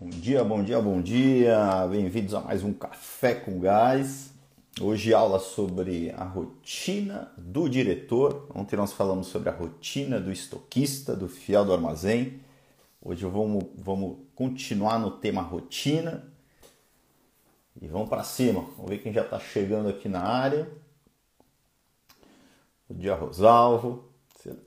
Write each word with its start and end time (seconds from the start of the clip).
Bom 0.00 0.08
dia, 0.08 0.42
bom 0.42 0.64
dia, 0.64 0.80
bom 0.80 1.02
dia. 1.02 1.86
Bem-vindos 1.90 2.32
a 2.32 2.40
mais 2.40 2.64
um 2.64 2.72
Café 2.72 3.34
com 3.34 3.60
Gás. 3.60 4.32
Hoje 4.80 5.12
aula 5.12 5.38
sobre 5.38 6.10
a 6.12 6.24
rotina 6.24 7.30
do 7.36 7.68
diretor. 7.68 8.48
Ontem 8.54 8.76
nós 8.76 8.94
falamos 8.94 9.26
sobre 9.26 9.50
a 9.50 9.52
rotina 9.52 10.18
do 10.18 10.32
estoquista, 10.32 11.14
do 11.14 11.28
fiel 11.28 11.66
do 11.66 11.74
armazém. 11.74 12.40
Hoje 13.02 13.26
vamos, 13.26 13.62
vamos 13.76 14.16
continuar 14.34 14.98
no 14.98 15.10
tema 15.10 15.42
rotina. 15.42 16.32
E 17.78 17.86
vamos 17.86 18.08
para 18.08 18.24
cima. 18.24 18.62
Vamos 18.78 18.88
ver 18.88 19.02
quem 19.02 19.12
já 19.12 19.20
está 19.20 19.38
chegando 19.38 19.90
aqui 19.90 20.08
na 20.08 20.22
área. 20.22 20.66
Bom 22.88 22.96
dia, 22.96 23.14
Rosalvo. 23.14 24.08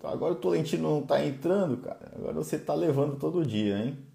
Agora 0.04 0.34
o 0.34 0.38
Tolentino 0.38 0.88
não 0.88 1.00
está 1.00 1.26
entrando, 1.26 1.78
cara. 1.78 2.12
Agora 2.16 2.34
você 2.34 2.58
está 2.58 2.76
levando 2.76 3.18
todo 3.18 3.44
dia, 3.44 3.80
hein? 3.80 4.13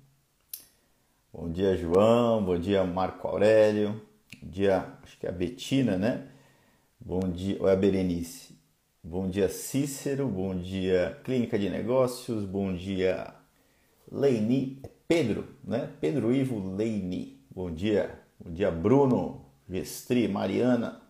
Bom 1.33 1.51
dia, 1.53 1.77
João. 1.77 2.43
Bom 2.43 2.59
dia, 2.59 2.83
Marco 2.85 3.29
Aurélio. 3.29 4.01
Bom 4.43 4.49
dia, 4.51 4.95
acho 5.03 5.19
que 5.19 5.27
é 5.27 5.29
a 5.29 5.33
Betina, 5.33 5.97
né? 5.99 6.27
Bom 6.99 7.21
dia, 7.31 7.57
ou 7.61 7.69
é 7.69 7.73
a 7.73 7.77
Berenice. 7.77 8.59
Bom 9.05 9.29
dia, 9.29 9.49
Cícero. 9.49 10.27
Bom 10.27 10.57
dia, 10.57 11.21
Clínica 11.25 11.59
de 11.59 11.69
Negócios. 11.69 12.45
Bom 12.47 12.75
dia, 12.75 13.35
Leini. 14.11 14.81
É 14.83 14.89
Pedro, 15.07 15.47
né? 15.63 15.91
Pedro 16.01 16.33
Ivo 16.33 16.75
Leini. 16.75 17.39
Bom 17.51 17.71
dia. 17.71 18.19
Bom 18.41 18.51
dia, 18.51 18.71
Bruno, 18.71 19.45
Gestri, 19.69 20.29
Mariana, 20.29 21.01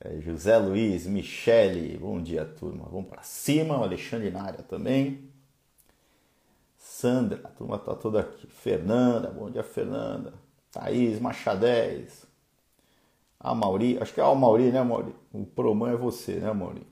é, 0.00 0.20
José 0.20 0.56
Luiz, 0.56 1.06
Michele. 1.06 1.98
Bom 1.98 2.20
dia, 2.22 2.46
turma. 2.46 2.88
Vamos 2.90 3.10
para 3.10 3.22
cima. 3.22 3.78
O 3.78 3.82
Alexandre 3.82 4.30
na 4.30 4.42
área 4.42 4.62
também. 4.62 5.33
Sandra, 7.04 7.38
a 7.44 7.48
turma 7.48 7.78
tá 7.78 7.94
toda 7.94 8.20
aqui. 8.20 8.46
Fernanda, 8.46 9.28
bom 9.28 9.50
dia, 9.50 9.62
Fernanda. 9.62 10.32
Thaís, 10.72 11.20
Machadez. 11.20 12.24
A 13.38 13.54
Mauri, 13.54 13.98
acho 14.00 14.14
que 14.14 14.20
é 14.22 14.24
o 14.24 14.34
Mauri, 14.34 14.72
né, 14.72 14.82
Mauri? 14.82 15.14
O 15.30 15.44
Proman 15.44 15.92
é 15.92 15.96
você, 15.96 16.36
né, 16.36 16.50
Mauri? 16.50 16.86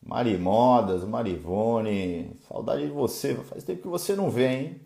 Mari 0.00 0.38
Modas, 0.38 1.02
Marivone, 1.02 2.38
saudade 2.46 2.86
de 2.86 2.92
você, 2.92 3.34
faz 3.34 3.64
tempo 3.64 3.82
que 3.82 3.88
você 3.88 4.14
não 4.14 4.30
vem, 4.30 4.60
hein? 4.60 4.80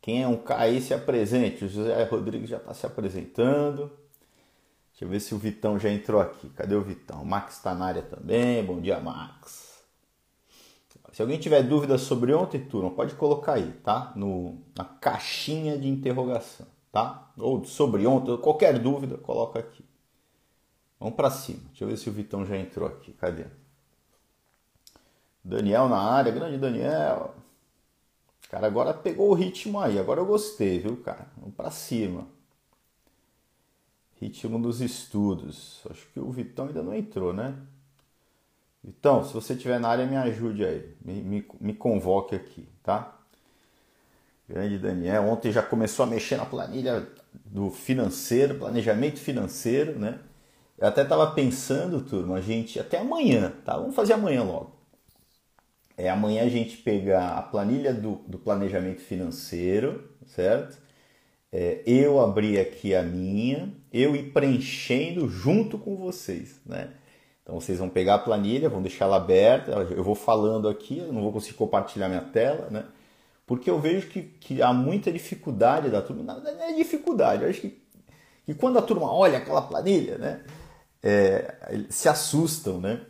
Quem 0.00 0.22
é 0.22 0.28
um 0.28 0.36
K 0.36 0.58
aí 0.58 0.80
se 0.80 0.94
apresente, 0.94 1.64
o 1.64 1.68
José 1.68 2.04
Rodrigues 2.04 2.48
já 2.48 2.58
está 2.58 2.72
se 2.72 2.86
apresentando. 2.86 3.90
Deixa 4.92 5.04
eu 5.04 5.08
ver 5.08 5.18
se 5.18 5.34
o 5.34 5.38
Vitão 5.38 5.76
já 5.76 5.90
entrou 5.90 6.20
aqui. 6.20 6.50
Cadê 6.50 6.76
o 6.76 6.82
Vitão? 6.82 7.20
O 7.20 7.26
Max 7.26 7.56
está 7.56 7.74
na 7.74 7.86
área 7.86 8.02
também. 8.02 8.64
Bom 8.64 8.80
dia, 8.80 9.00
Max. 9.00 9.65
Se 11.16 11.22
alguém 11.22 11.38
tiver 11.38 11.62
dúvidas 11.62 12.02
sobre 12.02 12.34
ontem, 12.34 12.62
turma, 12.62 12.90
pode 12.90 13.14
colocar 13.14 13.54
aí, 13.54 13.72
tá? 13.82 14.12
No, 14.14 14.58
na 14.76 14.84
caixinha 14.84 15.78
de 15.78 15.88
interrogação, 15.88 16.66
tá? 16.92 17.32
Ou 17.38 17.64
sobre 17.64 18.06
ontem, 18.06 18.36
qualquer 18.36 18.78
dúvida, 18.78 19.16
coloca 19.16 19.58
aqui. 19.58 19.82
Vamos 21.00 21.14
para 21.14 21.30
cima. 21.30 21.62
Deixa 21.68 21.84
eu 21.84 21.88
ver 21.88 21.96
se 21.96 22.10
o 22.10 22.12
Vitão 22.12 22.44
já 22.44 22.58
entrou 22.58 22.86
aqui. 22.86 23.14
Cadê? 23.14 23.46
Daniel 25.42 25.88
na 25.88 25.96
área, 25.96 26.30
grande 26.30 26.58
Daniel. 26.58 27.34
Cara, 28.50 28.66
agora 28.66 28.92
pegou 28.92 29.30
o 29.30 29.34
ritmo 29.34 29.80
aí. 29.80 29.98
Agora 29.98 30.20
eu 30.20 30.26
gostei, 30.26 30.80
viu, 30.80 30.98
cara? 30.98 31.32
Vamos 31.38 31.54
para 31.54 31.70
cima. 31.70 32.26
Ritmo 34.20 34.60
dos 34.60 34.82
estudos. 34.82 35.80
Acho 35.90 36.06
que 36.12 36.20
o 36.20 36.30
Vitão 36.30 36.66
ainda 36.66 36.82
não 36.82 36.92
entrou, 36.92 37.32
né? 37.32 37.56
Então, 38.86 39.24
se 39.24 39.34
você 39.34 39.54
estiver 39.54 39.80
na 39.80 39.88
área, 39.88 40.06
me 40.06 40.16
ajude 40.16 40.64
aí, 40.64 40.94
me, 41.04 41.14
me, 41.14 41.46
me, 41.60 41.74
convoque 41.74 42.36
aqui, 42.36 42.68
tá? 42.84 43.18
Grande 44.48 44.78
Daniel, 44.78 45.24
ontem 45.24 45.50
já 45.50 45.60
começou 45.60 46.04
a 46.04 46.06
mexer 46.06 46.36
na 46.36 46.46
planilha 46.46 47.04
do 47.44 47.68
financeiro, 47.68 48.54
planejamento 48.58 49.18
financeiro, 49.18 49.98
né? 49.98 50.20
Eu 50.78 50.86
até 50.86 51.02
estava 51.02 51.28
pensando, 51.32 52.00
turma, 52.02 52.36
a 52.36 52.40
gente, 52.40 52.78
até 52.78 52.98
amanhã, 52.98 53.52
tá? 53.64 53.76
Vamos 53.76 53.96
fazer 53.96 54.12
amanhã 54.12 54.44
logo. 54.44 54.76
É 55.96 56.08
amanhã 56.08 56.44
a 56.44 56.48
gente 56.48 56.76
pegar 56.76 57.30
a 57.30 57.42
planilha 57.42 57.92
do, 57.92 58.16
do 58.28 58.38
planejamento 58.38 59.00
financeiro, 59.00 60.08
certo? 60.26 60.78
É, 61.50 61.82
eu 61.86 62.20
abrir 62.20 62.60
aqui 62.60 62.94
a 62.94 63.02
minha, 63.02 63.72
eu 63.92 64.14
ir 64.14 64.32
preenchendo 64.32 65.28
junto 65.28 65.78
com 65.78 65.96
vocês, 65.96 66.60
né? 66.66 66.90
Então 67.46 67.60
vocês 67.60 67.78
vão 67.78 67.88
pegar 67.88 68.16
a 68.16 68.18
planilha, 68.18 68.68
vão 68.68 68.82
deixar 68.82 69.04
ela 69.04 69.18
aberta, 69.18 69.70
eu 69.70 70.02
vou 70.02 70.16
falando 70.16 70.68
aqui, 70.68 70.98
eu 70.98 71.12
não 71.12 71.22
vou 71.22 71.30
conseguir 71.30 71.54
compartilhar 71.54 72.08
minha 72.08 72.20
tela, 72.20 72.66
né? 72.72 72.84
Porque 73.46 73.70
eu 73.70 73.78
vejo 73.78 74.08
que, 74.08 74.22
que 74.22 74.60
há 74.60 74.72
muita 74.72 75.12
dificuldade 75.12 75.88
da 75.88 76.02
turma, 76.02 76.24
não 76.24 76.60
é 76.60 76.72
dificuldade, 76.72 77.44
eu 77.44 77.48
acho 77.48 77.60
que, 77.60 77.80
que 78.44 78.52
quando 78.52 78.80
a 78.80 78.82
turma 78.82 79.12
olha 79.12 79.38
aquela 79.38 79.62
planilha, 79.62 80.18
né? 80.18 80.44
É, 81.00 81.84
se 81.88 82.08
assustam, 82.08 82.80
né? 82.80 83.02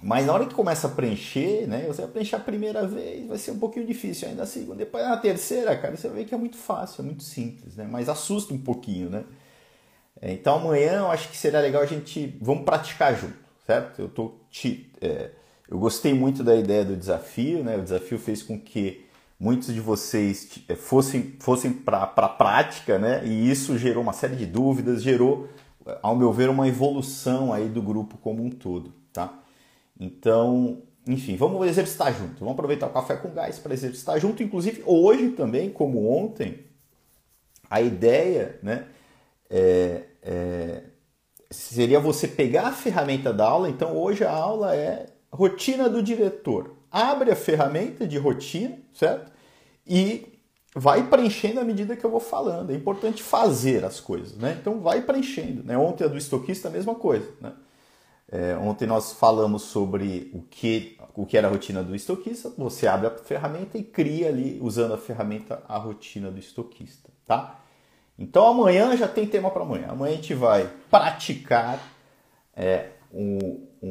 Mas 0.00 0.24
na 0.24 0.32
hora 0.32 0.46
que 0.46 0.54
começa 0.54 0.86
a 0.86 0.90
preencher, 0.90 1.66
né? 1.66 1.84
Você 1.88 2.02
vai 2.02 2.10
preencher 2.12 2.36
a 2.36 2.40
primeira 2.40 2.86
vez, 2.86 3.26
vai 3.26 3.38
ser 3.38 3.50
um 3.50 3.58
pouquinho 3.58 3.88
difícil, 3.88 4.28
ainda 4.28 4.44
a 4.44 4.46
segunda, 4.46 4.76
depois 4.76 5.04
na 5.04 5.16
terceira, 5.16 5.76
cara, 5.76 5.96
você 5.96 6.08
ver 6.08 6.26
que 6.26 6.34
é 6.34 6.38
muito 6.38 6.56
fácil, 6.56 7.02
é 7.02 7.04
muito 7.04 7.24
simples, 7.24 7.74
né? 7.74 7.88
Mas 7.90 8.08
assusta 8.08 8.54
um 8.54 8.58
pouquinho, 8.58 9.10
né? 9.10 9.24
É, 10.20 10.32
então 10.32 10.56
amanhã 10.56 10.98
eu 10.98 11.10
acho 11.10 11.28
que 11.28 11.36
seria 11.36 11.60
legal 11.60 11.82
a 11.82 11.86
gente 11.86 12.36
vamos 12.40 12.64
praticar 12.64 13.14
junto, 13.14 13.36
certo? 13.66 14.00
Eu 14.00 14.08
tô 14.08 14.34
te, 14.50 14.90
é, 15.00 15.30
eu 15.68 15.78
gostei 15.78 16.14
muito 16.14 16.42
da 16.42 16.54
ideia 16.56 16.84
do 16.84 16.96
desafio, 16.96 17.62
né? 17.62 17.76
O 17.76 17.82
desafio 17.82 18.18
fez 18.18 18.42
com 18.42 18.58
que 18.58 19.04
muitos 19.38 19.72
de 19.72 19.80
vocês 19.80 20.58
é, 20.68 20.74
fossem 20.74 21.36
fossem 21.40 21.72
para 21.72 22.02
a 22.02 22.28
prática, 22.28 22.98
né? 22.98 23.22
E 23.26 23.50
isso 23.50 23.76
gerou 23.78 24.02
uma 24.02 24.12
série 24.12 24.36
de 24.36 24.46
dúvidas, 24.46 25.02
gerou, 25.02 25.48
ao 26.02 26.16
meu 26.16 26.32
ver, 26.32 26.48
uma 26.48 26.66
evolução 26.66 27.52
aí 27.52 27.68
do 27.68 27.82
grupo 27.82 28.16
como 28.18 28.42
um 28.42 28.50
todo, 28.50 28.92
tá? 29.12 29.38
Então, 29.98 30.82
enfim, 31.06 31.36
vamos 31.36 31.66
exercitar 31.66 32.12
junto. 32.12 32.40
Vamos 32.40 32.54
aproveitar 32.54 32.86
o 32.86 32.92
café 32.92 33.16
com 33.16 33.30
gás 33.30 33.58
para 33.58 33.74
exercitar 33.74 34.18
junto, 34.18 34.42
inclusive 34.42 34.82
hoje 34.86 35.30
também, 35.30 35.70
como 35.70 36.10
ontem, 36.10 36.64
a 37.68 37.80
ideia, 37.80 38.58
né? 38.62 38.86
É, 39.50 40.04
é, 40.22 40.82
seria 41.50 42.00
você 42.00 42.26
pegar 42.28 42.68
a 42.68 42.72
ferramenta 42.72 43.32
da 43.32 43.46
aula. 43.46 43.68
Então, 43.68 43.96
hoje 43.96 44.24
a 44.24 44.32
aula 44.32 44.74
é 44.74 45.06
rotina 45.32 45.88
do 45.88 46.02
diretor. 46.02 46.76
Abre 46.90 47.30
a 47.30 47.36
ferramenta 47.36 48.06
de 48.06 48.18
rotina, 48.18 48.78
certo? 48.92 49.30
E 49.86 50.40
vai 50.74 51.08
preenchendo 51.08 51.60
à 51.60 51.64
medida 51.64 51.96
que 51.96 52.04
eu 52.04 52.10
vou 52.10 52.20
falando. 52.20 52.70
É 52.70 52.74
importante 52.74 53.22
fazer 53.22 53.84
as 53.84 54.00
coisas, 54.00 54.36
né? 54.36 54.56
Então, 54.60 54.80
vai 54.80 55.02
preenchendo. 55.02 55.62
Né? 55.62 55.76
Ontem 55.76 56.04
a 56.04 56.08
do 56.08 56.16
estoquista, 56.16 56.68
a 56.68 56.70
mesma 56.70 56.94
coisa, 56.94 57.28
né? 57.40 57.52
É, 58.28 58.56
ontem 58.56 58.88
nós 58.88 59.12
falamos 59.12 59.62
sobre 59.62 60.32
o 60.34 60.42
que, 60.42 60.98
o 61.14 61.24
que 61.24 61.38
era 61.38 61.46
a 61.46 61.50
rotina 61.50 61.82
do 61.82 61.94
estoquista. 61.94 62.52
Você 62.58 62.86
abre 62.88 63.06
a 63.06 63.10
ferramenta 63.10 63.78
e 63.78 63.84
cria 63.84 64.28
ali, 64.28 64.58
usando 64.60 64.94
a 64.94 64.98
ferramenta, 64.98 65.62
a 65.68 65.78
rotina 65.78 66.28
do 66.28 66.38
estoquista, 66.38 67.08
tá? 67.24 67.60
Então 68.18 68.46
amanhã 68.46 68.96
já 68.96 69.06
tem 69.06 69.26
tema 69.26 69.50
para 69.50 69.62
amanhã. 69.62 69.88
Amanhã 69.88 70.12
a 70.12 70.16
gente 70.16 70.34
vai 70.34 70.70
praticar 70.90 71.78
é, 72.54 72.86
o, 73.12 73.60
o, 73.82 73.86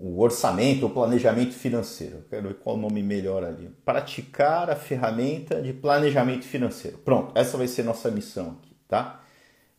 o, 0.00 0.20
orçamento, 0.20 0.86
o 0.86 0.90
planejamento 0.90 1.52
financeiro. 1.52 2.24
quero 2.30 2.48
ver 2.48 2.54
qual 2.54 2.76
o 2.76 2.78
nome 2.78 3.02
melhor 3.02 3.44
ali. 3.44 3.70
Praticar 3.84 4.70
a 4.70 4.76
ferramenta 4.76 5.60
de 5.60 5.72
planejamento 5.72 6.44
financeiro. 6.44 6.98
Pronto, 6.98 7.32
essa 7.34 7.56
vai 7.56 7.66
ser 7.66 7.82
nossa 7.82 8.10
missão 8.10 8.56
aqui, 8.58 8.74
tá? 8.88 9.20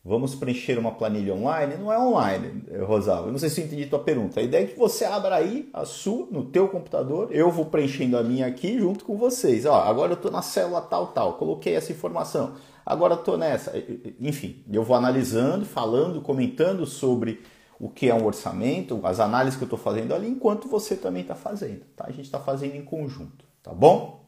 Vamos 0.02 0.34
preencher 0.34 0.78
uma 0.78 0.92
planilha 0.92 1.34
online? 1.34 1.76
Não 1.76 1.92
é 1.92 1.98
online, 1.98 2.64
Rosalvo. 2.86 3.28
Eu 3.28 3.32
não 3.32 3.38
sei 3.38 3.50
se 3.50 3.60
eu 3.60 3.66
entendi 3.66 3.84
tua 3.84 3.98
pergunta. 3.98 4.40
A 4.40 4.42
ideia 4.42 4.64
é 4.64 4.66
que 4.66 4.78
você 4.78 5.04
abra 5.04 5.34
aí 5.36 5.68
a 5.74 5.84
sua 5.84 6.26
no 6.30 6.46
teu 6.46 6.68
computador. 6.68 7.28
Eu 7.30 7.50
vou 7.50 7.66
preenchendo 7.66 8.16
a 8.16 8.22
minha 8.22 8.46
aqui 8.46 8.78
junto 8.78 9.04
com 9.04 9.18
vocês. 9.18 9.66
Ó, 9.66 9.74
agora 9.74 10.12
eu 10.12 10.16
estou 10.16 10.30
na 10.30 10.40
célula 10.40 10.80
tal, 10.80 11.08
tal. 11.08 11.34
Coloquei 11.34 11.74
essa 11.74 11.92
informação 11.92 12.54
agora 12.90 13.14
estou 13.14 13.38
nessa. 13.38 13.72
Enfim, 14.20 14.64
eu 14.70 14.82
vou 14.82 14.96
analisando, 14.96 15.64
falando, 15.64 16.20
comentando 16.20 16.84
sobre 16.86 17.42
o 17.78 17.88
que 17.88 18.10
é 18.10 18.14
um 18.14 18.26
orçamento, 18.26 19.00
as 19.04 19.20
análises 19.20 19.56
que 19.56 19.64
eu 19.64 19.66
estou 19.66 19.78
fazendo 19.78 20.14
ali, 20.14 20.28
enquanto 20.28 20.68
você 20.68 20.96
também 20.96 21.22
está 21.22 21.34
fazendo. 21.34 21.82
Tá? 21.96 22.04
A 22.06 22.10
gente 22.10 22.26
está 22.26 22.38
fazendo 22.38 22.76
em 22.76 22.84
conjunto, 22.84 23.44
tá 23.62 23.72
bom? 23.72 24.26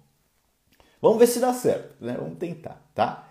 Vamos 1.00 1.19
ver 1.19 1.26
se 1.26 1.41
dá 1.41 1.53
certo, 1.53 2.03
né? 2.03 2.17
Vamos 2.19 2.38
tentar, 2.38 2.81
tá? 2.94 3.29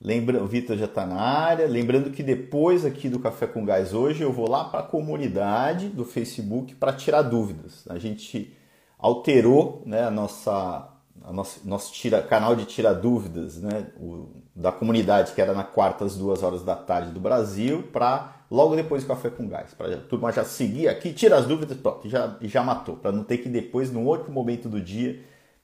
Lembra, 0.00 0.42
o 0.42 0.46
Vitor 0.46 0.76
já 0.76 0.84
está 0.84 1.06
na 1.06 1.20
área. 1.20 1.66
Lembrando 1.66 2.10
que 2.10 2.22
depois 2.22 2.84
aqui 2.84 3.08
do 3.08 3.18
Café 3.18 3.46
com 3.46 3.64
Gás 3.64 3.94
hoje 3.94 4.22
eu 4.22 4.32
vou 4.32 4.48
lá 4.48 4.64
para 4.64 4.80
a 4.80 4.86
comunidade 4.86 5.88
do 5.88 6.04
Facebook 6.04 6.74
para 6.74 6.92
tirar 6.92 7.22
dúvidas. 7.22 7.84
A 7.88 7.98
gente 7.98 8.54
alterou 8.98 9.82
né, 9.86 10.04
a 10.04 10.10
nossa, 10.10 10.88
a 11.24 11.32
nosso, 11.32 11.60
nosso 11.66 11.92
tira, 11.92 12.22
canal 12.22 12.54
de 12.54 12.64
tirar 12.64 12.92
dúvidas 12.94 13.56
né, 13.56 13.90
o, 13.98 14.28
da 14.54 14.70
comunidade, 14.70 15.32
que 15.32 15.40
era 15.40 15.52
na 15.52 15.64
quarta 15.64 16.04
às 16.04 16.16
duas 16.16 16.42
horas 16.42 16.62
da 16.62 16.76
tarde 16.76 17.10
do 17.10 17.20
Brasil, 17.20 17.82
para 17.92 18.44
logo 18.50 18.76
depois 18.76 19.02
do 19.02 19.08
Café 19.08 19.30
com 19.30 19.48
Gás. 19.48 19.74
Para 19.74 19.94
a 19.94 20.00
turma 20.00 20.32
já 20.32 20.44
seguir 20.44 20.88
aqui, 20.88 21.12
tira 21.12 21.36
as 21.36 21.46
dúvidas 21.46 21.76
pronto, 21.78 22.08
já, 22.08 22.36
já 22.42 22.62
matou, 22.62 22.96
para 22.96 23.12
não 23.12 23.24
ter 23.24 23.38
que 23.38 23.48
depois, 23.48 23.92
num 23.92 24.06
outro 24.06 24.32
momento 24.32 24.68
do 24.68 24.80
dia, 24.80 25.22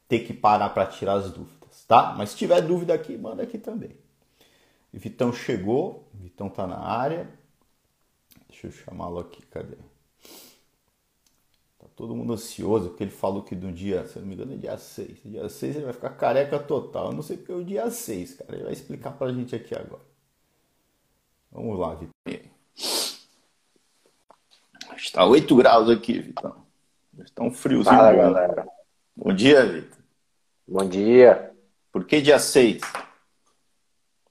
ter 0.08 0.20
que 0.20 0.32
parar 0.32 0.70
para 0.70 0.86
tirar 0.86 1.14
as 1.14 1.30
dúvidas, 1.30 1.84
tá? 1.86 2.14
Mas 2.16 2.30
se 2.30 2.36
tiver 2.36 2.60
dúvida 2.60 2.92
aqui, 2.92 3.16
manda 3.16 3.42
aqui 3.42 3.58
também. 3.58 3.96
Vitão 4.92 5.32
chegou, 5.32 6.08
Vitão 6.12 6.48
tá 6.48 6.66
na 6.66 6.78
área. 6.78 7.28
Deixa 8.48 8.66
eu 8.66 8.72
chamá-lo 8.72 9.18
aqui, 9.18 9.40
cadê? 9.46 9.76
Todo 11.94 12.16
mundo 12.16 12.32
ansioso, 12.32 12.88
porque 12.88 13.04
ele 13.04 13.10
falou 13.10 13.42
que 13.42 13.54
no 13.54 13.70
dia, 13.70 14.06
se 14.06 14.16
eu 14.16 14.22
não 14.22 14.28
me 14.28 14.34
engano, 14.34 14.54
é 14.54 14.56
dia 14.56 14.78
6. 14.78 15.18
Dia 15.24 15.48
6 15.48 15.76
ele 15.76 15.84
vai 15.84 15.92
ficar 15.92 16.10
careca 16.10 16.58
total. 16.58 17.06
Eu 17.06 17.12
não 17.12 17.22
sei 17.22 17.36
porque 17.36 17.52
é 17.52 17.54
o 17.54 17.64
dia 17.64 17.90
6, 17.90 18.34
cara. 18.34 18.54
Ele 18.54 18.64
vai 18.64 18.72
explicar 18.72 19.12
pra 19.12 19.32
gente 19.32 19.54
aqui 19.54 19.74
agora. 19.74 20.02
Vamos 21.50 21.78
lá, 21.78 21.94
Vitão. 21.94 22.50
Está 24.96 25.24
8 25.24 25.54
graus 25.54 25.90
aqui, 25.90 26.18
Vitão. 26.18 26.64
Está 27.18 27.42
um 27.42 27.52
friozinho. 27.52 27.94
Fala, 27.94 28.12
galera. 28.14 28.66
Bom 29.14 29.34
dia, 29.34 29.66
Vitor. 29.66 29.98
Bom 30.66 30.88
dia. 30.88 31.52
Por 31.92 32.06
que 32.06 32.22
dia 32.22 32.38
6? 32.38 32.80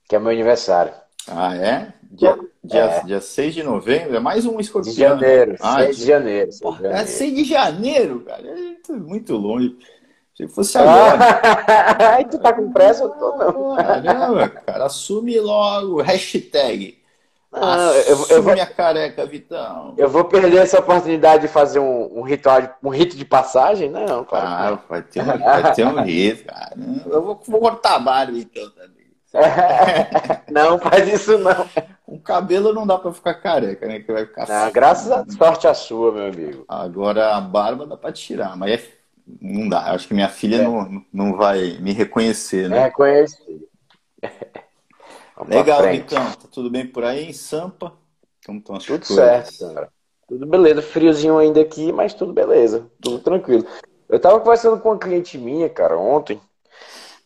Que 0.09 0.15
é 0.15 0.19
meu 0.19 0.31
aniversário. 0.31 0.93
Ah, 1.27 1.55
é? 1.55 1.93
Dia, 2.11 2.37
dia, 2.63 2.81
é. 2.81 3.03
dia 3.05 3.21
6 3.21 3.53
de 3.53 3.63
novembro? 3.63 4.15
É 4.15 4.19
mais 4.19 4.45
um 4.45 4.59
escorpião. 4.59 4.93
De 4.93 4.99
janeiro. 4.99 5.55
Ah, 5.61 5.79
6 5.83 5.97
de 5.97 6.05
janeiro. 6.05 6.51
6 6.51 6.59
de 6.59 6.83
janeiro. 6.83 6.97
É 6.97 7.05
6 7.05 7.35
de 7.35 7.43
janeiro, 7.43 8.19
cara. 8.21 8.43
É 8.47 8.91
muito 8.93 9.35
longe. 9.35 9.77
Se 10.35 10.47
fosse 10.47 10.77
agora. 10.77 11.17
Ai, 12.15 12.25
tu 12.25 12.37
tá 12.37 12.53
com 12.53 12.71
pressa? 12.71 13.03
Eu 13.03 13.09
tô 13.09 13.37
não. 13.37 13.75
Caramba, 13.75 14.49
cara. 14.49 14.85
Assume 14.85 15.39
logo. 15.39 16.01
Hashtag 16.01 17.01
ah, 17.53 17.91
eu, 18.07 18.25
eu 18.29 18.41
vou 18.41 18.53
minha 18.53 18.65
careca, 18.65 19.25
Vitão. 19.25 19.93
Eu 19.97 20.09
vou 20.09 20.23
perder 20.23 20.59
essa 20.59 20.79
oportunidade 20.79 21.41
de 21.41 21.47
fazer 21.49 21.79
um, 21.79 22.19
um 22.19 22.21
ritual, 22.21 22.61
um 22.81 22.89
rito 22.89 23.17
de 23.17 23.25
passagem? 23.25 23.89
Não, 23.89 24.23
claro. 24.23 24.79
Ah, 24.79 24.79
vai 24.87 25.01
ter 25.01 25.21
um, 25.21 25.25
vai 25.25 25.73
ter 25.73 25.85
um 25.85 26.01
rito, 26.01 26.45
cara. 26.45 26.73
Eu 27.05 27.21
vou, 27.21 27.41
vou 27.45 27.59
cortar 27.59 27.95
a 27.95 27.99
barba 27.99 28.37
então 28.37 28.69
também. 28.69 29.01
não, 30.49 30.79
faz 30.79 31.07
isso 31.11 31.37
não. 31.37 31.65
O 32.11 32.19
cabelo 32.19 32.73
não 32.73 32.85
dá 32.85 32.97
pra 32.97 33.13
ficar 33.13 33.35
careca, 33.35 33.87
né? 33.87 34.01
Que 34.01 34.11
vai 34.11 34.25
ficar. 34.25 34.45
Não, 34.45 34.69
graças 34.69 35.09
a 35.09 35.25
sorte 35.31 35.65
a 35.65 35.73
sua, 35.73 36.11
meu 36.11 36.25
amigo. 36.25 36.65
Agora 36.67 37.37
a 37.37 37.39
barba 37.39 37.87
dá 37.87 37.95
pra 37.95 38.11
tirar, 38.11 38.57
mas 38.57 38.81
é... 38.81 38.83
não 39.41 39.69
dá. 39.69 39.93
Acho 39.93 40.09
que 40.09 40.13
minha 40.13 40.27
filha 40.27 40.57
é. 40.57 40.61
não, 40.61 41.05
não 41.13 41.37
vai 41.37 41.77
me 41.79 41.93
reconhecer, 41.93 42.69
né? 42.69 42.83
Reconhecer. 42.83 43.65
Legal, 45.47 45.87
então. 45.93 46.31
Tá 46.33 46.49
tudo 46.51 46.69
bem 46.69 46.85
por 46.85 47.05
aí 47.05 47.29
em 47.29 47.33
Sampa? 47.33 47.93
Como 48.45 48.59
estão 48.59 48.75
as 48.75 48.83
tudo 48.83 49.07
coisas? 49.07 49.55
certo, 49.55 49.73
cara. 49.73 49.89
Tudo 50.27 50.45
beleza. 50.45 50.81
Friozinho 50.81 51.37
ainda 51.37 51.61
aqui, 51.61 51.93
mas 51.93 52.13
tudo 52.13 52.33
beleza. 52.33 52.91
Tudo 53.01 53.19
tranquilo. 53.19 53.65
Eu 54.09 54.19
tava 54.19 54.37
conversando 54.41 54.81
com 54.81 54.89
uma 54.89 54.99
cliente 54.99 55.37
minha, 55.37 55.69
cara, 55.69 55.97
ontem. 55.97 56.41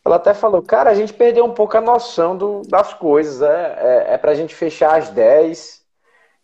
Ela 0.06 0.16
até 0.16 0.32
falou, 0.32 0.62
cara, 0.62 0.88
a 0.88 0.94
gente 0.94 1.12
perdeu 1.12 1.44
um 1.44 1.52
pouco 1.52 1.76
a 1.76 1.80
noção 1.80 2.36
do, 2.36 2.62
das 2.62 2.94
coisas. 2.94 3.42
É, 3.42 4.06
é, 4.08 4.14
é 4.14 4.18
pra 4.18 4.34
gente 4.34 4.54
fechar 4.54 4.96
às 4.96 5.08
10. 5.10 5.84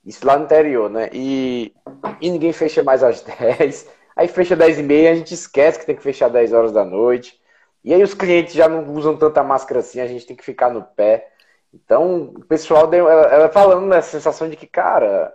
Isso 0.04 0.26
lá 0.26 0.36
no 0.36 0.46
interior, 0.46 0.90
né? 0.90 1.08
E, 1.12 1.72
e 2.20 2.28
ninguém 2.28 2.52
fecha 2.52 2.82
mais 2.82 3.04
às 3.04 3.20
10. 3.22 3.88
Aí 4.16 4.26
fecha 4.26 4.56
10 4.56 4.80
e 4.80 4.82
meia, 4.82 5.12
a 5.12 5.14
gente 5.14 5.32
esquece 5.32 5.78
que 5.78 5.86
tem 5.86 5.94
que 5.94 6.02
fechar 6.02 6.28
10 6.28 6.52
horas 6.52 6.72
da 6.72 6.84
noite. 6.84 7.40
E 7.84 7.94
aí 7.94 8.02
os 8.02 8.14
clientes 8.14 8.52
já 8.52 8.68
não 8.68 8.92
usam 8.94 9.16
tanta 9.16 9.44
máscara 9.44 9.78
assim, 9.78 10.00
a 10.00 10.08
gente 10.08 10.26
tem 10.26 10.34
que 10.34 10.44
ficar 10.44 10.68
no 10.68 10.82
pé. 10.82 11.28
Então, 11.72 12.32
o 12.34 12.44
pessoal 12.44 12.88
deu, 12.88 13.08
ela, 13.08 13.22
ela 13.28 13.48
falando 13.48 13.86
nessa 13.86 14.10
sensação 14.10 14.48
de 14.48 14.56
que, 14.56 14.66
cara, 14.66 15.32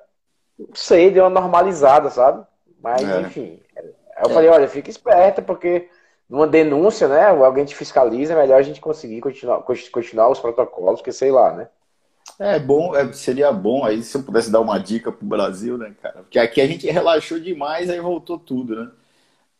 não 0.60 0.76
sei, 0.76 1.12
deu 1.12 1.24
uma 1.24 1.30
normalizada, 1.30 2.10
sabe? 2.10 2.46
Mas, 2.84 3.10
é. 3.10 3.22
enfim. 3.22 3.64
Aí 3.78 4.24
eu 4.26 4.30
é. 4.32 4.34
falei, 4.34 4.50
olha, 4.50 4.68
fica 4.68 4.90
esperta, 4.90 5.42
porque 5.42 5.88
numa 6.30 6.48
denúncia, 6.48 7.08
né? 7.08 7.28
Alguém 7.28 7.66
te 7.66 7.76
fiscaliza, 7.76 8.34
é 8.34 8.36
melhor 8.36 8.60
a 8.60 8.64
gente 8.64 8.82
conseguir 8.82 9.22
continuar, 9.22 9.62
continuar 9.62 10.30
os 10.30 10.40
protocolos, 10.40 11.02
que 11.02 11.12
sei 11.12 11.32
lá, 11.32 11.54
né? 11.54 11.68
É 12.40 12.60
bom, 12.60 12.96
é, 12.96 13.12
seria 13.14 13.52
bom 13.52 13.86
aí 13.86 14.04
se 14.04 14.18
eu 14.18 14.24
pudesse 14.24 14.52
dar 14.52 14.60
uma 14.60 14.78
dica 14.78 15.12
pro 15.12 15.26
Brasil, 15.26 15.78
né, 15.78 15.96
cara? 16.02 16.20
Porque 16.20 16.38
aqui 16.38 16.60
a 16.62 16.68
gente 16.68 16.86
relaxou 16.90 17.40
demais, 17.40 17.90
aí 17.90 18.00
voltou 18.00 18.38
tudo, 18.38 18.76
né? 18.76 18.92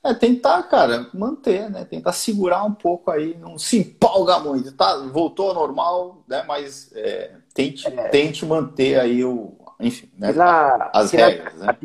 É 0.04 0.14
tentar, 0.14 0.62
cara, 0.64 1.08
manter, 1.14 1.70
né? 1.70 1.84
Tentar 1.86 2.12
segurar 2.12 2.64
um 2.64 2.74
pouco 2.74 3.10
aí, 3.10 3.36
não 3.38 3.58
se 3.58 3.80
empolga 3.80 4.40
muito, 4.40 4.72
tá? 4.74 4.96
Voltou 5.12 5.50
ao 5.50 5.56
normal, 5.56 6.24
né? 6.28 6.44
Mas 6.48 6.92
é, 6.94 7.32
tente, 7.54 7.88
é. 7.88 8.10
tente 8.10 8.46
manter 8.46 9.00
aí 9.00 9.24
o, 9.24 9.58
enfim, 9.80 10.10
né? 10.18 10.32
Na, 10.34 10.90
as 10.94 11.12
regras, 11.12 11.56
na, 11.56 11.68
né? 11.68 11.78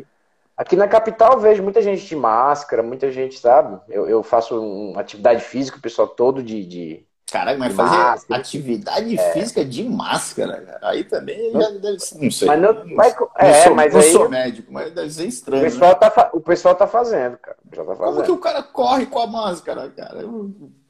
Aqui, 0.63 0.77
na 0.77 0.87
capital 0.87 1.37
vejo 1.41 1.61
muita 1.61 1.81
gente 1.81 2.05
de 2.05 2.15
máscara, 2.15 2.81
muita 2.81 3.11
gente, 3.11 3.37
sabe? 3.37 3.81
Eu, 3.89 4.07
eu 4.07 4.23
faço 4.23 4.57
uma 4.57 5.01
atividade 5.01 5.43
física, 5.43 5.77
o 5.77 5.81
pessoal 5.81 6.07
todo 6.07 6.41
de, 6.41 6.65
de 6.65 7.05
Caraca, 7.33 7.57
mas 7.57 7.73
fazer 7.73 7.97
máscara, 7.97 8.39
atividade 8.39 9.17
é. 9.19 9.31
física 9.31 9.65
de 9.65 9.89
máscara, 9.89 10.61
cara. 10.61 10.79
aí 10.83 11.03
também 11.03 11.51
já 11.51 11.69
deve 11.71 11.97
ser, 11.97 12.23
não 12.23 12.29
sei. 12.29 12.47
Mas 12.47 12.61
não, 12.61 12.73
não, 12.73 12.95
mas, 12.95 13.15
é, 13.37 13.47
não 13.47 13.63
sou, 13.63 13.75
mas 13.75 13.93
não 13.93 14.01
aí, 14.01 14.11
sou 14.11 14.29
médico, 14.29 14.71
mas 14.71 14.91
deve 14.91 15.09
ser 15.09 15.25
estranho. 15.25 15.63
O 15.63 15.65
pessoal, 15.65 15.91
né? 15.99 16.09
tá, 16.11 16.29
o 16.31 16.39
pessoal 16.39 16.75
tá 16.75 16.85
fazendo, 16.85 17.35
cara. 17.39 17.57
Já 17.71 17.83
tá 17.83 17.95
fazendo. 17.95 18.13
Como 18.13 18.23
que 18.23 18.31
o 18.31 18.37
cara 18.37 18.61
corre 18.61 19.07
com 19.07 19.17
a 19.17 19.25
máscara, 19.25 19.89
cara? 19.89 20.19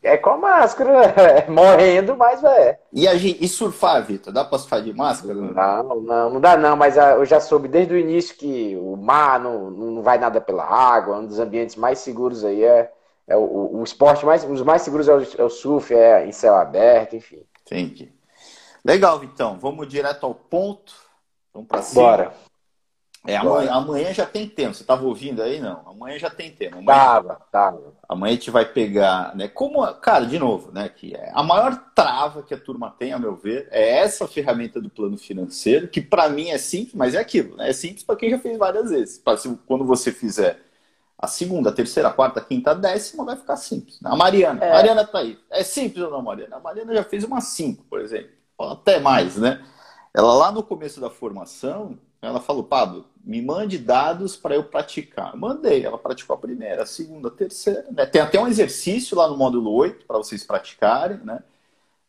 É 0.04 0.18
com 0.18 0.31
a 0.31 0.38
máscara, 0.38 0.92
é, 1.16 1.50
morrendo, 1.50 2.18
mas 2.18 2.44
é. 2.44 2.78
E, 2.92 3.07
a 3.07 3.16
gente, 3.16 3.42
e 3.42 3.48
surfar, 3.48 4.04
Vitor? 4.04 4.34
Dá 4.34 4.44
pra 4.44 4.60
surfar 4.60 4.81
de 4.81 4.92
máscara? 4.92 5.34
Não, 5.34 6.01
não, 6.01 6.30
não 6.30 6.42
dá 6.42 6.57
não, 6.57 6.75
mas 6.75 6.98
eu 6.98 7.24
já 7.24 7.40
soube 7.40 7.69
desde 7.69 7.94
o 7.94 7.98
início 7.98 8.36
que 8.36 8.78
o 8.81 8.98
mar 8.98 9.40
não, 9.40 9.72
não 9.72 10.01
vai 10.01 10.18
nada 10.18 10.42
pela 10.42 10.66
água, 10.66 11.19
um 11.19 11.25
dos 11.25 11.40
ambientes 11.40 11.78
mais 11.78 12.00
seguros 12.00 12.44
aí 12.44 12.66
é 12.66 12.92
é 13.27 13.35
o, 13.35 13.79
o 13.79 13.83
esporte 13.83 14.25
mais, 14.25 14.43
os 14.43 14.61
mais 14.61 14.81
seguros 14.81 15.07
é 15.07 15.13
o, 15.13 15.21
é 15.37 15.43
o 15.43 15.49
surf, 15.49 15.93
é 15.93 16.25
em 16.25 16.31
céu 16.31 16.55
aberto, 16.55 17.15
enfim. 17.15 17.43
Entendi. 17.61 18.11
Legal, 18.83 19.23
então. 19.23 19.57
Vamos 19.57 19.87
direto 19.87 20.25
ao 20.25 20.35
ponto. 20.35 20.93
Vamos 21.53 21.67
para 21.67 21.81
cima. 21.81 22.01
Bora. 22.01 22.33
É, 23.25 23.37
amanhã, 23.37 23.71
amanhã, 23.71 24.13
já 24.13 24.25
tem 24.25 24.49
tempo. 24.49 24.73
Você 24.73 24.83
estava 24.83 25.05
ouvindo 25.05 25.41
aí? 25.41 25.57
Não. 25.57 25.81
Amanhã 25.85 26.19
já 26.19 26.29
tem 26.29 26.51
tempo. 26.51 26.79
Amanhã, 26.79 26.99
tava, 26.99 27.41
tava. 27.49 27.93
Amanhã 28.09 28.33
a 28.33 28.35
gente 28.35 28.51
vai 28.51 28.65
pegar, 28.65 29.33
né? 29.33 29.47
Como, 29.47 29.81
cara, 29.95 30.25
de 30.25 30.37
novo, 30.37 30.73
né? 30.73 30.89
Que 30.89 31.15
é 31.15 31.31
a 31.33 31.41
maior 31.41 31.73
trava 31.95 32.43
que 32.43 32.53
a 32.53 32.59
turma 32.59 32.93
tem, 32.99 33.13
a 33.13 33.19
meu 33.19 33.33
ver, 33.33 33.69
é 33.71 33.99
essa 33.99 34.27
ferramenta 34.27 34.81
do 34.81 34.89
plano 34.89 35.17
financeiro, 35.17 35.87
que 35.87 36.01
para 36.01 36.27
mim 36.27 36.49
é 36.49 36.57
simples, 36.57 36.95
mas 36.95 37.15
é 37.15 37.19
aquilo, 37.19 37.55
né? 37.55 37.69
É 37.69 37.73
simples 37.73 38.03
para 38.03 38.17
quem 38.17 38.29
já 38.29 38.39
fez 38.39 38.57
várias 38.57 38.89
vezes. 38.89 39.17
Pra, 39.17 39.35
quando 39.65 39.85
você 39.85 40.11
fizer 40.11 40.59
a 41.23 41.27
segunda, 41.27 41.69
a 41.69 41.73
terceira, 41.73 42.09
a 42.09 42.11
quarta, 42.11 42.41
a 42.41 42.43
quinta, 42.43 42.71
a 42.71 42.73
décima 42.73 43.23
vai 43.23 43.37
ficar 43.37 43.55
simples. 43.55 43.97
A 44.03 44.13
Mariana, 44.13 44.61
é. 44.61 44.71
a 44.71 44.73
Mariana 44.73 45.07
tá 45.07 45.19
aí. 45.19 45.39
É 45.49 45.63
simples 45.63 46.03
ou 46.03 46.11
não, 46.11 46.21
Mariana? 46.21 46.57
A 46.57 46.59
Mariana 46.59 46.93
já 46.93 47.01
fez 47.01 47.23
uma 47.23 47.39
cinco, 47.39 47.85
por 47.89 48.01
exemplo. 48.01 48.31
Até 48.59 48.99
mais, 48.99 49.37
né? 49.37 49.65
Ela 50.13 50.33
lá 50.33 50.51
no 50.51 50.61
começo 50.61 50.99
da 50.99 51.09
formação, 51.09 51.97
ela 52.21 52.42
falou, 52.42 52.65
Pablo, 52.65 53.06
me 53.23 53.42
mande 53.42 53.77
dados 53.77 54.35
para 54.35 54.56
eu 54.56 54.65
praticar. 54.65 55.31
Eu 55.33 55.39
mandei, 55.39 55.85
ela 55.85 55.97
praticou 55.97 56.35
a 56.35 56.39
primeira, 56.39 56.83
a 56.83 56.85
segunda, 56.85 57.30
a 57.30 57.31
terceira. 57.31 57.85
Né? 57.89 58.06
Tem 58.06 58.21
até 58.21 58.37
um 58.37 58.47
exercício 58.49 59.15
lá 59.15 59.25
no 59.25 59.37
módulo 59.37 59.71
8 59.71 60.06
para 60.06 60.18
vocês 60.18 60.44
praticarem, 60.44 61.19
né? 61.19 61.42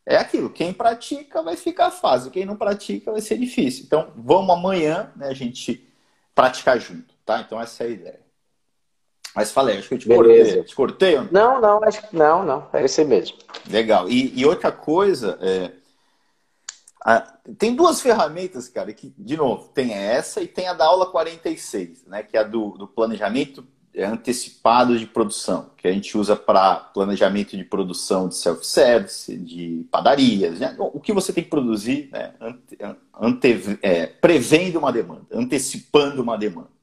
É 0.04 0.16
aquilo, 0.16 0.50
quem 0.50 0.72
pratica 0.72 1.40
vai 1.40 1.56
ficar 1.56 1.92
fácil, 1.92 2.32
quem 2.32 2.44
não 2.44 2.56
pratica 2.56 3.12
vai 3.12 3.20
ser 3.20 3.38
difícil. 3.38 3.84
Então, 3.84 4.12
vamos 4.16 4.50
amanhã, 4.50 5.12
né, 5.14 5.28
a 5.28 5.34
gente 5.34 5.88
praticar 6.34 6.80
junto, 6.80 7.14
tá? 7.24 7.40
Então, 7.40 7.60
essa 7.60 7.84
é 7.84 7.86
a 7.86 7.90
ideia. 7.90 8.23
Mas 9.34 9.50
falei, 9.50 9.78
acho 9.78 9.88
que 9.88 9.94
eu 9.94 9.98
te 9.98 10.08
Beleza. 10.08 10.44
cortei. 10.44 10.64
Te 10.64 10.74
cortei? 10.74 11.20
Não, 11.32 11.60
não, 11.60 11.82
acho 11.82 12.08
que 12.08 12.16
não, 12.16 12.44
não. 12.44 12.68
É 12.72 12.84
esse 12.84 13.04
mesmo. 13.04 13.36
Legal. 13.68 14.08
E, 14.08 14.32
e 14.38 14.46
outra 14.46 14.70
coisa, 14.70 15.36
é, 15.40 15.72
a, 17.04 17.20
tem 17.58 17.74
duas 17.74 18.00
ferramentas, 18.00 18.68
cara, 18.68 18.92
que, 18.92 19.12
de 19.18 19.36
novo, 19.36 19.68
tem 19.74 19.92
essa 19.92 20.40
e 20.40 20.46
tem 20.46 20.68
a 20.68 20.72
da 20.72 20.86
aula 20.86 21.06
46, 21.06 22.04
né? 22.06 22.22
Que 22.22 22.36
é 22.36 22.40
a 22.40 22.44
do, 22.44 22.70
do 22.78 22.86
planejamento 22.86 23.66
antecipado 23.96 24.98
de 24.98 25.06
produção, 25.06 25.70
que 25.76 25.86
a 25.86 25.92
gente 25.92 26.18
usa 26.18 26.34
para 26.34 26.76
planejamento 26.76 27.56
de 27.56 27.62
produção 27.62 28.28
de 28.28 28.34
self-service, 28.34 29.36
de 29.36 29.86
padarias, 29.88 30.58
né? 30.58 30.74
o 30.78 30.98
que 30.98 31.12
você 31.12 31.32
tem 31.32 31.44
que 31.44 31.50
produzir, 31.50 32.08
né? 32.10 32.34
ante, 32.40 32.76
ante, 33.20 33.78
é, 33.82 34.06
prevendo 34.06 34.80
uma 34.80 34.90
demanda, 34.90 35.26
antecipando 35.32 36.20
uma 36.20 36.36
demanda 36.36 36.73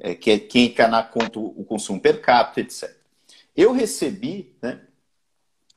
é, 0.00 0.14
que 0.14 0.30
é 0.30 0.38
quem 0.38 0.74
na 0.88 1.02
conta 1.02 1.38
o 1.38 1.64
consumo 1.64 2.00
per 2.00 2.20
capita, 2.20 2.60
etc. 2.60 2.96
Eu 3.56 3.72
recebi 3.72 4.54
né, 4.62 4.80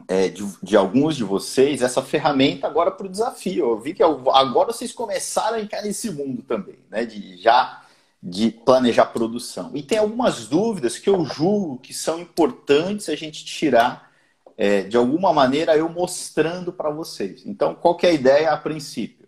é, 0.07 0.29
de, 0.29 0.43
de, 0.61 0.77
alguns 0.77 1.15
de 1.15 1.23
vocês 1.23 1.81
essa 1.81 2.01
ferramenta 2.01 2.67
agora 2.67 2.91
para 2.91 3.07
o 3.07 3.09
desafio. 3.09 3.71
Eu 3.71 3.79
vi 3.79 3.93
que 3.93 4.03
agora 4.03 4.71
vocês 4.71 4.91
começaram 4.91 5.57
a 5.57 5.61
entrar 5.61 5.81
nesse 5.81 6.11
mundo 6.11 6.43
também, 6.43 6.79
né, 6.89 7.05
de 7.05 7.37
já 7.37 7.81
de 8.23 8.51
planejar 8.51 9.07
produção. 9.07 9.71
E 9.73 9.81
tem 9.81 9.97
algumas 9.97 10.45
dúvidas 10.45 10.99
que 10.99 11.09
eu 11.09 11.25
julgo 11.25 11.79
que 11.79 11.91
são 11.91 12.19
importantes 12.19 13.09
a 13.09 13.15
gente 13.15 13.43
tirar 13.43 14.11
é, 14.55 14.83
de 14.83 14.95
alguma 14.95 15.33
maneira 15.33 15.75
eu 15.75 15.89
mostrando 15.89 16.71
para 16.71 16.91
vocês. 16.91 17.43
Então, 17.47 17.73
qual 17.73 17.97
é 18.03 18.07
a 18.07 18.13
ideia 18.13 18.51
a 18.51 18.57
princípio? 18.57 19.20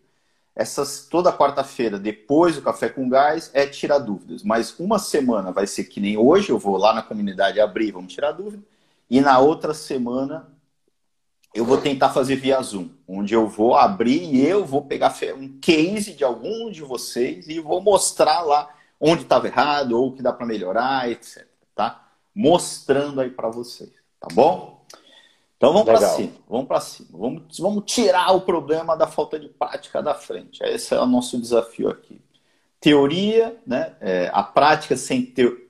Essas 0.56 1.08
toda 1.10 1.36
quarta-feira, 1.36 1.98
depois 1.98 2.56
do 2.56 2.62
Café 2.62 2.90
com 2.90 3.10
Gás, 3.10 3.50
é 3.54 3.66
tirar 3.66 4.00
dúvidas. 4.00 4.44
Mas 4.44 4.80
uma 4.80 5.00
semana 5.00 5.52
vai 5.52 5.66
ser 5.66 5.86
que 5.86 6.00
nem 6.00 6.18
hoje, 6.18 6.50
eu 6.50 6.60
vou 6.60 6.78
lá 6.78 6.94
na 6.94 7.02
comunidade 7.02 7.60
abrir, 7.60 7.92
vamos 7.92 8.14
tirar 8.14 8.32
dúvida. 8.32 8.64
e 9.10 9.20
na 9.22 9.40
outra 9.40 9.74
semana 9.74 10.48
eu 11.54 11.66
vou 11.66 11.78
tentar 11.78 12.10
fazer 12.10 12.36
via 12.36 12.62
Zoom, 12.62 12.90
onde 13.08 13.34
eu 13.34 13.48
vou 13.48 13.76
abrir 13.76 14.24
e 14.24 14.46
eu 14.46 14.66
vou 14.66 14.84
pegar 14.86 15.16
um 15.38 15.60
case 15.60 16.14
de 16.14 16.24
algum 16.24 16.72
de 16.72 16.82
vocês 16.82 17.48
e 17.48 17.60
vou 17.60 17.80
mostrar 17.80 18.42
lá 18.42 18.74
onde 19.00 19.24
estava 19.24 19.48
errado 19.48 19.92
ou 19.92 20.08
o 20.08 20.14
que 20.14 20.24
dá 20.24 20.34
para 20.34 20.48
melhorar, 20.48 21.12
etc. 21.12 21.46
Tá? 21.76 22.08
Mostrando 22.34 23.22
aí 23.22 23.30
para 23.30 23.50
vocês, 23.50 23.92
tá 24.20 24.28
bom? 24.34 24.83
Então 25.64 25.72
vamos 25.72 25.86
para 25.86 26.10
cima, 26.10 26.34
vamos 26.50 26.68
para 26.68 26.82
cima, 26.82 27.10
vamos, 27.14 27.58
vamos 27.58 27.84
tirar 27.86 28.36
o 28.36 28.42
problema 28.42 28.98
da 28.98 29.08
falta 29.08 29.40
de 29.40 29.48
prática 29.48 30.04
da 30.04 30.14
frente. 30.14 30.62
Esse 30.62 30.94
é 30.94 31.00
o 31.00 31.06
nosso 31.06 31.40
desafio 31.40 31.88
aqui. 31.88 32.20
Teoria, 32.82 33.56
né? 33.66 33.96
É, 34.02 34.30
a 34.34 34.44
prática 34.44 34.98
sem 34.98 35.26
teoria 35.26 35.64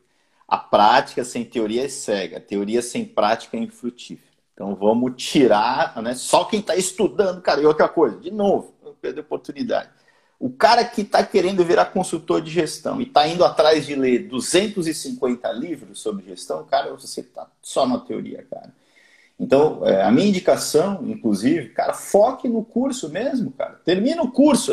a 0.47 0.57
prática 0.57 1.23
sem 1.23 1.45
teoria 1.45 1.85
é 1.85 1.89
cega, 1.89 2.37
a 2.37 2.41
teoria 2.41 2.81
sem 2.81 3.05
prática 3.05 3.55
é 3.55 3.59
infrutífera. 3.59 4.33
Então 4.53 4.73
vamos 4.75 5.13
tirar, 5.15 6.01
né? 6.01 6.15
Só 6.15 6.45
quem 6.45 6.59
está 6.59 6.75
estudando, 6.75 7.39
cara, 7.41 7.61
e 7.61 7.65
outra 7.65 7.87
coisa, 7.87 8.19
de 8.19 8.31
novo, 8.31 8.73
perder 8.99 9.21
oportunidade. 9.21 9.89
O 10.39 10.49
cara 10.49 10.83
que 10.83 11.01
está 11.01 11.23
querendo 11.23 11.63
virar 11.63 11.85
consultor 11.85 12.41
de 12.41 12.49
gestão 12.49 12.99
e 12.99 13.03
está 13.03 13.27
indo 13.27 13.45
atrás 13.45 13.85
de 13.85 13.93
ler 13.93 14.27
250 14.27 15.51
livros 15.51 15.99
sobre 15.99 16.25
gestão, 16.25 16.63
cara, 16.65 16.91
você 16.91 17.21
está 17.21 17.47
só 17.61 17.87
na 17.87 17.99
teoria, 17.99 18.43
cara. 18.49 18.73
Então, 19.39 19.85
é, 19.85 20.03
a 20.03 20.11
minha 20.11 20.27
indicação, 20.27 21.03
inclusive, 21.07 21.69
cara, 21.69 21.93
foque 21.93 22.47
no 22.47 22.63
curso 22.63 23.09
mesmo, 23.09 23.51
cara. 23.51 23.79
Termina 23.83 24.21
o 24.21 24.31
curso. 24.31 24.71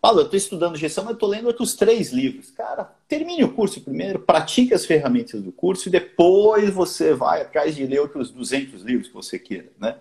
Paulo, 0.00 0.20
eu 0.20 0.24
estou 0.24 0.36
estudando 0.36 0.76
gestão, 0.76 1.04
mas 1.04 1.14
estou 1.14 1.28
lendo 1.28 1.46
outros 1.46 1.74
três 1.74 2.12
livros. 2.12 2.50
Cara, 2.50 2.92
termine 3.08 3.44
o 3.44 3.52
curso 3.52 3.80
primeiro, 3.80 4.18
pratique 4.18 4.74
as 4.74 4.84
ferramentas 4.84 5.40
do 5.40 5.50
curso 5.50 5.88
e 5.88 5.92
depois 5.92 6.68
você 6.70 7.14
vai 7.14 7.42
atrás 7.42 7.74
de 7.74 7.86
ler 7.86 8.00
outros 8.00 8.30
200 8.30 8.82
livros 8.82 9.08
que 9.08 9.14
você 9.14 9.38
queira, 9.38 9.70
né? 9.80 9.96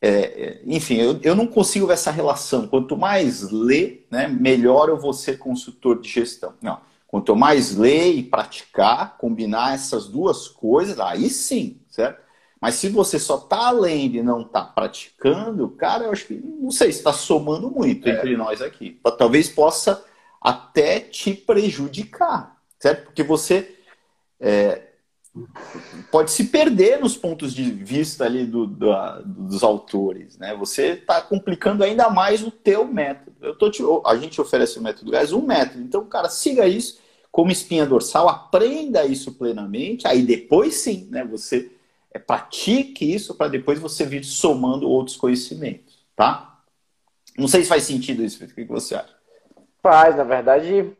É, 0.00 0.08
é, 0.10 0.62
enfim, 0.64 0.94
eu, 0.94 1.18
eu 1.22 1.34
não 1.34 1.46
consigo 1.46 1.86
ver 1.86 1.94
essa 1.94 2.10
relação. 2.10 2.68
Quanto 2.68 2.96
mais 2.96 3.50
ler, 3.50 4.06
né, 4.10 4.28
melhor 4.28 4.88
eu 4.88 4.96
vou 4.96 5.12
ser 5.12 5.38
consultor 5.38 6.00
de 6.00 6.08
gestão. 6.08 6.54
Não. 6.62 6.80
Quanto 7.06 7.34
mais 7.34 7.74
ler 7.74 8.14
e 8.14 8.22
praticar, 8.22 9.16
combinar 9.18 9.74
essas 9.74 10.06
duas 10.06 10.46
coisas, 10.46 11.00
aí 11.00 11.28
sim, 11.28 11.80
certo? 11.88 12.27
Mas 12.60 12.74
se 12.74 12.88
você 12.88 13.18
só 13.18 13.36
está 13.36 13.70
lendo 13.70 14.16
e 14.16 14.22
não 14.22 14.42
está 14.42 14.62
praticando, 14.62 15.68
cara, 15.70 16.04
eu 16.04 16.12
acho 16.12 16.26
que 16.26 16.34
não 16.34 16.70
sei 16.70 16.90
se 16.92 16.98
está 16.98 17.12
somando 17.12 17.70
muito 17.70 18.08
é. 18.08 18.12
entre 18.12 18.36
nós 18.36 18.60
aqui. 18.60 19.00
Talvez 19.16 19.48
possa 19.48 20.04
até 20.40 21.00
te 21.00 21.34
prejudicar, 21.34 22.56
certo? 22.78 23.04
Porque 23.04 23.22
você 23.22 23.76
é, 24.40 24.88
pode 26.10 26.30
se 26.30 26.44
perder 26.44 27.00
nos 27.00 27.16
pontos 27.16 27.54
de 27.54 27.70
vista 27.70 28.24
ali 28.24 28.44
do, 28.44 28.66
do, 28.66 28.92
dos 29.24 29.62
autores, 29.62 30.36
né? 30.38 30.54
Você 30.56 30.94
está 30.94 31.20
complicando 31.20 31.84
ainda 31.84 32.10
mais 32.10 32.42
o 32.42 32.50
teu 32.50 32.84
método. 32.84 33.36
Eu 33.40 33.56
tô 33.56 33.70
te, 33.70 33.82
a 34.04 34.16
gente 34.16 34.40
oferece 34.40 34.78
o 34.78 34.82
método 34.82 35.10
Gás, 35.10 35.32
um 35.32 35.42
método. 35.42 35.82
Então, 35.82 36.04
cara, 36.06 36.28
siga 36.28 36.66
isso 36.66 36.98
como 37.30 37.52
espinha 37.52 37.86
dorsal, 37.86 38.28
aprenda 38.28 39.04
isso 39.04 39.32
plenamente, 39.32 40.08
aí 40.08 40.22
depois 40.22 40.74
sim, 40.74 41.06
né? 41.10 41.24
Você 41.24 41.70
é, 42.12 42.18
pratique 42.18 43.14
isso 43.14 43.34
para 43.34 43.48
depois 43.48 43.78
você 43.78 44.04
vir 44.04 44.24
somando 44.24 44.88
outros 44.88 45.16
conhecimentos, 45.16 46.06
tá? 46.16 46.58
Não 47.36 47.46
sei 47.46 47.62
se 47.62 47.68
faz 47.68 47.84
sentido 47.84 48.22
isso, 48.22 48.42
o 48.42 48.48
que 48.48 48.64
você 48.64 48.94
acha? 48.94 49.14
Faz, 49.82 50.16
na 50.16 50.24
verdade, 50.24 50.80
o 50.80 50.96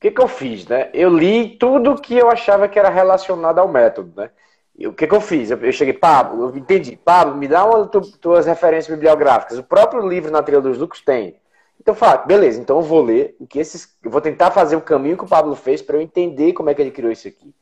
que, 0.00 0.10
que 0.10 0.20
eu 0.20 0.28
fiz, 0.28 0.66
né? 0.66 0.90
Eu 0.92 1.10
li 1.10 1.56
tudo 1.56 2.00
que 2.00 2.14
eu 2.14 2.30
achava 2.30 2.68
que 2.68 2.78
era 2.78 2.90
relacionado 2.90 3.58
ao 3.58 3.68
método, 3.68 4.12
né? 4.16 4.30
E 4.76 4.86
o 4.86 4.92
que, 4.92 5.06
que 5.06 5.14
eu 5.14 5.20
fiz? 5.20 5.50
Eu, 5.50 5.58
eu 5.58 5.72
cheguei, 5.72 5.94
Pablo, 5.94 6.48
eu 6.48 6.56
entendi, 6.56 6.96
Pablo, 6.96 7.36
me 7.36 7.46
dá 7.48 7.64
uma 7.64 7.86
tu, 7.86 8.00
tuas 8.18 8.46
referências 8.46 8.94
bibliográficas. 8.94 9.58
O 9.58 9.62
próprio 9.62 10.06
livro 10.06 10.30
na 10.30 10.42
trilha 10.42 10.60
dos 10.60 10.78
lucros 10.78 11.02
tem. 11.02 11.36
Então, 11.80 11.94
fala, 11.94 12.18
beleza, 12.18 12.60
então 12.60 12.76
eu 12.76 12.82
vou 12.82 13.02
ler 13.02 13.34
o 13.38 13.46
que 13.46 13.58
esses. 13.58 13.96
Eu 14.02 14.10
vou 14.10 14.20
tentar 14.20 14.50
fazer 14.50 14.76
o 14.76 14.80
caminho 14.82 15.16
que 15.16 15.24
o 15.24 15.28
Pablo 15.28 15.54
fez 15.54 15.80
para 15.80 15.96
eu 15.96 16.00
entender 16.00 16.52
como 16.52 16.68
é 16.68 16.74
que 16.74 16.82
ele 16.82 16.90
criou 16.90 17.10
isso 17.10 17.28
aqui 17.28 17.54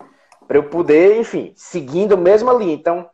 para 0.48 0.56
eu 0.56 0.64
poder, 0.64 1.20
enfim, 1.20 1.52
seguindo 1.54 2.14
a 2.14 2.16
mesma 2.16 2.54
linha. 2.54 2.72
Então, 2.72 3.08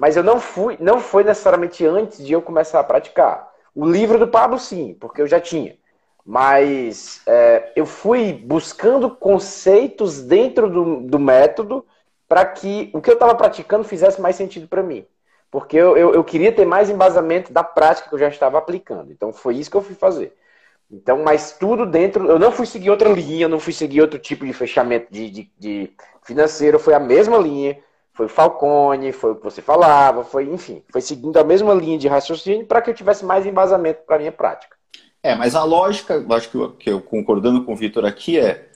mas 0.00 0.16
eu 0.16 0.24
não 0.24 0.40
fui, 0.40 0.78
não 0.80 0.98
foi 0.98 1.22
necessariamente 1.22 1.84
antes 1.86 2.24
de 2.24 2.32
eu 2.32 2.40
começar 2.40 2.80
a 2.80 2.84
praticar. 2.84 3.52
O 3.74 3.86
livro 3.86 4.18
do 4.18 4.26
Pablo, 4.26 4.58
sim, 4.58 4.96
porque 4.98 5.20
eu 5.20 5.26
já 5.26 5.38
tinha. 5.38 5.76
Mas 6.24 7.20
é, 7.26 7.72
eu 7.76 7.84
fui 7.86 8.32
buscando 8.32 9.10
conceitos 9.10 10.22
dentro 10.22 10.68
do, 10.68 11.00
do 11.02 11.18
método 11.18 11.84
para 12.26 12.44
que 12.44 12.90
o 12.92 13.00
que 13.00 13.10
eu 13.10 13.14
estava 13.14 13.34
praticando 13.34 13.84
fizesse 13.84 14.20
mais 14.20 14.36
sentido 14.36 14.66
para 14.66 14.82
mim. 14.82 15.06
Porque 15.50 15.76
eu, 15.76 15.96
eu, 15.96 16.14
eu, 16.14 16.24
queria 16.24 16.52
ter 16.52 16.66
mais 16.66 16.90
embasamento 16.90 17.52
da 17.52 17.64
prática 17.64 18.08
que 18.08 18.14
eu 18.14 18.18
já 18.18 18.28
estava 18.28 18.58
aplicando. 18.58 19.12
Então 19.12 19.32
foi 19.32 19.56
isso 19.56 19.70
que 19.70 19.76
eu 19.76 19.82
fui 19.82 19.94
fazer. 19.94 20.34
Então, 20.90 21.22
mas 21.22 21.52
tudo 21.52 21.84
dentro. 21.84 22.26
Eu 22.26 22.38
não 22.38 22.50
fui 22.50 22.66
seguir 22.66 22.90
outra 22.90 23.10
linha, 23.10 23.48
não 23.48 23.60
fui 23.60 23.72
seguir 23.72 24.00
outro 24.00 24.18
tipo 24.18 24.46
de 24.46 24.52
fechamento 24.52 25.12
de, 25.12 25.30
de, 25.30 25.52
de 25.58 25.90
financeiro, 26.22 26.78
foi 26.78 26.94
a 26.94 27.00
mesma 27.00 27.36
linha. 27.38 27.78
Foi 28.14 28.26
o 28.26 28.28
Falcone, 28.28 29.12
foi 29.12 29.30
o 29.30 29.36
que 29.36 29.44
você 29.44 29.62
falava, 29.62 30.24
foi, 30.24 30.42
enfim, 30.52 30.82
foi 30.90 31.00
seguindo 31.00 31.36
a 31.36 31.44
mesma 31.44 31.72
linha 31.72 31.96
de 31.96 32.08
raciocínio 32.08 32.66
para 32.66 32.82
que 32.82 32.90
eu 32.90 32.94
tivesse 32.94 33.24
mais 33.24 33.46
embasamento 33.46 34.00
para 34.04 34.16
a 34.16 34.18
minha 34.18 34.32
prática. 34.32 34.76
É, 35.22 35.36
mas 35.36 35.54
a 35.54 35.62
lógica, 35.62 36.26
acho 36.30 36.50
que 36.50 36.56
eu, 36.56 36.72
que 36.72 36.90
eu 36.90 37.00
concordando 37.00 37.64
com 37.64 37.74
o 37.74 37.76
Vitor 37.76 38.04
aqui, 38.04 38.36
é 38.36 38.70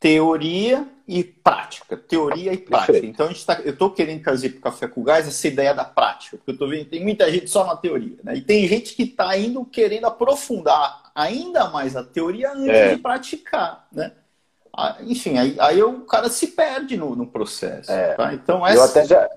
teoria 0.00 0.84
e 1.06 1.22
prática. 1.22 1.96
Teoria 1.96 2.52
e 2.52 2.56
prática. 2.56 2.92
Perfeito. 2.92 3.14
Então, 3.14 3.26
a 3.26 3.28
gente 3.28 3.46
tá, 3.46 3.60
eu 3.64 3.72
estou 3.72 3.90
querendo 3.90 4.24
trazer 4.24 4.48
para 4.48 4.58
o 4.58 4.62
Café 4.62 4.88
com 4.88 5.04
Gás 5.04 5.28
essa 5.28 5.46
ideia 5.46 5.72
da 5.72 5.84
prática, 5.84 6.36
porque 6.36 6.50
eu 6.50 6.54
estou 6.54 6.68
vendo 6.68 6.86
tem 6.86 7.04
muita 7.04 7.30
gente 7.30 7.48
só 7.48 7.64
na 7.64 7.76
teoria. 7.76 8.16
Né? 8.24 8.34
E 8.34 8.40
tem 8.40 8.66
gente 8.66 8.96
que 8.96 9.04
está 9.04 9.36
indo 9.38 9.64
querendo 9.64 10.06
aprofundar 10.06 11.01
ainda 11.14 11.68
mais 11.70 11.96
a 11.96 12.04
teoria 12.04 12.52
antes 12.52 12.68
é. 12.68 12.94
de 12.94 13.02
praticar, 13.02 13.86
né? 13.92 14.12
Ah, 14.74 14.96
enfim, 15.00 15.38
aí, 15.38 15.56
aí 15.60 15.82
o 15.82 16.00
cara 16.00 16.30
se 16.30 16.48
perde 16.48 16.96
no, 16.96 17.14
no 17.14 17.26
processo. 17.26 17.92
É. 17.92 18.14
Tá? 18.14 18.32
Então, 18.32 18.66
essa... 18.66 18.78
eu, 18.78 18.84
até 18.84 19.04
já, 19.04 19.30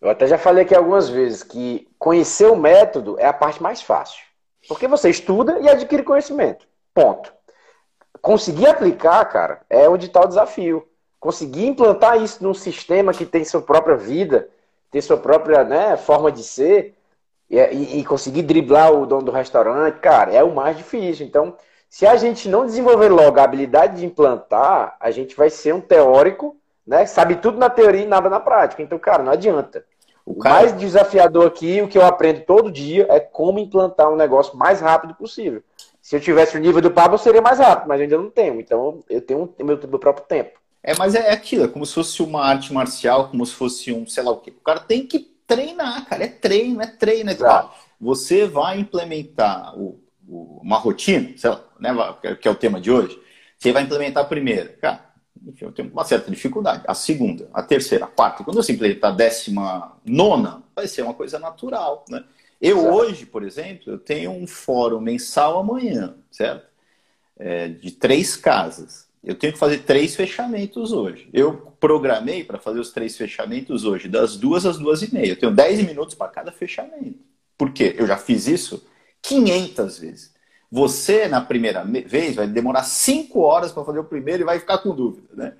eu 0.00 0.10
até 0.10 0.26
já 0.26 0.38
falei 0.38 0.64
aqui 0.64 0.74
algumas 0.74 1.08
vezes 1.08 1.42
que 1.42 1.86
conhecer 1.98 2.46
o 2.46 2.56
método 2.56 3.18
é 3.18 3.26
a 3.26 3.32
parte 3.32 3.62
mais 3.62 3.82
fácil. 3.82 4.24
Porque 4.66 4.88
você 4.88 5.10
estuda 5.10 5.58
e 5.60 5.68
adquire 5.68 6.02
conhecimento. 6.02 6.66
Ponto. 6.94 7.32
Conseguir 8.20 8.68
aplicar, 8.68 9.24
cara, 9.26 9.60
é 9.68 9.88
onde 9.88 10.06
está 10.06 10.20
o 10.20 10.28
desafio. 10.28 10.88
Conseguir 11.18 11.66
implantar 11.66 12.20
isso 12.22 12.42
num 12.42 12.54
sistema 12.54 13.12
que 13.12 13.26
tem 13.26 13.44
sua 13.44 13.60
própria 13.60 13.96
vida, 13.96 14.48
tem 14.90 15.00
sua 15.00 15.16
própria 15.16 15.64
né, 15.64 15.96
forma 15.96 16.30
de 16.32 16.42
ser, 16.42 16.96
e, 17.52 17.98
e, 17.98 18.04
conseguir 18.04 18.42
driblar 18.42 18.90
o 18.92 19.04
dono 19.04 19.24
do 19.24 19.30
restaurante, 19.30 19.98
cara, 19.98 20.32
é 20.32 20.42
o 20.42 20.54
mais 20.54 20.74
difícil. 20.74 21.26
Então, 21.26 21.54
se 21.86 22.06
a 22.06 22.16
gente 22.16 22.48
não 22.48 22.64
desenvolver 22.64 23.10
logo 23.10 23.38
a 23.38 23.44
habilidade 23.44 23.98
de 23.98 24.06
implantar, 24.06 24.96
a 24.98 25.10
gente 25.10 25.36
vai 25.36 25.50
ser 25.50 25.74
um 25.74 25.80
teórico, 25.80 26.56
né? 26.86 27.04
Sabe 27.04 27.36
tudo 27.36 27.58
na 27.58 27.68
teoria 27.68 28.04
e 28.04 28.06
nada 28.06 28.30
na 28.30 28.40
prática. 28.40 28.82
Então, 28.82 28.98
cara, 28.98 29.22
não 29.22 29.32
adianta. 29.32 29.84
O, 30.24 30.36
cara... 30.36 30.54
mais 30.54 30.72
desafiador 30.72 31.46
aqui, 31.46 31.82
o 31.82 31.88
que 31.88 31.98
eu 31.98 32.06
aprendo 32.06 32.40
todo 32.46 32.72
dia, 32.72 33.06
é 33.10 33.20
como 33.20 33.58
implantar 33.58 34.10
um 34.10 34.16
negócio 34.16 34.56
mais 34.56 34.80
rápido 34.80 35.14
possível. 35.14 35.62
Se 36.00 36.16
eu 36.16 36.20
tivesse 36.20 36.56
o 36.56 36.60
nível 36.60 36.80
do 36.80 36.90
Pablo, 36.90 37.16
eu 37.16 37.18
seria 37.18 37.42
mais 37.42 37.58
rápido, 37.58 37.86
mas 37.86 38.00
eu 38.00 38.04
ainda 38.04 38.16
não 38.16 38.30
tenho. 38.30 38.58
Então, 38.60 39.04
eu 39.10 39.20
tenho 39.20 39.54
o 39.58 39.64
meu, 39.64 39.76
meu 39.76 39.98
próprio 39.98 40.24
tempo. 40.26 40.58
É, 40.82 40.94
mas 40.96 41.14
é 41.14 41.30
aquilo, 41.30 41.64
é 41.64 41.68
como 41.68 41.84
se 41.84 41.94
fosse 41.94 42.22
uma 42.22 42.42
arte 42.42 42.72
marcial, 42.72 43.28
como 43.28 43.44
se 43.44 43.54
fosse 43.54 43.92
um, 43.92 44.06
sei 44.06 44.22
lá 44.22 44.32
o 44.32 44.38
quê. 44.38 44.50
O 44.50 44.64
cara 44.64 44.80
tem 44.80 45.06
que 45.06 45.31
treinar, 45.54 46.06
cara. 46.06 46.24
É 46.24 46.28
treino, 46.28 46.82
é 46.82 46.86
treino. 46.86 47.30
É 47.30 47.34
treino. 47.34 47.70
Você 48.00 48.46
vai 48.46 48.78
implementar 48.78 49.78
o, 49.78 50.02
o, 50.26 50.60
uma 50.62 50.78
rotina, 50.78 51.36
sei 51.36 51.50
lá, 51.50 51.64
né, 51.78 51.90
que 52.40 52.48
é 52.48 52.50
o 52.50 52.54
tema 52.54 52.80
de 52.80 52.90
hoje. 52.90 53.20
Você 53.58 53.72
vai 53.72 53.82
implementar 53.82 54.24
a 54.24 54.26
primeira. 54.26 54.70
Cara, 54.80 55.12
enfim, 55.46 55.64
eu 55.64 55.72
tenho 55.72 55.90
uma 55.90 56.04
certa 56.04 56.30
dificuldade. 56.30 56.82
A 56.86 56.94
segunda, 56.94 57.48
a 57.52 57.62
terceira, 57.62 58.04
a 58.06 58.08
quarta. 58.08 58.44
Quando 58.44 58.56
você 58.56 58.72
implementar 58.72 59.12
a 59.12 59.14
décima 59.14 59.96
nona, 60.04 60.62
vai 60.74 60.86
ser 60.86 61.02
uma 61.02 61.14
coisa 61.14 61.38
natural, 61.38 62.04
né? 62.08 62.24
Eu 62.60 62.92
hoje, 62.92 63.26
por 63.26 63.42
exemplo, 63.42 63.92
eu 63.92 63.98
tenho 63.98 64.30
um 64.30 64.46
fórum 64.46 65.00
mensal 65.00 65.58
amanhã, 65.58 66.14
certo? 66.30 66.64
É, 67.36 67.66
de 67.66 67.90
três 67.90 68.36
casas. 68.36 69.08
Eu 69.24 69.36
tenho 69.36 69.52
que 69.52 69.58
fazer 69.58 69.78
três 69.78 70.16
fechamentos 70.16 70.92
hoje. 70.92 71.28
Eu 71.32 71.72
programei 71.78 72.42
para 72.42 72.58
fazer 72.58 72.80
os 72.80 72.90
três 72.90 73.16
fechamentos 73.16 73.84
hoje, 73.84 74.08
das 74.08 74.36
duas 74.36 74.66
às 74.66 74.78
duas 74.78 75.02
e 75.02 75.14
meia. 75.14 75.32
Eu 75.32 75.38
tenho 75.38 75.54
dez 75.54 75.80
minutos 75.80 76.14
para 76.14 76.28
cada 76.28 76.50
fechamento. 76.50 77.20
Por 77.56 77.72
quê? 77.72 77.94
Eu 77.96 78.06
já 78.06 78.16
fiz 78.16 78.48
isso 78.48 78.84
500 79.22 79.98
vezes. 79.98 80.32
Você, 80.70 81.28
na 81.28 81.40
primeira 81.40 81.84
vez, 81.84 82.34
vai 82.34 82.48
demorar 82.48 82.82
cinco 82.82 83.40
horas 83.40 83.70
para 83.70 83.84
fazer 83.84 84.00
o 84.00 84.04
primeiro 84.04 84.42
e 84.42 84.46
vai 84.46 84.58
ficar 84.58 84.78
com 84.78 84.94
dúvida, 84.94 85.28
né? 85.34 85.52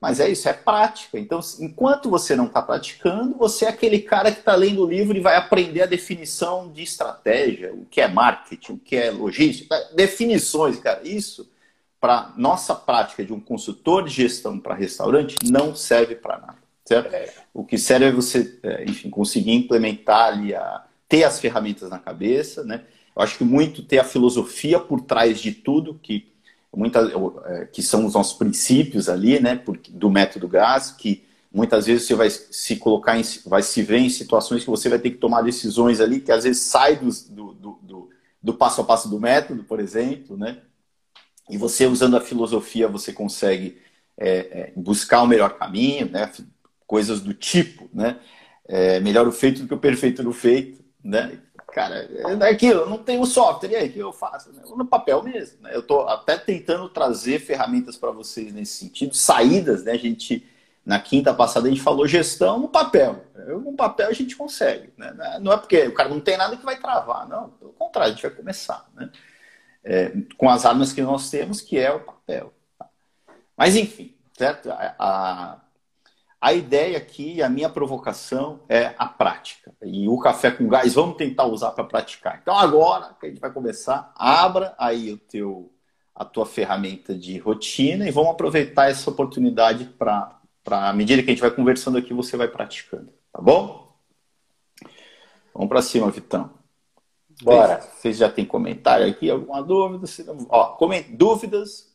Mas 0.00 0.18
é 0.18 0.28
isso, 0.28 0.48
é 0.48 0.52
prática. 0.52 1.18
Então, 1.18 1.38
enquanto 1.60 2.08
você 2.08 2.34
não 2.34 2.46
está 2.46 2.62
praticando, 2.62 3.36
você 3.36 3.66
é 3.66 3.68
aquele 3.68 4.00
cara 4.00 4.32
que 4.32 4.40
está 4.40 4.54
lendo 4.56 4.82
o 4.82 4.88
livro 4.88 5.16
e 5.16 5.20
vai 5.20 5.36
aprender 5.36 5.82
a 5.82 5.86
definição 5.86 6.72
de 6.72 6.82
estratégia, 6.82 7.72
o 7.72 7.84
que 7.84 8.00
é 8.00 8.08
marketing, 8.08 8.72
o 8.72 8.78
que 8.78 8.96
é 8.96 9.10
logística, 9.10 9.76
definições, 9.94 10.78
cara. 10.80 11.02
Isso 11.04 11.48
para 12.02 12.32
nossa 12.36 12.74
prática 12.74 13.24
de 13.24 13.32
um 13.32 13.38
consultor 13.38 14.02
de 14.02 14.10
gestão 14.10 14.58
para 14.58 14.74
restaurante 14.74 15.38
não 15.48 15.72
serve 15.72 16.16
para 16.16 16.36
nada. 16.36 16.58
certo? 16.84 17.14
É. 17.14 17.32
O 17.54 17.64
que 17.64 17.78
serve 17.78 18.06
é 18.06 18.10
você, 18.10 18.58
é, 18.60 18.84
enfim, 18.88 19.08
conseguir 19.08 19.52
implementar 19.52 20.32
ali, 20.32 20.52
a, 20.52 20.82
ter 21.08 21.22
as 21.22 21.38
ferramentas 21.38 21.88
na 21.88 22.00
cabeça, 22.00 22.64
né? 22.64 22.82
Eu 23.14 23.22
acho 23.22 23.38
que 23.38 23.44
muito 23.44 23.84
ter 23.84 24.00
a 24.00 24.04
filosofia 24.04 24.80
por 24.80 25.02
trás 25.02 25.40
de 25.40 25.52
tudo, 25.52 25.94
que, 26.02 26.26
muita, 26.74 27.08
é, 27.44 27.66
que 27.66 27.82
são 27.84 28.04
os 28.04 28.14
nossos 28.14 28.36
princípios 28.36 29.08
ali, 29.08 29.38
né, 29.38 29.62
do 29.90 30.10
método 30.10 30.48
GAS, 30.48 30.90
que 30.90 31.22
muitas 31.54 31.86
vezes 31.86 32.04
você 32.04 32.16
vai 32.16 32.30
se 32.30 32.76
colocar, 32.76 33.16
em, 33.16 33.22
vai 33.46 33.62
se 33.62 33.80
ver 33.80 33.98
em 33.98 34.08
situações 34.08 34.64
que 34.64 34.70
você 34.70 34.88
vai 34.88 34.98
ter 34.98 35.10
que 35.10 35.18
tomar 35.18 35.42
decisões 35.42 36.00
ali, 36.00 36.18
que 36.18 36.32
às 36.32 36.42
vezes 36.42 36.62
sai 36.62 36.96
do, 36.96 37.08
do, 37.30 37.78
do, 37.80 38.10
do 38.42 38.54
passo 38.54 38.80
a 38.80 38.84
passo 38.84 39.08
do 39.08 39.20
método, 39.20 39.62
por 39.62 39.78
exemplo, 39.78 40.36
né? 40.36 40.62
E 41.50 41.56
você, 41.56 41.86
usando 41.86 42.16
a 42.16 42.20
filosofia, 42.20 42.88
você 42.88 43.12
consegue 43.12 43.80
é, 44.16 44.28
é, 44.28 44.72
buscar 44.76 45.22
o 45.22 45.26
melhor 45.26 45.58
caminho, 45.58 46.10
né? 46.10 46.30
Coisas 46.86 47.20
do 47.20 47.34
tipo, 47.34 47.88
né? 47.92 48.18
É, 48.66 49.00
melhor 49.00 49.26
o 49.26 49.32
feito 49.32 49.62
do 49.62 49.68
que 49.68 49.74
o 49.74 49.78
perfeito 49.78 50.22
no 50.22 50.32
feito, 50.32 50.82
né? 51.02 51.38
Cara, 51.72 51.96
é 51.96 52.50
aquilo, 52.50 52.88
não 52.88 52.98
tenho 52.98 53.24
software, 53.24 53.70
e 53.70 53.76
aí, 53.76 53.88
o 53.88 53.92
que 53.92 53.98
eu 53.98 54.12
faço? 54.12 54.52
Né? 54.52 54.62
No 54.76 54.84
papel 54.84 55.22
mesmo. 55.22 55.62
Né? 55.62 55.74
Eu 55.74 55.80
estou 55.80 56.06
até 56.06 56.36
tentando 56.36 56.86
trazer 56.90 57.38
ferramentas 57.38 57.96
para 57.96 58.10
vocês 58.10 58.52
nesse 58.52 58.74
sentido, 58.74 59.14
saídas, 59.14 59.82
né? 59.82 59.92
A 59.92 59.96
gente, 59.96 60.46
na 60.84 61.00
quinta 61.00 61.32
passada, 61.32 61.66
a 61.66 61.70
gente 61.70 61.80
falou 61.80 62.06
gestão 62.06 62.58
no 62.58 62.68
papel. 62.68 63.24
No 63.64 63.72
papel 63.72 64.08
a 64.08 64.12
gente 64.12 64.36
consegue. 64.36 64.92
Né? 64.98 65.38
Não 65.40 65.50
é 65.50 65.56
porque 65.56 65.86
o 65.86 65.94
cara 65.94 66.10
não 66.10 66.20
tem 66.20 66.36
nada 66.36 66.58
que 66.58 66.64
vai 66.64 66.78
travar, 66.78 67.26
não. 67.26 67.48
Pelo 67.48 67.72
contrário, 67.72 68.12
a 68.12 68.14
gente 68.14 68.22
vai 68.22 68.36
começar. 68.36 68.86
Né? 68.94 69.10
É, 69.84 70.12
com 70.36 70.48
as 70.48 70.64
armas 70.64 70.92
que 70.92 71.02
nós 71.02 71.28
temos, 71.28 71.60
que 71.60 71.78
é 71.78 71.92
o 71.92 72.00
papel. 72.00 72.52
Tá? 72.78 72.88
Mas, 73.56 73.76
enfim, 73.76 74.14
certo? 74.36 74.70
A, 74.70 74.94
a 74.98 75.60
a 76.42 76.52
ideia 76.52 76.98
aqui, 76.98 77.40
a 77.40 77.48
minha 77.48 77.68
provocação 77.68 78.64
é 78.68 78.96
a 78.98 79.06
prática. 79.06 79.72
E 79.80 80.08
o 80.08 80.18
café 80.18 80.50
com 80.50 80.66
gás, 80.66 80.94
vamos 80.94 81.16
tentar 81.16 81.44
usar 81.44 81.70
para 81.70 81.84
praticar. 81.84 82.40
Então 82.42 82.58
agora 82.58 83.14
que 83.20 83.26
a 83.26 83.28
gente 83.28 83.40
vai 83.40 83.52
começar, 83.52 84.12
abra 84.16 84.74
aí 84.76 85.12
o 85.12 85.18
teu, 85.18 85.72
a 86.12 86.24
tua 86.24 86.44
ferramenta 86.44 87.14
de 87.14 87.38
rotina 87.38 88.08
e 88.08 88.10
vamos 88.10 88.32
aproveitar 88.32 88.90
essa 88.90 89.08
oportunidade 89.08 89.84
para, 89.84 90.36
à 90.68 90.92
medida 90.92 91.22
que 91.22 91.30
a 91.30 91.32
gente 91.32 91.40
vai 91.40 91.52
conversando 91.52 91.96
aqui, 91.96 92.12
você 92.12 92.36
vai 92.36 92.48
praticando. 92.48 93.12
Tá 93.32 93.40
bom? 93.40 93.96
Vamos 95.54 95.68
para 95.68 95.80
cima, 95.80 96.10
Vitão. 96.10 96.61
Bora. 97.42 97.80
Vocês 97.80 98.16
já 98.16 98.30
têm 98.30 98.44
comentário 98.44 99.06
aqui? 99.06 99.30
Alguma 99.30 99.62
dúvida? 99.62 100.06
Ó, 100.48 100.76
coment... 100.76 101.04
Dúvidas? 101.10 101.92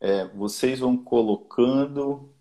É, 0.00 0.26
vocês 0.28 0.80
vão 0.80 0.96
colocando 0.96 2.32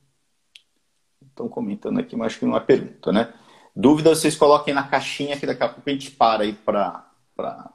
estão 1.37 1.47
comentando 1.47 1.99
aqui, 1.99 2.15
mas 2.15 2.27
acho 2.27 2.39
que 2.39 2.45
não 2.45 2.57
é 2.57 2.59
pergunta, 2.59 3.11
né? 3.11 3.31
Dúvidas 3.75 4.17
vocês 4.17 4.35
coloquem 4.35 4.73
na 4.73 4.87
caixinha 4.87 5.37
que 5.37 5.45
daqui 5.45 5.63
a 5.63 5.69
pouco 5.69 5.87
a 5.87 5.93
gente 5.93 6.09
para 6.09 6.43
aí 6.43 6.53
para 6.53 7.73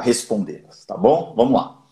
respondê-las, 0.00 0.86
tá 0.86 0.96
bom? 0.96 1.34
Vamos 1.36 1.52
lá. 1.52 1.82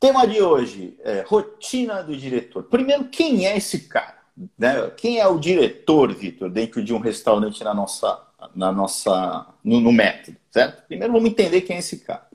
Tema 0.00 0.26
de 0.26 0.42
hoje 0.42 0.98
é 1.02 1.24
rotina 1.26 2.02
do 2.02 2.16
diretor. 2.16 2.64
Primeiro, 2.64 3.04
quem 3.04 3.46
é 3.46 3.56
esse 3.56 3.88
cara? 3.88 4.16
Né? 4.58 4.90
Quem 4.96 5.18
é 5.18 5.26
o 5.26 5.38
diretor, 5.38 6.12
Vitor, 6.12 6.50
dentro 6.50 6.82
de 6.82 6.92
um 6.92 6.98
restaurante 6.98 7.62
na 7.62 7.72
nossa, 7.72 8.25
na 8.54 8.70
nossa, 8.70 9.46
no, 9.64 9.80
no, 9.80 9.92
método, 9.92 10.36
certo? 10.50 10.86
Primeiro, 10.86 11.12
vamos 11.12 11.30
entender 11.30 11.62
quem 11.62 11.76
é 11.76 11.78
esse 11.78 12.00
cara. 12.00 12.26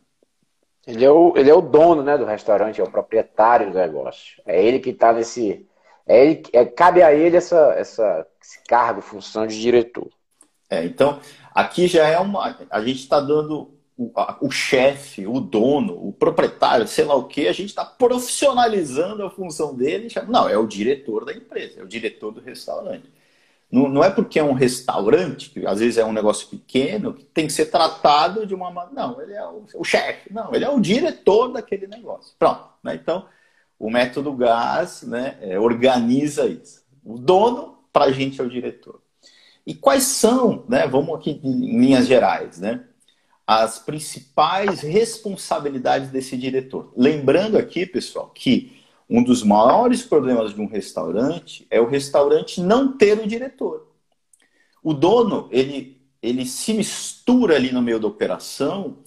Ele 0.85 1.05
é 1.05 1.11
o, 1.11 1.33
ele 1.37 1.49
é 1.49 1.53
o 1.53 1.61
dono 1.61 2.01
né, 2.01 2.17
do 2.17 2.25
restaurante, 2.25 2.81
é 2.81 2.83
o 2.83 2.91
proprietário 2.91 3.71
do 3.71 3.77
negócio. 3.77 4.41
É 4.45 4.63
ele 4.63 4.79
que 4.79 4.89
está 4.89 5.13
nesse, 5.13 5.67
é, 6.07 6.25
ele, 6.25 6.43
é, 6.53 6.65
cabe 6.65 7.01
a 7.01 7.13
ele 7.13 7.37
essa, 7.37 7.73
essa, 7.77 8.27
esse 8.41 8.63
cargo, 8.67 9.01
função 9.01 9.45
de 9.45 9.59
diretor. 9.59 10.09
É, 10.69 10.83
então, 10.83 11.19
aqui 11.53 11.87
já 11.87 12.07
é 12.07 12.19
uma. 12.19 12.57
A 12.69 12.81
gente 12.81 12.99
está 12.99 13.19
dando 13.19 13.73
o, 13.97 14.11
o 14.41 14.49
chefe, 14.49 15.27
o 15.27 15.39
dono, 15.39 15.93
o 16.07 16.11
proprietário, 16.11 16.87
sei 16.87 17.05
lá 17.05 17.15
o 17.15 17.25
que, 17.25 17.47
a 17.47 17.53
gente 17.53 17.69
está 17.69 17.85
profissionalizando 17.85 19.23
a 19.23 19.29
função 19.29 19.75
dele. 19.75 20.07
Não, 20.27 20.49
é 20.49 20.57
o 20.57 20.67
diretor 20.67 21.25
da 21.25 21.33
empresa, 21.33 21.79
é 21.79 21.83
o 21.83 21.87
diretor 21.87 22.31
do 22.31 22.41
restaurante. 22.41 23.09
Não, 23.71 23.87
não 23.87 24.03
é 24.03 24.09
porque 24.09 24.37
é 24.37 24.43
um 24.43 24.51
restaurante, 24.51 25.49
que 25.49 25.65
às 25.65 25.79
vezes 25.79 25.97
é 25.97 26.03
um 26.03 26.11
negócio 26.11 26.47
pequeno, 26.49 27.13
que 27.13 27.23
tem 27.23 27.47
que 27.47 27.53
ser 27.53 27.67
tratado 27.67 28.45
de 28.45 28.53
uma 28.53 28.69
maneira. 28.69 29.01
Não, 29.01 29.21
ele 29.21 29.33
é 29.33 29.45
o, 29.45 29.63
o 29.75 29.83
chefe, 29.83 30.31
não, 30.33 30.53
ele 30.53 30.65
é 30.65 30.69
o 30.69 30.79
diretor 30.79 31.47
daquele 31.53 31.87
negócio. 31.87 32.35
Pronto. 32.37 32.67
Né? 32.83 32.95
Então, 32.95 33.25
o 33.79 33.89
método 33.89 34.33
GAS 34.33 35.03
né, 35.03 35.37
é, 35.41 35.57
organiza 35.57 36.45
isso. 36.45 36.83
O 37.03 37.17
dono, 37.17 37.79
para 37.93 38.05
a 38.05 38.11
gente, 38.11 38.41
é 38.41 38.43
o 38.43 38.49
diretor. 38.49 39.01
E 39.65 39.73
quais 39.73 40.03
são, 40.03 40.65
né, 40.67 40.85
vamos 40.85 41.15
aqui 41.15 41.39
em 41.43 41.79
linhas 41.79 42.07
gerais, 42.07 42.59
né, 42.59 42.83
as 43.47 43.79
principais 43.79 44.81
responsabilidades 44.81 46.09
desse 46.09 46.35
diretor? 46.35 46.91
Lembrando 46.95 47.57
aqui, 47.57 47.85
pessoal, 47.85 48.29
que 48.29 48.80
um 49.11 49.21
dos 49.21 49.43
maiores 49.43 50.03
problemas 50.03 50.55
de 50.55 50.61
um 50.61 50.67
restaurante 50.67 51.67
é 51.69 51.81
o 51.81 51.85
restaurante 51.85 52.61
não 52.61 52.93
ter 52.93 53.19
o 53.19 53.27
diretor. 53.27 53.85
O 54.81 54.93
dono, 54.93 55.49
ele, 55.51 56.01
ele 56.23 56.45
se 56.45 56.73
mistura 56.73 57.57
ali 57.57 57.73
no 57.73 57.81
meio 57.81 57.99
da 57.99 58.07
operação 58.07 58.99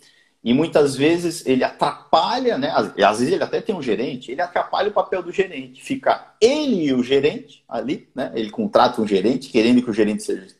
e 0.45 0.53
muitas 0.53 0.95
vezes 0.95 1.47
ele 1.47 1.65
atrapalha, 1.65 2.59
né? 2.59 2.71
Às, 3.03 3.19
vezes 3.19 3.33
ele 3.33 3.43
até 3.43 3.63
tem 3.63 3.75
um 3.75 3.81
gerente, 3.81 4.31
ele 4.31 4.43
atrapalha 4.43 4.91
o 4.91 4.93
papel 4.93 5.23
do 5.23 5.33
gerente. 5.33 5.83
Fica 5.83 6.35
ele 6.39 6.85
e 6.85 6.93
o 6.93 7.03
gerente 7.03 7.65
ali, 7.67 8.07
né? 8.15 8.31
Ele 8.35 8.51
contrata 8.51 9.01
um 9.01 9.07
gerente, 9.07 9.49
querendo 9.49 9.81
que 9.81 9.89
o 9.89 9.95
gerente 9.95 10.23
seja, 10.23 10.55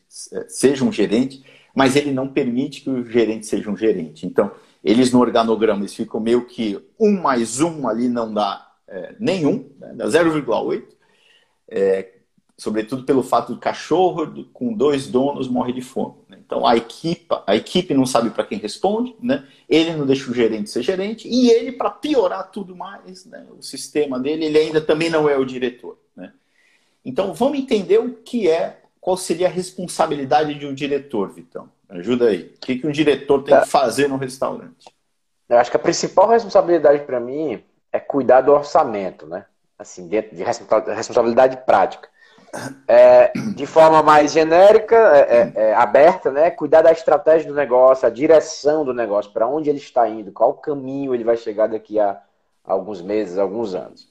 seja 0.47 0.83
um 0.83 0.91
gerente, 0.91 1.43
mas 1.75 1.95
ele 1.95 2.11
não 2.11 2.27
permite 2.27 2.81
que 2.81 2.89
o 2.89 3.05
gerente 3.05 3.45
seja 3.45 3.69
um 3.69 3.77
gerente. 3.77 4.25
Então, 4.25 4.49
eles 4.83 5.11
no 5.11 5.19
organograma 5.19 5.81
eles 5.81 5.93
ficam 5.93 6.19
meio 6.19 6.47
que 6.47 6.83
um 6.99 7.21
mais 7.21 7.61
um 7.61 7.87
ali 7.87 8.09
não 8.09 8.33
dá 8.33 8.64
é, 8.87 9.15
nenhum, 9.19 9.69
né? 9.79 9.93
dá 9.95 10.05
0,8. 10.07 10.83
É, 11.67 12.11
sobretudo 12.57 13.03
pelo 13.03 13.21
fato 13.21 13.53
do 13.53 13.59
cachorro 13.59 14.45
com 14.53 14.73
dois 14.73 15.07
donos 15.07 15.47
morre 15.47 15.73
de 15.73 15.81
fome. 15.81 16.15
Né? 16.29 16.39
Então 16.45 16.65
a 16.65 16.75
equipe, 16.75 17.27
a 17.45 17.55
equipe 17.55 17.93
não 17.93 18.05
sabe 18.05 18.29
para 18.29 18.45
quem 18.45 18.57
responde, 18.57 19.15
né? 19.21 19.45
ele 19.67 19.93
não 19.93 20.05
deixa 20.05 20.31
o 20.31 20.33
gerente 20.33 20.69
ser 20.69 20.81
gerente, 20.81 21.27
e 21.27 21.49
ele, 21.49 21.73
para 21.73 21.89
piorar 21.89 22.49
tudo 22.51 22.75
mais, 22.75 23.25
né? 23.25 23.45
o 23.57 23.61
sistema 23.61 24.19
dele, 24.19 24.45
ele 24.45 24.57
ainda 24.57 24.79
também 24.79 25.09
não 25.09 25.27
é 25.27 25.37
o 25.37 25.45
diretor. 25.45 25.97
Né? 26.15 26.31
Então 27.03 27.33
vamos 27.33 27.59
entender 27.59 27.99
o 27.99 28.13
que 28.13 28.49
é, 28.49 28.81
qual 29.01 29.17
seria 29.17 29.47
a 29.47 29.51
responsabilidade 29.51 30.53
de 30.55 30.65
um 30.65 30.73
diretor, 30.73 31.31
Vitão. 31.31 31.69
Ajuda 31.87 32.29
aí. 32.29 32.53
O 32.55 32.59
que, 32.59 32.77
que 32.77 32.87
um 32.87 32.91
diretor 32.91 33.43
tem 33.43 33.59
que 33.59 33.67
fazer 33.67 34.07
no 34.07 34.17
restaurante? 34.17 34.87
Eu 35.47 35.57
acho 35.57 35.69
que 35.69 35.77
a 35.77 35.79
principal 35.79 36.27
responsabilidade 36.27 37.03
para 37.03 37.19
mim 37.19 37.61
é 37.95 37.99
cuidar 37.99 38.41
do 38.41 38.51
orçamento, 38.51 39.25
né? 39.25 39.45
Assim, 39.77 40.07
dentro 40.07 40.35
de 40.35 40.43
responsabilidade 40.43 41.57
prática 41.65 42.07
é, 42.87 43.31
de 43.55 43.65
forma 43.65 44.01
mais 44.01 44.31
genérica, 44.31 44.95
é, 44.95 45.19
é, 45.19 45.51
é, 45.55 45.75
aberta, 45.75 46.31
né? 46.31 46.49
Cuidar 46.51 46.81
da 46.81 46.91
estratégia 46.91 47.47
do 47.47 47.55
negócio, 47.55 48.07
a 48.07 48.11
direção 48.11 48.85
do 48.85 48.93
negócio, 48.93 49.31
para 49.31 49.47
onde 49.47 49.69
ele 49.69 49.79
está 49.79 50.07
indo, 50.07 50.31
qual 50.31 50.53
caminho 50.53 51.13
ele 51.13 51.23
vai 51.23 51.37
chegar 51.37 51.67
daqui 51.67 51.99
a 51.99 52.19
alguns 52.63 53.01
meses, 53.01 53.37
alguns 53.37 53.75
anos. 53.75 54.07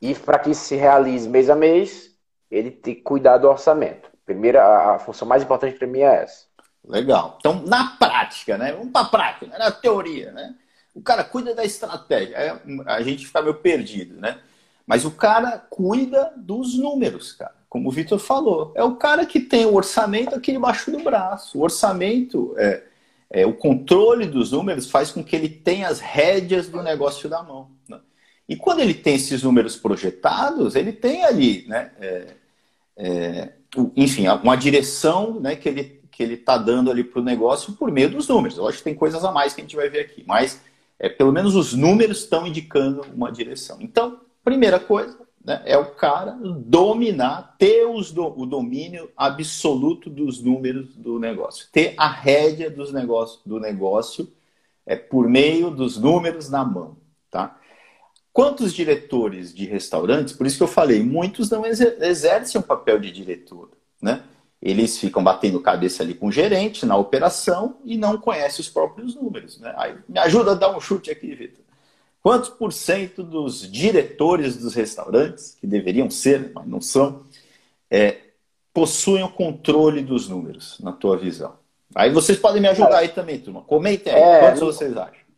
E 0.00 0.14
para 0.14 0.38
que 0.38 0.50
isso 0.50 0.64
se 0.64 0.76
realize 0.76 1.28
mês 1.28 1.50
a 1.50 1.56
mês, 1.56 2.14
ele 2.50 2.70
tem 2.70 2.94
que 2.94 3.02
cuidar 3.02 3.38
do 3.38 3.48
orçamento. 3.48 4.08
Primeira, 4.24 4.62
a, 4.62 4.94
a 4.94 4.98
função 4.98 5.26
mais 5.26 5.42
importante 5.42 5.76
para 5.76 5.88
mim 5.88 6.00
é 6.00 6.22
essa. 6.22 6.46
Legal. 6.84 7.36
Então, 7.38 7.62
na 7.66 7.96
prática, 7.98 8.56
né? 8.56 8.72
Vamos 8.72 8.92
para 8.92 9.06
a 9.06 9.10
prática, 9.10 9.46
né? 9.46 9.58
na 9.58 9.70
teoria, 9.70 10.32
né? 10.32 10.54
O 10.98 11.02
cara 11.02 11.22
cuida 11.22 11.54
da 11.54 11.64
estratégia. 11.64 12.60
A 12.86 13.02
gente 13.02 13.26
fica 13.26 13.40
meio 13.40 13.54
perdido, 13.54 14.20
né? 14.20 14.38
Mas 14.86 15.04
o 15.04 15.10
cara 15.10 15.58
cuida 15.58 16.32
dos 16.36 16.76
números, 16.76 17.32
cara 17.32 17.58
como 17.68 17.88
o 17.88 17.92
Vitor 17.92 18.18
falou, 18.18 18.72
é 18.74 18.82
o 18.82 18.96
cara 18.96 19.26
que 19.26 19.40
tem 19.40 19.66
o 19.66 19.74
orçamento 19.74 20.34
aqui 20.34 20.52
debaixo 20.52 20.90
do 20.90 21.00
braço. 21.00 21.58
O 21.58 21.62
orçamento, 21.62 22.54
é, 22.56 22.82
é, 23.30 23.46
o 23.46 23.52
controle 23.52 24.26
dos 24.26 24.52
números 24.52 24.90
faz 24.90 25.10
com 25.10 25.22
que 25.22 25.36
ele 25.36 25.48
tenha 25.48 25.88
as 25.88 26.00
rédeas 26.00 26.68
do 26.68 26.82
negócio 26.82 27.28
da 27.28 27.42
mão. 27.42 27.70
Né? 27.88 28.00
E 28.48 28.56
quando 28.56 28.80
ele 28.80 28.94
tem 28.94 29.16
esses 29.16 29.42
números 29.42 29.76
projetados, 29.76 30.74
ele 30.74 30.92
tem 30.92 31.24
ali, 31.24 31.66
né, 31.68 31.90
é, 32.00 32.26
é 32.96 33.52
enfim, 33.94 34.26
uma 34.28 34.56
direção 34.56 35.38
né, 35.38 35.54
que 35.54 35.68
ele 35.68 35.98
que 36.10 36.22
ele 36.24 36.34
está 36.34 36.58
dando 36.58 36.90
ali 36.90 37.04
para 37.04 37.20
o 37.20 37.24
negócio 37.24 37.74
por 37.74 37.92
meio 37.92 38.10
dos 38.10 38.26
números. 38.26 38.58
Eu 38.58 38.66
acho 38.66 38.78
que 38.78 38.84
tem 38.84 38.94
coisas 38.94 39.24
a 39.24 39.30
mais 39.30 39.54
que 39.54 39.60
a 39.60 39.64
gente 39.64 39.76
vai 39.76 39.88
ver 39.88 40.00
aqui, 40.00 40.24
mas 40.26 40.60
é, 40.98 41.08
pelo 41.08 41.32
menos 41.32 41.54
os 41.54 41.74
números 41.74 42.20
estão 42.20 42.46
indicando 42.46 43.02
uma 43.14 43.30
direção. 43.30 43.78
Então, 43.80 44.20
primeira 44.42 44.80
coisa, 44.80 45.18
né, 45.44 45.62
é 45.64 45.76
o 45.78 45.94
cara 45.94 46.32
dominar, 46.42 47.54
ter 47.58 47.86
os 47.86 48.10
do, 48.10 48.26
o 48.26 48.44
domínio 48.44 49.10
absoluto 49.16 50.10
dos 50.10 50.42
números 50.42 50.94
do 50.96 51.18
negócio, 51.18 51.68
ter 51.72 51.94
a 51.96 52.08
rédea 52.08 52.70
dos 52.70 52.92
negócios, 52.92 53.40
do 53.44 53.60
negócio 53.60 54.32
é, 54.84 54.96
por 54.96 55.28
meio 55.28 55.70
dos 55.70 55.96
números 55.98 56.48
na 56.48 56.64
mão. 56.64 56.96
Tá? 57.30 57.58
quantos 58.38 58.72
diretores 58.72 59.52
de 59.52 59.66
restaurantes, 59.66 60.32
por 60.32 60.46
isso 60.46 60.58
que 60.58 60.62
eu 60.62 60.68
falei, 60.68 61.02
muitos 61.02 61.50
não 61.50 61.66
exercem 61.66 62.60
um 62.60 62.62
papel 62.62 63.00
de 63.00 63.10
diretor, 63.10 63.68
né? 64.00 64.22
Eles 64.60 64.98
ficam 64.98 65.22
batendo 65.22 65.60
cabeça 65.60 66.02
ali 66.02 66.14
com 66.14 66.26
o 66.26 66.32
gerente 66.32 66.84
na 66.84 66.96
operação 66.96 67.76
e 67.84 67.96
não 67.96 68.18
conhecem 68.18 68.60
os 68.60 68.68
próprios 68.68 69.14
números, 69.14 69.60
né? 69.60 69.72
Aí, 69.76 69.94
me 70.08 70.18
ajuda 70.18 70.52
a 70.52 70.54
dar 70.54 70.76
um 70.76 70.80
chute 70.80 71.10
aqui, 71.10 71.34
Vitor. 71.34 71.64
Quantos 72.20 72.48
por 72.48 72.72
cento 72.72 73.22
dos 73.22 73.70
diretores 73.70 74.56
dos 74.56 74.74
restaurantes, 74.74 75.56
que 75.60 75.66
deveriam 75.66 76.10
ser, 76.10 76.50
mas 76.52 76.66
não 76.66 76.80
são, 76.80 77.22
é, 77.88 78.16
possuem 78.74 79.22
o 79.22 79.28
controle 79.28 80.02
dos 80.02 80.28
números, 80.28 80.78
na 80.80 80.92
tua 80.92 81.16
visão? 81.16 81.54
Aí 81.94 82.12
vocês 82.12 82.36
podem 82.38 82.60
me 82.60 82.68
ajudar 82.68 82.98
aí 82.98 83.08
também, 83.08 83.38
turma. 83.38 83.62
Comentem 83.62 84.12
aí, 84.12 84.20
é, 84.20 84.40
quantos 84.40 84.60
vocês 84.60 84.96
acham? 84.96 85.28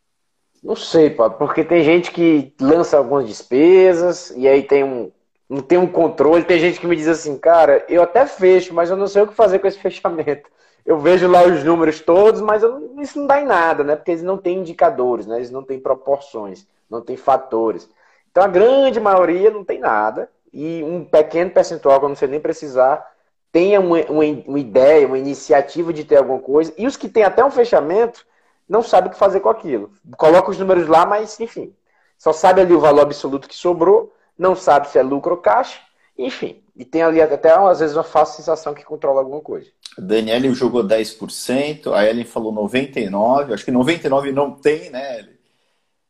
Não 0.63 0.77
sei, 0.77 1.11
porque 1.11 1.65
tem 1.65 1.85
gente 1.85 2.11
que 2.11 2.53
lança 2.61 2.97
algumas 2.97 3.27
despesas 3.27 4.31
e 4.37 4.49
aí 4.49 4.63
tem 4.63 4.83
um, 4.83 5.11
não 5.51 5.61
tem 5.61 5.77
um 5.77 5.87
controle. 5.89 6.45
Tem 6.45 6.61
gente 6.61 6.79
que 6.79 6.87
me 6.87 6.95
diz 6.95 7.09
assim, 7.09 7.37
cara, 7.37 7.85
eu 7.89 8.03
até 8.03 8.25
fecho, 8.25 8.73
mas 8.73 8.89
eu 8.89 8.97
não 8.97 9.09
sei 9.09 9.23
o 9.23 9.27
que 9.27 9.35
fazer 9.35 9.59
com 9.59 9.67
esse 9.67 9.79
fechamento. 9.83 10.49
Eu 10.87 10.99
vejo 10.99 11.29
lá 11.29 11.43
os 11.43 11.65
números 11.65 12.01
todos, 12.01 12.41
mas 12.41 12.63
eu, 12.63 12.95
isso 13.01 13.19
não 13.19 13.27
dá 13.27 13.41
em 13.41 13.45
nada, 13.45 13.83
né? 13.83 13.97
Porque 13.97 14.13
eles 14.13 14.23
não 14.23 14.39
têm 14.39 14.59
indicadores, 14.59 15.27
né? 15.27 15.37
Eles 15.37 15.51
não 15.51 15.63
têm 15.63 15.81
proporções, 15.81 16.67
não 16.89 17.03
têm 17.03 17.17
fatores. 17.17 17.91
Então 18.31 18.45
a 18.45 18.49
grande 18.49 19.01
maioria 19.01 19.51
não 19.51 19.65
tem 19.65 19.81
nada 19.81 20.31
e 20.53 20.83
um 20.85 21.05
pequeno 21.05 21.51
percentual, 21.51 22.01
não 22.09 22.15
sei 22.15 22.29
nem 22.29 22.41
precisar, 22.41 23.05
tenha 23.53 23.81
uma, 23.81 24.01
uma, 24.03 24.25
uma 24.47 24.59
ideia, 24.59 25.07
uma 25.07 25.19
iniciativa 25.19 25.93
de 25.93 26.05
ter 26.05 26.17
alguma 26.17 26.39
coisa. 26.39 26.73
E 26.79 26.87
os 26.87 26.97
que 26.97 27.09
têm 27.09 27.25
até 27.25 27.45
um 27.45 27.51
fechamento 27.51 28.25
não 28.69 28.83
sabe 28.83 29.09
o 29.09 29.11
que 29.11 29.19
fazer 29.19 29.41
com 29.41 29.49
aquilo. 29.49 29.91
Coloca 30.17 30.51
os 30.51 30.59
números 30.59 30.87
lá, 30.87 31.05
mas 31.05 31.39
enfim, 31.41 31.75
só 32.17 32.33
sabe 32.33 32.61
ali 32.61 32.73
o 32.73 32.81
valor 32.81 33.03
absoluto 33.03 33.49
que 33.49 33.55
sobrou, 33.55 34.13
não 34.41 34.57
sabe 34.57 34.89
se 34.89 34.99
é 34.99 35.03
lucro 35.03 35.35
ou 35.35 35.41
caixa, 35.41 35.79
enfim. 36.17 36.63
E 36.75 36.83
tem 36.83 37.03
ali 37.03 37.21
até 37.21 37.53
às 37.53 37.81
vezes 37.81 37.95
uma 37.95 38.03
falsa 38.03 38.39
sensação 38.39 38.73
que 38.73 38.83
controla 38.83 39.21
alguma 39.21 39.43
coisa. 39.43 39.69
A 39.99 40.01
Daniele 40.01 40.55
jogou 40.55 40.83
10%, 40.83 41.93
a 41.93 42.07
Ellen 42.07 42.25
falou 42.25 42.51
99%, 42.51 43.53
acho 43.53 43.65
que 43.67 43.71
99% 43.71 44.33
não 44.33 44.53
tem, 44.53 44.89
né, 44.89 45.19
Ellen? 45.19 45.39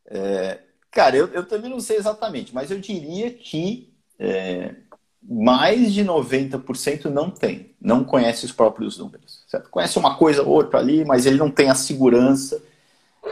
É, 0.05 0.59
cara, 0.89 1.17
eu, 1.17 1.27
eu 1.27 1.45
também 1.45 1.69
não 1.69 1.81
sei 1.81 1.97
exatamente, 1.97 2.55
mas 2.55 2.71
eu 2.71 2.79
diria 2.79 3.31
que 3.31 3.93
é, 4.17 4.75
mais 5.21 5.93
de 5.93 6.05
90% 6.05 7.05
não 7.05 7.29
tem, 7.29 7.75
não 7.81 8.03
conhece 8.05 8.45
os 8.45 8.53
próprios 8.53 8.97
números. 8.97 9.43
Certo? 9.47 9.69
Conhece 9.69 9.99
uma 9.99 10.15
coisa 10.15 10.41
ou 10.41 10.49
outra 10.49 10.79
ali, 10.79 11.03
mas 11.03 11.25
ele 11.25 11.37
não 11.37 11.51
tem 11.51 11.69
a 11.69 11.75
segurança. 11.75 12.63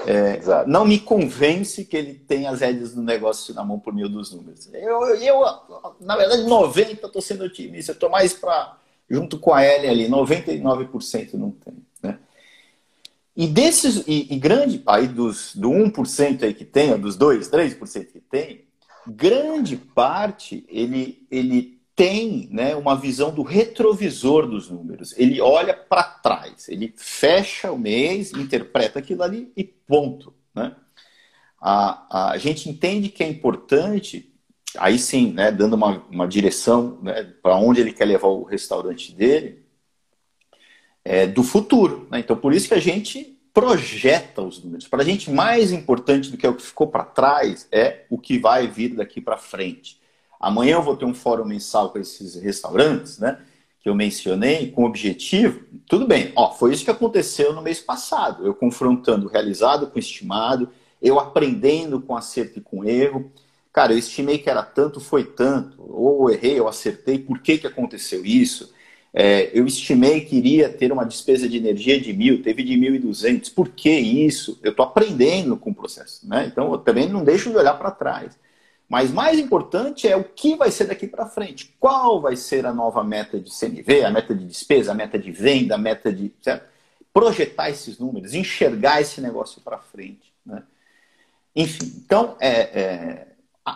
É, 0.06 0.40
não 0.68 0.86
me 0.86 1.00
convence 1.00 1.84
que 1.84 1.98
ele 1.98 2.14
tem 2.14 2.46
as 2.46 2.62
rédeas 2.62 2.94
do 2.94 3.02
negócio 3.02 3.54
na 3.56 3.64
mão 3.64 3.80
por 3.80 3.94
meio 3.94 4.08
dos 4.08 4.32
números. 4.32 4.70
Eu, 4.72 5.16
eu 5.16 5.42
na 6.00 6.16
verdade, 6.16 6.44
90% 6.44 7.06
estou 7.06 7.22
sendo 7.22 7.44
otimista, 7.44 7.92
estou 7.92 8.10
mais 8.10 8.34
para, 8.34 8.78
junto 9.10 9.40
com 9.40 9.54
a 9.54 9.64
L 9.64 9.88
ali, 9.88 10.08
99% 10.08 11.34
não 11.34 11.52
tem. 11.52 11.74
Né? 12.04 12.20
E 13.36 13.48
desses, 13.48 14.04
e, 14.08 14.32
e 14.32 14.38
grande, 14.38 14.82
aí 14.86 15.08
dos, 15.08 15.56
do 15.56 15.70
1% 15.70 16.44
aí 16.44 16.54
que 16.54 16.66
tem, 16.66 16.96
dos 17.00 17.16
2, 17.16 17.50
3% 17.50 18.06
que 18.12 18.20
tem, 18.20 18.66
grande 19.08 19.76
parte 19.76 20.64
ele, 20.70 21.26
ele 21.32 21.79
tem 22.00 22.48
né, 22.50 22.78
uma 22.78 22.96
visão 22.96 23.30
do 23.30 23.44
retrovisor 23.44 24.48
dos 24.48 24.70
números. 24.70 25.14
Ele 25.18 25.42
olha 25.42 25.74
para 25.74 26.02
trás, 26.02 26.70
ele 26.70 26.94
fecha 26.96 27.74
o 27.74 27.78
mês, 27.78 28.32
interpreta 28.32 29.00
aquilo 29.00 29.22
ali 29.22 29.52
e 29.54 29.66
ponto. 29.66 30.34
Né? 30.56 30.74
A, 31.60 32.32
a 32.32 32.38
gente 32.38 32.70
entende 32.70 33.10
que 33.10 33.22
é 33.22 33.28
importante, 33.28 34.34
aí 34.78 34.98
sim, 34.98 35.34
né, 35.34 35.52
dando 35.52 35.74
uma, 35.74 36.02
uma 36.10 36.26
direção 36.26 36.98
né, 37.04 37.34
para 37.44 37.58
onde 37.58 37.82
ele 37.82 37.92
quer 37.92 38.06
levar 38.06 38.30
o 38.30 38.46
restaurante 38.46 39.14
dele, 39.14 39.66
é, 41.04 41.28
do 41.28 41.44
futuro. 41.44 42.08
Né? 42.10 42.20
Então, 42.20 42.38
por 42.38 42.54
isso 42.54 42.70
que 42.70 42.76
a 42.76 42.80
gente 42.80 43.38
projeta 43.54 44.42
os 44.42 44.64
números. 44.64 44.88
Para 44.88 45.02
a 45.02 45.06
gente, 45.06 45.30
mais 45.30 45.74
importante 45.74 46.32
do 46.32 46.38
que 46.38 46.48
o 46.48 46.56
que 46.56 46.64
ficou 46.64 46.88
para 46.88 47.04
trás 47.04 47.68
é 47.70 48.06
o 48.10 48.18
que 48.18 48.40
vai 48.40 48.70
vir 48.70 48.96
daqui 48.96 49.20
para 49.20 49.36
frente. 49.36 49.99
Amanhã 50.40 50.76
eu 50.76 50.84
vou 50.84 50.96
ter 50.96 51.06
um 51.06 51.14
fórum 51.14 51.44
mensal 51.44 51.90
com 51.90 52.00
esses 52.00 52.36
restaurantes, 52.36 53.20
né? 53.20 53.40
Que 53.82 53.90
eu 53.90 53.96
mencionei, 53.96 54.72
com 54.72 54.86
objetivo. 54.86 55.62
Tudo 55.88 56.08
bem, 56.08 56.32
ó, 56.36 56.52
foi 56.52 56.74
isso 56.74 56.86
que 56.86 56.92
aconteceu 56.92 57.54
no 57.54 57.62
mês 57.62 57.82
passado. 57.82 58.46
Eu 58.46 58.54
confrontando 58.54 59.28
o 59.28 59.30
realizado 59.30 59.88
com 59.88 59.98
o 59.98 60.00
estimado, 60.00 60.70
eu 61.02 61.20
aprendendo 61.20 62.00
com 62.02 62.16
acerto 62.16 62.60
e 62.60 62.62
com 62.62 62.86
erro. 62.86 63.32
Cara, 63.74 63.94
eu 63.94 63.98
estimei 63.98 64.38
que 64.38 64.50
era 64.50 64.64
tanto, 64.64 65.00
foi 65.00 65.24
tanto. 65.24 65.78
Ou 65.80 66.30
eu 66.30 66.36
errei, 66.36 66.60
eu 66.60 66.68
acertei. 66.68 67.20
Por 67.20 67.40
que, 67.40 67.58
que 67.58 67.68
aconteceu 67.68 68.26
isso? 68.26 68.74
É, 69.14 69.50
eu 69.58 69.66
estimei 69.66 70.22
que 70.22 70.36
iria 70.36 70.70
ter 70.70 70.92
uma 70.92 71.04
despesa 71.04 71.50
de 71.50 71.58
energia 71.58 72.00
de 72.00 72.14
mil, 72.14 72.44
teve 72.44 72.64
de 72.64 72.78
mil 72.78 72.94
e 72.94 73.00
duzentos. 73.00 73.50
Por 73.50 73.70
que 73.70 73.90
isso? 73.90 74.60
Eu 74.62 74.72
estou 74.72 74.86
aprendendo 74.86 75.58
com 75.58 75.72
o 75.72 75.76
processo. 75.76 76.28
Né? 76.28 76.48
Então, 76.52 76.72
eu 76.72 76.78
também 76.78 77.10
não 77.10 77.24
deixo 77.24 77.50
de 77.50 77.58
olhar 77.58 77.74
para 77.74 77.92
trás. 77.92 78.38
Mas 78.90 79.12
mais 79.12 79.38
importante 79.38 80.08
é 80.08 80.18
o 80.18 80.24
que 80.24 80.56
vai 80.56 80.72
ser 80.72 80.86
daqui 80.86 81.06
para 81.06 81.28
frente. 81.28 81.76
Qual 81.80 82.20
vai 82.20 82.36
ser 82.36 82.66
a 82.66 82.74
nova 82.74 83.04
meta 83.04 83.40
de 83.40 83.52
CMV, 83.52 84.04
a 84.04 84.10
meta 84.10 84.34
de 84.34 84.44
despesa, 84.44 84.92
a 84.92 84.96
meta 84.96 85.20
de 85.20 85.32
venda, 85.32 85.76
a 85.76 85.78
meta 85.78 86.12
de. 86.12 86.34
Certo? 86.42 86.68
Projetar 87.14 87.70
esses 87.70 88.00
números, 88.00 88.34
enxergar 88.34 89.00
esse 89.00 89.22
negócio 89.22 89.62
para 89.62 89.78
frente. 89.78 90.34
Né? 90.44 90.64
Enfim, 91.56 92.02
então, 92.04 92.36
é, 92.40 92.50
é, 92.50 93.28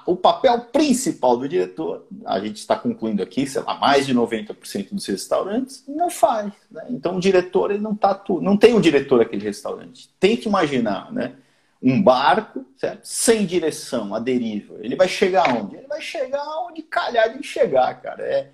o 0.08 0.16
papel 0.16 0.60
principal 0.62 1.38
do 1.38 1.48
diretor, 1.48 2.08
a 2.26 2.40
gente 2.40 2.58
está 2.58 2.76
concluindo 2.76 3.22
aqui, 3.22 3.46
sei 3.46 3.62
lá, 3.62 3.76
mais 3.76 4.08
de 4.08 4.16
90% 4.16 4.90
dos 4.92 5.06
restaurantes, 5.06 5.84
não 5.88 6.10
faz. 6.10 6.52
Né? 6.72 6.86
Então, 6.90 7.18
o 7.18 7.20
diretor 7.20 7.70
ele 7.72 7.82
não, 7.82 7.96
tá, 7.96 8.20
não 8.42 8.58
tem 8.58 8.74
o 8.74 8.82
diretor 8.82 9.20
daquele 9.20 9.44
restaurante. 9.44 10.10
Tem 10.20 10.38
que 10.38 10.48
imaginar, 10.48 11.12
né? 11.12 11.36
Um 11.84 12.02
barco, 12.02 12.66
certo? 12.78 13.02
sem 13.04 13.46
direção, 13.46 14.16
a 14.16 14.20
deriva. 14.20 14.76
Ele 14.80 14.96
vai 14.96 15.08
chegar 15.08 15.54
onde? 15.54 15.76
Ele 15.76 15.88
vai 15.88 16.02
chegar 16.02 16.44
onde 16.66 16.82
calhar 16.82 17.38
de 17.38 17.46
chegar, 17.46 18.02
cara. 18.02 18.24
É, 18.24 18.50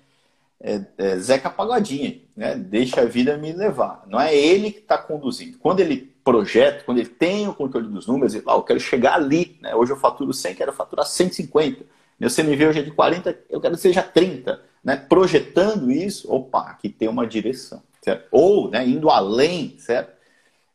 é, 0.60 0.82
é 0.98 1.16
Zeca 1.18 1.48
Pagodinha, 1.48 2.20
né? 2.36 2.56
Deixa 2.56 3.02
a 3.02 3.04
vida 3.04 3.38
me 3.38 3.52
levar. 3.52 4.02
Não 4.08 4.20
é 4.20 4.34
ele 4.36 4.72
que 4.72 4.80
está 4.80 4.98
conduzindo. 4.98 5.58
Quando 5.58 5.78
ele 5.78 6.12
projeta, 6.24 6.82
quando 6.84 6.98
ele 6.98 7.08
tem 7.08 7.46
o 7.46 7.54
controle 7.54 7.88
dos 7.88 8.06
números, 8.06 8.34
ele 8.34 8.42
fala, 8.42 8.58
ah, 8.58 8.60
eu 8.60 8.64
quero 8.64 8.80
chegar 8.80 9.14
ali. 9.14 9.56
Né? 9.60 9.74
Hoje 9.74 9.92
eu 9.92 9.96
faturo 9.96 10.32
100, 10.32 10.54
quero 10.56 10.72
faturar 10.72 11.06
150. 11.06 11.84
Meu 12.18 12.28
CMV 12.28 12.66
hoje 12.66 12.78
é 12.80 12.82
de 12.82 12.90
40, 12.90 13.38
eu 13.48 13.60
quero 13.60 13.74
que 13.76 13.80
seja 13.80 14.02
30. 14.02 14.60
Né? 14.82 14.96
Projetando 14.96 15.90
isso, 15.90 16.30
opa, 16.30 16.62
aqui 16.62 16.88
tem 16.88 17.08
uma 17.08 17.26
direção. 17.26 17.82
Certo? 18.02 18.26
Ou 18.30 18.70
né, 18.70 18.86
indo 18.86 19.08
além, 19.08 19.76
certo? 19.78 20.19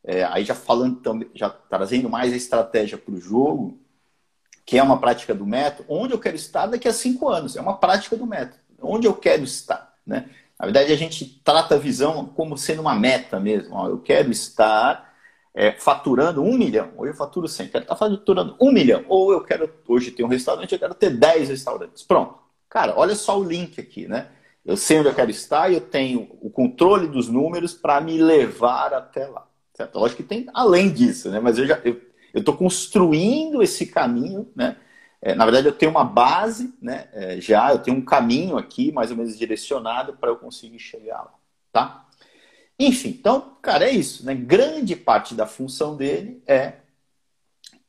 É, 0.05 0.23
aí 0.23 0.45
já 0.45 0.53
falando 0.53 0.97
também, 0.97 1.27
já 1.33 1.49
trazendo 1.49 2.07
mais 2.09 2.31
a 2.31 2.35
estratégia 2.35 2.97
para 2.97 3.13
o 3.13 3.19
jogo, 3.19 3.79
que 4.63 4.77
é 4.77 4.83
uma 4.83 4.99
prática 4.99 5.33
do 5.33 5.45
método, 5.45 5.85
onde 5.89 6.13
eu 6.13 6.19
quero 6.19 6.35
estar 6.35 6.67
daqui 6.67 6.87
a 6.87 6.93
cinco 6.93 7.27
anos. 7.27 7.55
É 7.55 7.61
uma 7.61 7.77
prática 7.77 8.15
do 8.15 8.25
método. 8.25 8.59
Onde 8.81 9.07
eu 9.07 9.13
quero 9.13 9.43
estar. 9.43 9.95
Né? 10.05 10.29
Na 10.59 10.65
verdade, 10.65 10.91
a 10.91 10.95
gente 10.95 11.41
trata 11.43 11.75
a 11.75 11.79
visão 11.79 12.25
como 12.25 12.57
sendo 12.57 12.81
uma 12.81 12.95
meta 12.95 13.39
mesmo. 13.39 13.75
Eu 13.87 13.99
quero 13.99 14.31
estar 14.31 15.13
é, 15.53 15.71
faturando 15.71 16.41
um 16.41 16.57
milhão. 16.57 16.91
Ou 16.97 17.07
eu 17.07 17.13
faturo 17.13 17.47
100. 17.47 17.69
Quero 17.69 17.83
estar 17.83 17.95
faturando 17.95 18.55
um 18.61 18.71
milhão. 18.71 19.05
Ou 19.07 19.31
eu 19.31 19.41
quero, 19.41 19.71
hoje 19.87 20.11
ter 20.11 20.23
um 20.23 20.27
restaurante, 20.27 20.71
eu 20.71 20.79
quero 20.79 20.93
ter 20.93 21.11
10 21.11 21.49
restaurantes. 21.49 22.03
Pronto. 22.03 22.39
Cara, 22.69 22.93
olha 22.97 23.15
só 23.15 23.39
o 23.39 23.43
link 23.43 23.79
aqui, 23.79 24.07
né? 24.07 24.29
Eu 24.65 24.75
sei 24.75 24.99
onde 24.99 25.09
eu 25.09 25.15
quero 25.15 25.29
estar 25.29 25.71
e 25.71 25.75
eu 25.75 25.81
tenho 25.81 26.27
o 26.41 26.49
controle 26.49 27.07
dos 27.07 27.29
números 27.29 27.73
para 27.73 28.01
me 28.01 28.17
levar 28.17 28.93
até 28.93 29.27
lá. 29.27 29.47
Certo? 29.75 29.99
Lógico 29.99 30.23
que 30.23 30.29
tem 30.29 30.47
além 30.53 30.91
disso, 30.91 31.29
né? 31.29 31.39
Mas 31.39 31.57
eu 31.57 31.67
já 31.67 31.79
eu 31.83 32.39
estou 32.39 32.55
construindo 32.55 33.61
esse 33.61 33.85
caminho, 33.85 34.49
né? 34.55 34.77
É, 35.21 35.33
na 35.33 35.43
verdade, 35.45 35.67
eu 35.67 35.71
tenho 35.71 35.91
uma 35.91 36.03
base, 36.03 36.73
né? 36.81 37.07
É, 37.13 37.41
já 37.41 37.71
eu 37.71 37.79
tenho 37.79 37.97
um 37.97 38.05
caminho 38.05 38.57
aqui, 38.57 38.91
mais 38.91 39.11
ou 39.11 39.17
menos 39.17 39.37
direcionado 39.37 40.13
para 40.13 40.29
eu 40.29 40.37
conseguir 40.37 40.79
chegar 40.79 41.17
lá, 41.17 41.33
tá? 41.71 42.07
Enfim, 42.79 43.09
então, 43.09 43.57
cara, 43.61 43.85
é 43.85 43.91
isso, 43.91 44.25
né? 44.25 44.35
Grande 44.35 44.95
parte 44.95 45.33
da 45.33 45.47
função 45.47 45.95
dele 45.95 46.41
é 46.45 46.75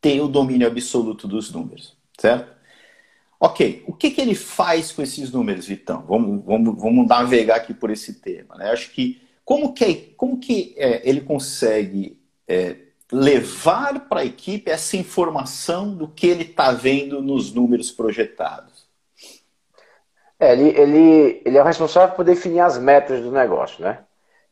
ter 0.00 0.20
o 0.20 0.28
domínio 0.28 0.66
absoluto 0.66 1.26
dos 1.28 1.52
números, 1.52 1.96
certo? 2.18 2.56
Ok, 3.38 3.84
o 3.86 3.92
que, 3.92 4.10
que 4.10 4.20
ele 4.20 4.34
faz 4.34 4.92
com 4.92 5.02
esses 5.02 5.30
números, 5.30 5.66
Vitão? 5.66 6.04
Vamos, 6.06 6.44
vamos, 6.44 6.80
vamos 6.80 7.06
navegar 7.06 7.56
aqui 7.56 7.74
por 7.74 7.90
esse 7.90 8.14
tema. 8.14 8.54
Né? 8.56 8.70
Acho 8.70 8.90
que 8.92 9.20
como 9.46 9.72
que, 9.72 10.12
como 10.16 10.40
que 10.40 10.74
é, 10.76 11.08
ele 11.08 11.20
consegue 11.20 12.20
é, 12.48 12.78
levar 13.12 14.08
para 14.08 14.22
a 14.22 14.24
equipe 14.24 14.68
essa 14.68 14.96
informação 14.96 15.94
do 15.94 16.08
que 16.08 16.26
ele 16.26 16.42
está 16.42 16.72
vendo 16.72 17.22
nos 17.22 17.54
números 17.54 17.92
projetados? 17.92 18.88
É, 20.40 20.52
ele, 20.52 20.68
ele, 20.70 21.42
ele 21.44 21.56
é 21.56 21.62
o 21.62 21.64
responsável 21.64 22.16
por 22.16 22.24
definir 22.24 22.58
as 22.58 22.76
metas 22.76 23.22
do 23.22 23.30
negócio, 23.30 23.84
né? 23.84 24.00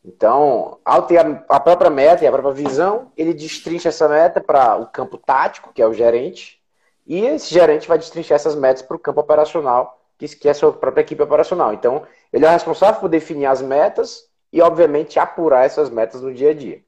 Então, 0.04 0.78
ao 0.84 1.02
ter 1.02 1.18
a, 1.18 1.44
a 1.48 1.58
própria 1.58 1.90
meta 1.90 2.22
e 2.22 2.28
a 2.28 2.32
própria 2.32 2.54
visão, 2.54 3.10
ele 3.16 3.34
destrincha 3.34 3.88
essa 3.88 4.08
meta 4.08 4.40
para 4.40 4.76
o 4.76 4.86
campo 4.86 5.18
tático, 5.18 5.72
que 5.74 5.82
é 5.82 5.86
o 5.88 5.92
gerente, 5.92 6.62
e 7.04 7.26
esse 7.26 7.52
gerente 7.52 7.88
vai 7.88 7.98
destrinchar 7.98 8.36
essas 8.36 8.54
metas 8.54 8.82
para 8.82 8.96
o 8.96 9.00
campo 9.00 9.20
operacional, 9.20 10.00
que 10.16 10.46
é 10.46 10.52
a 10.52 10.54
sua 10.54 10.72
própria 10.72 11.02
equipe 11.02 11.20
operacional. 11.20 11.72
Então, 11.74 12.06
ele 12.32 12.46
é 12.46 12.50
responsável 12.50 13.00
por 13.00 13.08
definir 13.08 13.46
as 13.46 13.60
metas 13.60 14.32
e, 14.54 14.62
obviamente, 14.62 15.18
apurar 15.18 15.66
essas 15.66 15.90
metas 15.90 16.22
no 16.22 16.32
dia 16.32 16.50
a 16.50 16.54
dia. 16.54 16.80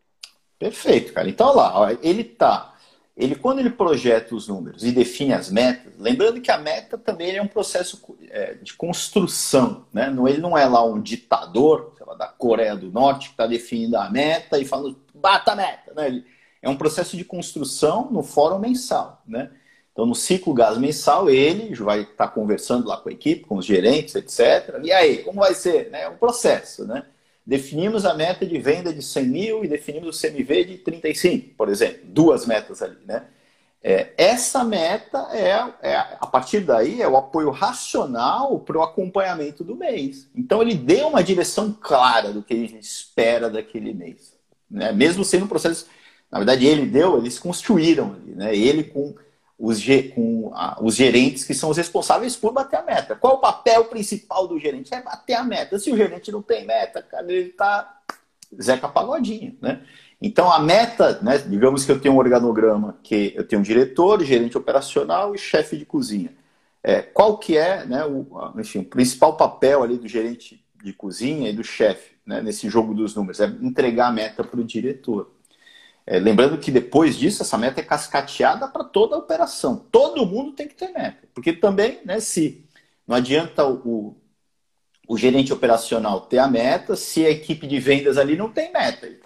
Perfeito, 0.56 1.12
cara. 1.12 1.28
Então, 1.28 1.52
lá, 1.52 1.92
ele 2.00 2.22
tá. 2.22 2.74
Ele, 3.16 3.34
quando 3.34 3.58
ele 3.58 3.70
projeta 3.70 4.36
os 4.36 4.46
números 4.46 4.84
e 4.84 4.92
define 4.92 5.32
as 5.32 5.50
metas, 5.50 5.92
lembrando 5.98 6.40
que 6.40 6.50
a 6.52 6.58
meta 6.58 6.96
também 6.96 7.34
é 7.34 7.42
um 7.42 7.48
processo 7.48 8.00
é, 8.30 8.54
de 8.54 8.72
construção, 8.74 9.84
né? 9.92 10.14
Ele 10.28 10.38
não 10.38 10.56
é 10.56 10.64
lá 10.64 10.84
um 10.84 11.00
ditador, 11.00 11.92
lá, 12.06 12.14
da 12.14 12.28
Coreia 12.28 12.76
do 12.76 12.88
Norte, 12.92 13.28
que 13.28 13.32
está 13.32 13.48
definindo 13.48 13.96
a 13.96 14.08
meta 14.08 14.60
e 14.60 14.64
falando, 14.64 14.96
bata 15.12 15.50
a 15.50 15.56
meta, 15.56 15.92
né? 15.92 16.06
Ele, 16.06 16.24
é 16.62 16.68
um 16.68 16.76
processo 16.76 17.16
de 17.16 17.24
construção 17.24 18.08
no 18.12 18.22
fórum 18.22 18.60
mensal, 18.60 19.22
né? 19.26 19.50
Então, 19.92 20.06
no 20.06 20.14
ciclo 20.14 20.54
gás 20.54 20.78
mensal, 20.78 21.28
ele 21.28 21.74
vai 21.74 22.02
estar 22.02 22.28
tá 22.28 22.28
conversando 22.28 22.86
lá 22.86 22.96
com 22.96 23.08
a 23.08 23.12
equipe, 23.12 23.44
com 23.44 23.56
os 23.56 23.66
gerentes, 23.66 24.14
etc. 24.14 24.78
E 24.84 24.92
aí, 24.92 25.24
como 25.24 25.40
vai 25.40 25.54
ser? 25.54 25.90
É 25.92 26.08
um 26.08 26.16
processo, 26.16 26.86
né? 26.86 27.02
Definimos 27.46 28.04
a 28.04 28.14
meta 28.14 28.44
de 28.44 28.58
venda 28.58 28.92
de 28.92 29.02
100 29.02 29.26
mil 29.26 29.64
e 29.64 29.68
definimos 29.68 30.16
o 30.16 30.20
CMV 30.20 30.64
de 30.64 30.78
35, 30.78 31.54
por 31.56 31.68
exemplo. 31.68 32.00
Duas 32.04 32.46
metas 32.46 32.82
ali, 32.82 32.98
né? 33.06 33.24
É, 33.82 34.12
essa 34.18 34.64
meta 34.64 35.28
é, 35.30 35.52
é, 35.80 35.96
a 36.20 36.26
partir 36.26 36.60
daí, 36.60 37.00
é 37.00 37.06
o 37.06 37.16
apoio 37.16 37.50
racional 37.50 38.58
para 38.58 38.78
o 38.78 38.82
acompanhamento 38.82 39.62
do 39.62 39.76
mês. 39.76 40.28
Então, 40.34 40.60
ele 40.60 40.74
deu 40.74 41.06
uma 41.06 41.22
direção 41.22 41.72
clara 41.72 42.32
do 42.32 42.42
que 42.42 42.52
a 42.52 42.56
gente 42.56 42.80
espera 42.80 43.48
daquele 43.48 43.94
mês. 43.94 44.34
Né? 44.68 44.90
Mesmo 44.90 45.24
sendo 45.24 45.44
um 45.44 45.48
processo, 45.48 45.86
na 46.30 46.38
verdade, 46.38 46.66
ele 46.66 46.84
deu, 46.84 47.16
eles 47.16 47.38
construíram 47.38 48.14
ali, 48.14 48.34
né? 48.34 48.56
Ele 48.56 48.82
com 48.82 49.14
os, 49.58 49.82
com 50.14 50.50
a, 50.54 50.78
os 50.82 50.94
gerentes 50.94 51.44
que 51.44 51.54
são 51.54 51.70
os 51.70 51.76
responsáveis 51.76 52.36
por 52.36 52.52
bater 52.52 52.76
a 52.76 52.82
meta. 52.82 53.16
Qual 53.16 53.36
o 53.36 53.40
papel 53.40 53.84
principal 53.86 54.46
do 54.46 54.58
gerente? 54.58 54.94
É 54.94 55.02
bater 55.02 55.34
a 55.34 55.44
meta. 55.44 55.78
Se 55.78 55.90
o 55.90 55.96
gerente 55.96 56.30
não 56.30 56.42
tem 56.42 56.66
meta, 56.66 57.02
cara, 57.02 57.30
ele 57.30 57.50
está 57.50 58.00
Zeca 58.60 58.88
Pagodinho, 58.88 59.56
né? 59.60 59.82
Então 60.20 60.50
a 60.50 60.58
meta, 60.58 61.20
né, 61.20 61.38
digamos 61.38 61.84
que 61.84 61.92
eu 61.92 62.00
tenho 62.00 62.14
um 62.14 62.18
organograma 62.18 62.98
que 63.02 63.34
eu 63.36 63.46
tenho 63.46 63.60
um 63.60 63.64
diretor, 63.64 64.22
gerente 64.24 64.56
operacional 64.56 65.34
e 65.34 65.38
chefe 65.38 65.76
de 65.76 65.84
cozinha. 65.84 66.34
É, 66.82 67.02
qual 67.02 67.36
que 67.36 67.56
é 67.56 67.84
né, 67.84 68.04
o, 68.06 68.26
enfim, 68.58 68.78
o 68.78 68.84
principal 68.84 69.36
papel 69.36 69.82
ali 69.82 69.98
do 69.98 70.08
gerente 70.08 70.64
de 70.82 70.92
cozinha 70.92 71.50
e 71.50 71.52
do 71.52 71.64
chefe 71.64 72.14
né, 72.24 72.40
nesse 72.40 72.68
jogo 72.70 72.94
dos 72.94 73.14
números? 73.14 73.40
É 73.40 73.46
entregar 73.46 74.08
a 74.08 74.12
meta 74.12 74.42
para 74.42 74.60
o 74.60 74.64
diretor. 74.64 75.35
É, 76.06 76.20
lembrando 76.20 76.56
que 76.58 76.70
depois 76.70 77.16
disso, 77.16 77.42
essa 77.42 77.58
meta 77.58 77.80
é 77.80 77.84
cascateada 77.84 78.68
para 78.68 78.84
toda 78.84 79.16
a 79.16 79.18
operação. 79.18 79.84
Todo 79.90 80.24
mundo 80.24 80.52
tem 80.52 80.68
que 80.68 80.76
ter 80.76 80.92
meta. 80.92 81.26
Porque 81.34 81.52
também, 81.52 81.98
né, 82.04 82.20
se 82.20 82.64
não 83.04 83.16
adianta 83.16 83.66
o, 83.66 84.16
o 85.08 85.18
gerente 85.18 85.52
operacional 85.52 86.20
ter 86.20 86.38
a 86.38 86.46
meta, 86.46 86.94
se 86.94 87.26
a 87.26 87.30
equipe 87.30 87.66
de 87.66 87.80
vendas 87.80 88.16
ali 88.18 88.36
não 88.36 88.48
tem 88.48 88.72
meta. 88.72 89.04
Ele 89.04 89.16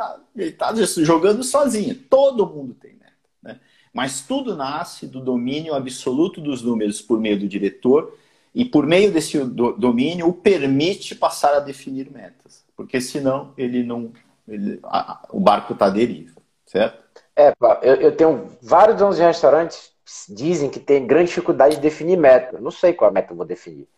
está 0.49 0.73
tá 0.73 0.75
jogando 0.75 1.45
sozinho. 1.45 1.95
Todo 1.95 2.47
mundo 2.47 2.73
tem 2.73 2.93
meta. 2.95 3.13
Né? 3.43 3.61
Mas 3.93 4.23
tudo 4.23 4.57
nasce 4.57 5.07
do 5.07 5.21
domínio 5.21 5.75
absoluto 5.75 6.41
dos 6.41 6.63
números 6.63 7.03
por 7.03 7.21
meio 7.21 7.39
do 7.39 7.47
diretor 7.47 8.17
e 8.55 8.65
por 8.65 8.87
meio 8.87 9.13
desse 9.13 9.39
domínio 9.45 10.29
o 10.29 10.33
permite 10.33 11.15
passar 11.15 11.55
a 11.55 11.61
definir 11.61 12.11
metas. 12.11 12.65
Porque 12.75 13.03
senão 13.03 13.53
ele 13.59 13.83
não. 13.83 14.13
Ele, 14.49 14.81
a, 14.83 15.29
o 15.31 15.39
barco 15.39 15.75
está 15.75 15.87
à 15.87 15.91
deriva 15.91 16.40
certo? 16.71 17.03
É, 17.35 17.53
eu, 17.83 17.95
eu 17.97 18.17
tenho 18.17 18.49
vários 18.63 18.97
donos 18.97 19.17
de 19.17 19.23
restaurantes 19.23 19.91
dizem 20.29 20.71
que 20.71 20.81
tem 20.81 21.07
grande 21.07 21.29
dificuldade 21.29 21.77
de 21.77 21.81
definir 21.81 22.17
meta. 22.17 22.57
Eu 22.57 22.63
não 22.63 22.71
sei 22.71 22.93
qual 22.93 23.13
meta 23.13 23.33
eu 23.33 23.37
vou 23.37 23.47
definir. 23.47 23.89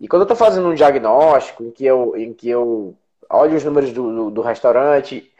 E 0.00 0.08
quando 0.08 0.22
eu 0.22 0.24
estou 0.24 0.36
fazendo 0.36 0.68
um 0.68 0.74
diagnóstico 0.74 1.62
em 1.62 1.70
que 1.70 1.84
eu, 1.84 2.16
em 2.16 2.32
que 2.32 2.48
eu 2.48 2.96
olho 3.30 3.56
os 3.56 3.64
números 3.64 3.92
do, 3.92 4.12
do, 4.12 4.30
do, 4.30 4.42
restaurante, 4.42 5.30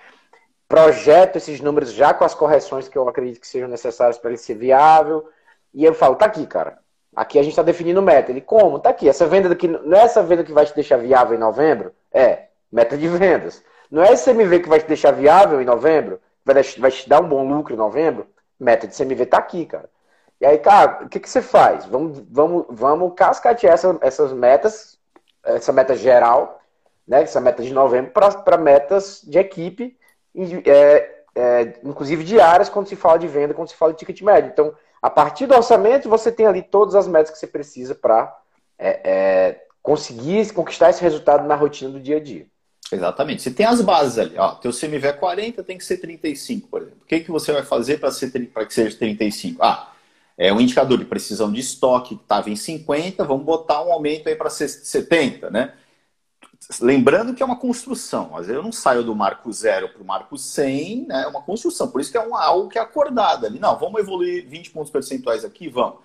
projeto 0.68 1.36
esses 1.36 1.60
números 1.60 1.92
já 1.92 2.14
com 2.14 2.24
as 2.24 2.34
correções 2.34 2.88
que 2.88 2.96
eu 2.96 3.08
acredito 3.08 3.40
que 3.40 3.46
sejam 3.46 3.68
necessárias 3.68 4.16
para 4.16 4.30
ele 4.30 4.38
ser 4.38 4.54
viável, 4.54 5.28
e 5.72 5.84
eu 5.84 5.92
falo, 5.94 6.14
tá 6.14 6.26
aqui, 6.26 6.46
cara. 6.46 6.78
Aqui 7.14 7.38
a 7.38 7.42
gente 7.42 7.52
está 7.52 7.62
definindo 7.62 8.02
meta. 8.02 8.30
Ele, 8.30 8.40
como? 8.40 8.78
Tá 8.78 8.90
aqui. 8.90 9.08
Essa 9.08 9.26
venda 9.26 9.48
daqui, 9.48 9.68
não 9.68 9.96
é 9.96 10.02
essa 10.02 10.22
venda 10.22 10.44
que 10.44 10.52
vai 10.52 10.66
te 10.66 10.74
deixar 10.74 10.96
viável 10.96 11.34
em 11.34 11.40
novembro? 11.40 11.92
É, 12.12 12.46
meta 12.70 12.96
de 12.96 13.08
vendas. 13.08 13.62
Não 13.90 14.02
é 14.02 14.12
esse 14.12 14.30
CMV 14.30 14.60
que 14.60 14.68
vai 14.68 14.80
te 14.80 14.86
deixar 14.86 15.12
viável 15.12 15.60
em 15.60 15.64
novembro? 15.64 16.20
Vai, 16.44 16.62
vai 16.62 16.90
te 16.90 17.08
dar 17.08 17.20
um 17.20 17.28
bom 17.28 17.46
lucro 17.46 17.74
em 17.74 17.78
novembro, 17.78 18.26
meta 18.58 18.86
de 18.86 18.96
CMV 18.96 19.26
tá 19.26 19.38
aqui, 19.38 19.66
cara. 19.66 19.88
E 20.40 20.46
aí, 20.46 20.58
cara, 20.58 21.04
o 21.04 21.08
que, 21.08 21.20
que 21.20 21.30
você 21.30 21.40
faz? 21.40 21.86
Vamos, 21.86 22.22
vamos, 22.28 22.66
vamos 22.68 23.12
cascatear 23.16 23.74
essa, 23.74 23.96
essas 24.00 24.32
metas, 24.32 24.98
essa 25.44 25.72
meta 25.72 25.94
geral, 25.94 26.60
né, 27.06 27.22
essa 27.22 27.40
meta 27.40 27.62
de 27.62 27.72
novembro, 27.72 28.12
para 28.12 28.56
metas 28.56 29.22
de 29.22 29.38
equipe, 29.38 29.96
é, 30.66 31.14
é, 31.34 31.80
inclusive 31.84 32.24
diárias, 32.24 32.68
quando 32.68 32.88
se 32.88 32.96
fala 32.96 33.18
de 33.18 33.28
venda, 33.28 33.54
quando 33.54 33.68
se 33.68 33.76
fala 33.76 33.92
de 33.92 33.98
ticket 33.98 34.20
médio. 34.22 34.50
Então, 34.50 34.74
a 35.00 35.10
partir 35.10 35.46
do 35.46 35.54
orçamento, 35.54 36.08
você 36.08 36.32
tem 36.32 36.46
ali 36.46 36.62
todas 36.62 36.94
as 36.94 37.06
metas 37.06 37.30
que 37.30 37.38
você 37.38 37.46
precisa 37.46 37.94
para 37.94 38.36
é, 38.78 39.00
é, 39.04 39.66
conseguir 39.82 40.52
conquistar 40.52 40.90
esse 40.90 41.02
resultado 41.02 41.46
na 41.46 41.54
rotina 41.54 41.90
do 41.90 42.00
dia 42.00 42.16
a 42.16 42.20
dia. 42.20 42.46
Exatamente. 42.92 43.42
Você 43.42 43.50
tem 43.50 43.66
as 43.66 43.80
bases 43.80 44.18
ali. 44.18 44.36
Ó, 44.38 44.54
teu 44.56 44.72
CMV 44.72 45.08
é 45.08 45.12
40, 45.12 45.62
tem 45.62 45.78
que 45.78 45.84
ser 45.84 45.98
35, 45.98 46.68
por 46.68 46.82
exemplo. 46.82 47.00
O 47.02 47.06
que, 47.06 47.20
que 47.20 47.30
você 47.30 47.52
vai 47.52 47.62
fazer 47.62 47.98
para 47.98 48.10
que 48.66 48.74
seja 48.74 48.96
35? 48.96 49.62
Ah, 49.62 49.92
é 50.36 50.52
um 50.52 50.60
indicador 50.60 50.98
de 50.98 51.04
precisão 51.04 51.52
de 51.52 51.60
estoque 51.60 52.16
que 52.16 52.22
estava 52.22 52.50
em 52.50 52.56
50, 52.56 53.24
vamos 53.24 53.44
botar 53.44 53.82
um 53.82 53.92
aumento 53.92 54.28
aí 54.28 54.34
para 54.34 54.50
70, 54.50 55.50
né? 55.50 55.72
Lembrando 56.80 57.34
que 57.34 57.42
é 57.42 57.46
uma 57.46 57.58
construção. 57.58 58.36
Às 58.36 58.46
vezes 58.46 58.54
eu 58.56 58.62
não 58.62 58.72
saio 58.72 59.02
do 59.02 59.14
marco 59.14 59.52
zero 59.52 59.88
para 59.90 60.02
o 60.02 60.04
marco 60.04 60.36
100, 60.36 61.06
né? 61.06 61.22
é 61.22 61.26
uma 61.26 61.42
construção. 61.42 61.90
Por 61.90 62.00
isso 62.00 62.10
que 62.10 62.16
é 62.16 62.26
um, 62.26 62.34
algo 62.34 62.68
que 62.68 62.78
é 62.78 62.80
acordado 62.80 63.46
ali. 63.46 63.58
Não, 63.58 63.78
vamos 63.78 64.00
evoluir 64.00 64.48
20 64.48 64.70
pontos 64.70 64.90
percentuais 64.90 65.44
aqui, 65.44 65.68
vamos. 65.68 65.98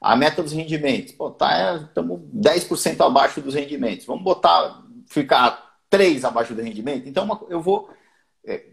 A 0.00 0.16
meta 0.16 0.42
dos 0.42 0.52
rendimentos. 0.52 1.12
Pô, 1.12 1.30
tá, 1.30 1.76
estamos 1.88 2.20
10% 2.34 3.00
abaixo 3.04 3.40
dos 3.40 3.54
rendimentos. 3.54 4.06
Vamos 4.06 4.24
botar, 4.24 4.82
ficar 5.06 5.65
3 5.96 6.24
abaixo 6.24 6.54
do 6.54 6.62
rendimento. 6.62 7.08
Então, 7.08 7.46
eu 7.48 7.60
vou 7.60 7.88
é, 8.44 8.64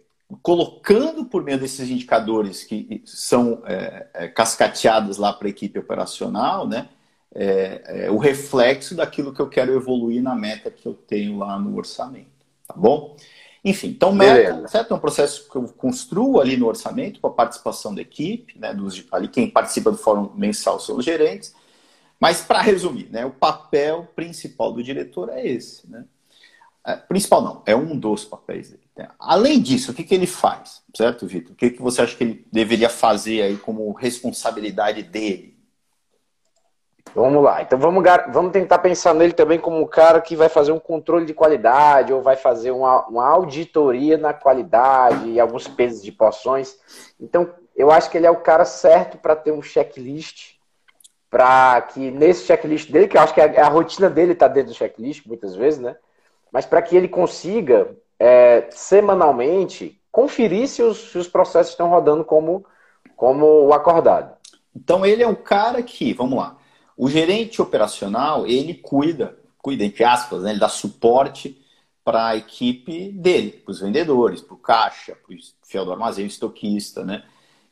colocando 0.42 1.26
por 1.26 1.42
meio 1.44 1.58
desses 1.58 1.90
indicadores 1.90 2.64
que 2.64 3.02
são 3.06 3.62
é, 3.66 4.08
é, 4.14 4.28
cascateados 4.28 5.18
lá 5.18 5.32
para 5.32 5.48
a 5.48 5.50
equipe 5.50 5.80
operacional, 5.80 6.68
né? 6.68 6.90
É, 7.36 8.06
é, 8.06 8.12
o 8.12 8.18
reflexo 8.18 8.94
daquilo 8.94 9.34
que 9.34 9.40
eu 9.40 9.50
quero 9.50 9.74
evoluir 9.74 10.22
na 10.22 10.36
meta 10.36 10.70
que 10.70 10.86
eu 10.86 10.94
tenho 10.94 11.40
lá 11.40 11.58
no 11.58 11.76
orçamento, 11.76 12.30
tá 12.68 12.76
bom? 12.78 13.16
Enfim, 13.66 13.88
então 13.88 14.12
meta, 14.12 14.68
certo? 14.68 14.94
É 14.94 14.98
um 14.98 15.00
processo 15.00 15.50
que 15.50 15.56
eu 15.56 15.64
construo 15.70 16.42
ali 16.42 16.58
no 16.58 16.68
orçamento 16.68 17.22
com 17.22 17.28
a 17.28 17.34
participação 17.34 17.96
da 17.96 18.02
equipe, 18.02 18.60
né? 18.60 18.74
Dos, 18.74 19.04
ali 19.12 19.30
quem 19.30 19.50
participa 19.50 19.90
do 19.90 19.98
fórum 19.98 20.30
mensal 20.36 20.80
são 20.80 20.98
os 20.98 21.06
gerentes. 21.06 21.56
Mas 22.20 22.42
para 22.42 22.62
resumir, 22.62 23.10
né? 23.10 23.26
O 23.26 23.32
papel 23.32 24.08
principal 24.16 24.74
do 24.74 24.84
diretor 24.84 25.30
é 25.30 25.48
esse, 25.48 25.90
né? 25.90 26.06
É, 26.86 26.98
principal 26.98 27.41
não, 27.41 27.63
é 27.65 27.76
um 27.76 27.98
dos 27.98 28.26
papéis 28.26 28.69
dele. 28.69 28.84
Né? 28.98 29.08
Além 29.17 29.62
disso, 29.62 29.91
o 29.91 29.93
que, 29.93 30.04
que 30.04 30.13
ele 30.13 30.28
faz, 30.28 30.82
certo, 30.93 31.26
Vitor? 31.26 31.54
O 31.54 31.56
que, 31.56 31.69
que 31.69 31.82
você 31.82 32.02
acha 32.02 32.15
que 32.15 32.24
ele 32.24 32.46
deveria 32.52 32.89
fazer 32.89 33.41
aí 33.41 33.58
como 33.58 33.91
responsabilidade 33.93 35.02
dele? 35.02 35.54
Vamos 37.15 37.43
lá, 37.43 37.62
então 37.62 37.78
vamos, 37.78 38.04
vamos 38.32 38.52
tentar 38.52 38.80
pensar 38.80 39.13
nele 39.13 39.34
também 39.34 39.60
como 39.60 39.80
um 39.80 39.86
cara 39.86 40.19
que 40.19 40.36
vai 40.36 40.50
fazer 40.50 40.72
um 40.72 40.80
controle 40.80 41.26
de 41.26 41.34
qualidade 41.34 42.12
ou 42.12 42.24
vai 42.24 42.36
fazer 42.36 42.72
uma, 42.72 43.06
uma 43.08 43.28
auditoria 43.28 44.17
na 44.17 44.34
qualidade 44.34 45.30
e 45.30 45.39
alguns 45.39 45.67
pesos 45.67 46.02
de 46.02 46.12
porções. 46.12 46.76
Então, 47.19 47.54
eu 47.76 47.91
acho 47.91 48.10
que 48.10 48.17
ele 48.17 48.26
é 48.26 48.32
o 48.32 48.41
cara 48.41 48.65
certo 48.65 49.17
para 49.17 49.36
ter 49.36 49.52
um 49.52 49.62
checklist, 49.62 50.56
para 51.30 51.82
que 51.82 52.10
nesse 52.10 52.46
checklist 52.46 52.89
dele, 52.89 53.08
que 53.08 53.15
eu 53.15 53.22
acho 53.22 53.34
que 53.34 53.41
a, 53.41 53.65
a 53.65 53.69
rotina 53.69 54.10
dele 54.10 54.34
está 54.34 54.48
dentro 54.48 54.72
do 54.72 54.78
checklist, 54.78 55.26
muitas 55.28 55.56
vezes, 55.56 55.80
né? 55.80 55.96
Mas 56.54 56.68
para 56.68 56.84
que 56.84 56.96
ele 56.96 57.08
consiga 57.08 57.98
é, 58.20 58.68
semanalmente 58.70 60.00
conferir 60.12 60.68
se 60.68 60.84
os, 60.84 61.12
se 61.12 61.18
os, 61.18 61.28
processos 61.28 61.74
estão 61.74 61.89
rodando 61.89 62.24
como, 62.24 62.63
como 63.16 63.66
o 63.66 63.74
acordado. 63.74 64.38
Então 64.76 65.04
ele 65.04 65.24
é 65.24 65.28
o 65.28 65.36
cara 65.36 65.82
que, 65.82 66.13
vamos 66.13 66.38
lá, 66.38 66.56
o 66.96 67.10
gerente 67.10 67.60
operacional, 67.60 68.46
ele 68.46 68.76
cuida, 68.76 69.36
cuida 69.58 69.84
entre 69.84 70.04
aspas, 70.04 70.44
né, 70.44 70.52
ele 70.52 70.60
dá 70.60 70.70
suporte 70.70 71.60
para 72.04 72.28
a 72.28 72.38
equipe 72.38 73.12
dele, 73.12 73.52
para 73.52 73.72
os 73.72 73.80
vendedores, 73.80 74.42
para 74.42 74.54
o 74.54 74.58
caixa, 74.58 75.16
para 75.16 75.36
o 75.36 75.38
fiel 75.66 75.86
do 75.86 75.92
armazém, 75.92 76.28
estoquista, 76.28 77.04
né? 77.04 77.24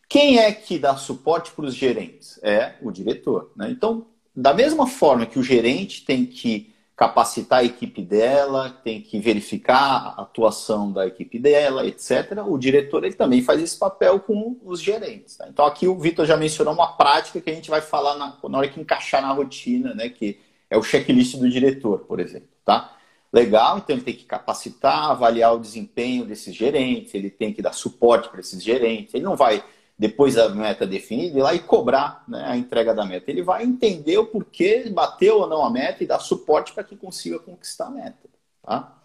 Quem 0.09 0.39
é 0.39 0.51
que 0.51 0.79
dá 0.79 0.97
suporte 0.97 1.51
para 1.51 1.65
os 1.65 1.73
gerentes? 1.73 2.39
É 2.43 2.75
o 2.81 2.91
diretor. 2.91 3.51
Né? 3.55 3.69
Então, 3.71 4.07
da 4.35 4.53
mesma 4.53 4.85
forma 4.85 5.25
que 5.25 5.39
o 5.39 5.43
gerente 5.43 6.03
tem 6.03 6.25
que 6.25 6.70
capacitar 7.01 7.61
a 7.61 7.63
equipe 7.63 7.99
dela, 7.99 8.69
tem 8.83 9.01
que 9.01 9.19
verificar 9.19 10.13
a 10.15 10.21
atuação 10.21 10.91
da 10.91 11.07
equipe 11.07 11.39
dela, 11.39 11.83
etc. 11.83 12.45
O 12.45 12.59
diretor 12.59 13.03
ele 13.03 13.15
também 13.15 13.41
faz 13.41 13.59
esse 13.59 13.75
papel 13.75 14.19
com 14.19 14.55
os 14.63 14.79
gerentes. 14.79 15.35
Tá? 15.35 15.47
Então 15.49 15.65
aqui 15.65 15.87
o 15.87 15.97
Vitor 15.97 16.27
já 16.27 16.37
mencionou 16.37 16.75
uma 16.75 16.95
prática 16.95 17.41
que 17.41 17.49
a 17.49 17.55
gente 17.55 17.71
vai 17.71 17.81
falar 17.81 18.17
na, 18.17 18.37
na 18.47 18.57
hora 18.59 18.67
que 18.67 18.79
encaixar 18.79 19.19
na 19.19 19.33
rotina, 19.33 19.95
né? 19.95 20.09
Que 20.09 20.39
é 20.69 20.77
o 20.77 20.83
checklist 20.83 21.37
do 21.37 21.49
diretor, 21.49 22.01
por 22.01 22.19
exemplo, 22.19 22.49
tá? 22.63 22.95
Legal, 23.33 23.79
então 23.79 23.95
ele 23.95 24.05
tem 24.05 24.13
que 24.13 24.25
capacitar, 24.25 25.09
avaliar 25.09 25.55
o 25.55 25.59
desempenho 25.59 26.23
desses 26.23 26.53
gerentes, 26.53 27.15
ele 27.15 27.31
tem 27.31 27.51
que 27.51 27.63
dar 27.63 27.73
suporte 27.73 28.29
para 28.29 28.41
esses 28.41 28.61
gerentes. 28.61 29.15
Ele 29.15 29.23
não 29.23 29.35
vai 29.35 29.63
depois 30.01 30.33
da 30.33 30.49
meta 30.49 30.87
definida, 30.87 31.37
ir 31.37 31.41
lá 31.43 31.53
e 31.53 31.59
cobrar 31.59 32.23
né, 32.27 32.43
a 32.47 32.57
entrega 32.57 32.91
da 32.91 33.05
meta. 33.05 33.29
Ele 33.29 33.43
vai 33.43 33.63
entender 33.63 34.17
o 34.17 34.25
porquê 34.25 34.89
bateu 34.89 35.41
ou 35.41 35.47
não 35.47 35.63
a 35.63 35.69
meta 35.69 36.03
e 36.03 36.07
dar 36.07 36.17
suporte 36.17 36.73
para 36.73 36.83
que 36.83 36.95
consiga 36.95 37.37
conquistar 37.37 37.85
a 37.85 37.91
meta. 37.91 38.17
Tá? 38.63 38.97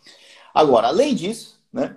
Agora, 0.55 0.89
além 0.89 1.15
disso, 1.15 1.61
né, 1.71 1.97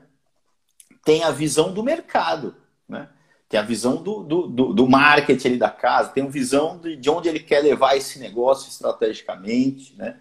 tem 1.06 1.24
a 1.24 1.32
visão 1.32 1.74
do 1.74 1.82
mercado, 1.82 2.56
né? 2.90 3.08
tem 3.48 3.58
a 3.58 3.64
visão 3.64 4.04
do, 4.04 4.22
do, 4.22 4.48
do, 4.48 4.74
do 4.74 4.88
marketing 4.88 5.48
ali 5.48 5.58
da 5.58 5.70
casa, 5.70 6.12
tem 6.12 6.26
a 6.26 6.30
visão 6.30 6.78
de, 6.78 6.98
de 6.98 7.10
onde 7.10 7.30
ele 7.30 7.40
quer 7.40 7.62
levar 7.64 7.96
esse 7.96 8.20
negócio 8.20 8.70
estrategicamente. 8.70 9.96
Né? 9.96 10.20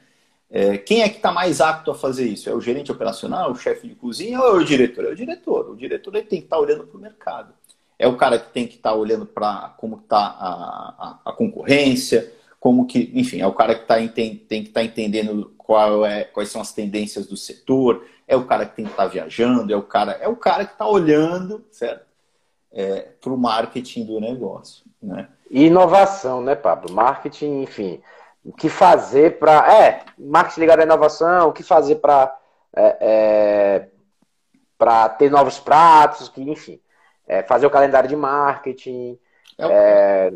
É, 0.48 0.78
quem 0.78 1.02
é 1.02 1.09
que 1.09 1.16
está 1.16 1.33
mais 1.33 1.61
apto 1.61 1.90
a 1.90 1.96
fazer 1.96 2.28
isso? 2.28 2.48
É 2.48 2.54
o 2.54 2.61
gerente 2.61 2.92
operacional, 2.92 3.50
o 3.50 3.57
chefe 3.57 3.88
de 3.88 3.96
cozinha 3.96 4.40
ou 4.40 4.46
é 4.46 4.62
o 4.62 4.64
diretor? 4.64 5.04
É 5.04 5.09
o 5.09 5.16
diretor. 5.16 5.68
O 5.68 5.76
diretor 5.76 6.14
ele 6.14 6.26
tem 6.26 6.38
que 6.38 6.46
estar 6.46 6.57
tá 6.57 6.62
olhando 6.62 6.87
para 6.87 6.96
o 6.96 7.00
mercado 7.00 7.58
é 7.98 8.06
o 8.06 8.16
cara 8.16 8.38
que 8.38 8.50
tem 8.50 8.66
que 8.66 8.76
estar 8.76 8.90
tá 8.90 8.96
olhando 8.96 9.26
para 9.26 9.74
como 9.76 9.96
está 9.96 10.18
a, 10.18 11.18
a, 11.24 11.30
a, 11.30 11.32
concorrência, 11.32 12.32
como 12.61 12.87
que, 12.87 13.11
enfim, 13.14 13.40
é 13.40 13.46
o 13.46 13.52
cara 13.52 13.74
que 13.74 13.87
tá, 13.87 13.96
tem, 14.08 14.37
tem 14.37 14.62
que 14.62 14.68
estar 14.68 14.80
tá 14.80 14.87
entendendo 14.87 15.52
qual 15.58 16.06
é, 16.06 16.24
quais 16.24 16.48
são 16.48 16.61
as 16.61 16.72
tendências 16.72 17.26
do 17.26 17.37
setor, 17.37 18.06
é 18.26 18.37
o 18.37 18.44
cara 18.44 18.66
que 18.66 18.76
tem 18.76 18.84
que 18.84 18.90
estar 18.90 19.04
tá 19.04 19.08
viajando, 19.08 19.72
é 19.72 19.76
o 19.76 19.82
cara, 19.82 20.12
é 20.12 20.28
o 20.28 20.37
cara 20.37 20.64
que 20.64 20.72
está 20.72 20.87
olhando, 20.87 21.64
certo? 21.70 22.06
É, 22.70 23.08
para 23.20 23.32
o 23.32 23.38
marketing 23.38 24.04
do 24.04 24.20
negócio, 24.20 24.84
né? 25.02 25.28
Inovação, 25.50 26.42
né, 26.42 26.54
Pablo? 26.54 26.92
Marketing, 26.92 27.62
enfim, 27.62 28.00
o 28.44 28.52
que 28.52 28.68
fazer 28.68 29.38
para, 29.38 29.72
é, 29.72 30.04
marketing 30.18 30.61
ligado 30.61 30.80
à 30.80 30.82
inovação, 30.82 31.48
o 31.48 31.52
que 31.52 31.62
fazer 31.62 31.96
para 31.96 32.38
é, 32.76 32.96
é, 33.00 33.88
para 34.76 35.08
ter 35.08 35.30
novos 35.30 35.58
pratos, 35.58 36.28
que, 36.28 36.40
enfim, 36.42 36.80
é, 37.29 37.43
fazer 37.43 37.67
o 37.67 37.71
calendário 37.71 38.09
de 38.09 38.17
marketing. 38.17 39.19
É, 39.59 39.67
o... 39.67 39.71
é... 39.71 40.33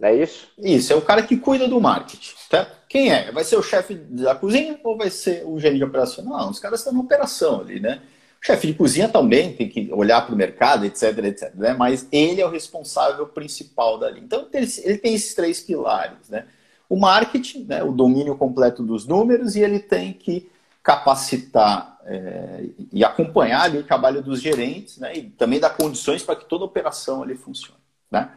é 0.00 0.14
isso? 0.16 0.48
Isso, 0.58 0.92
é 0.92 0.96
o 0.96 1.02
cara 1.02 1.22
que 1.22 1.36
cuida 1.36 1.68
do 1.68 1.80
marketing. 1.80 2.34
Tá? 2.48 2.66
Quem 2.88 3.12
é? 3.12 3.30
Vai 3.30 3.44
ser 3.44 3.56
o 3.56 3.62
chefe 3.62 3.94
da 3.94 4.34
cozinha 4.34 4.80
ou 4.82 4.96
vai 4.96 5.10
ser 5.10 5.44
o 5.46 5.60
gerente 5.60 5.84
operacional? 5.84 6.38
Não, 6.38 6.50
os 6.50 6.58
caras 6.58 6.80
estão 6.80 6.92
na 6.94 7.00
operação 7.00 7.60
ali, 7.60 7.78
né? 7.78 8.00
O 8.42 8.44
chefe 8.44 8.66
de 8.66 8.74
cozinha 8.74 9.08
também 9.08 9.54
tem 9.54 9.68
que 9.68 9.88
olhar 9.92 10.26
para 10.26 10.34
o 10.34 10.36
mercado, 10.36 10.84
etc, 10.84 11.16
etc. 11.18 11.54
Né? 11.54 11.74
Mas 11.74 12.08
ele 12.10 12.40
é 12.40 12.46
o 12.46 12.50
responsável 12.50 13.24
principal 13.26 13.98
dali. 13.98 14.20
Então 14.20 14.48
ele 14.52 14.98
tem 14.98 15.14
esses 15.14 15.32
três 15.32 15.60
pilares, 15.60 16.28
né? 16.28 16.46
O 16.88 16.96
marketing, 16.96 17.64
né? 17.64 17.82
o 17.84 17.92
domínio 17.92 18.36
completo 18.36 18.82
dos 18.82 19.06
números, 19.06 19.54
e 19.54 19.60
ele 19.60 19.78
tem 19.78 20.12
que 20.12 20.50
capacitar 20.82 21.91
é, 22.06 22.64
e 22.92 23.04
acompanhar 23.04 23.62
ali 23.62 23.78
o 23.78 23.84
trabalho 23.84 24.22
dos 24.22 24.40
gerentes 24.40 24.98
né, 24.98 25.16
e 25.16 25.22
também 25.22 25.60
dar 25.60 25.70
condições 25.70 26.22
para 26.22 26.36
que 26.36 26.44
toda 26.44 26.64
a 26.64 26.66
operação 26.66 27.22
ali 27.22 27.36
funcione. 27.36 27.80
Né? 28.10 28.30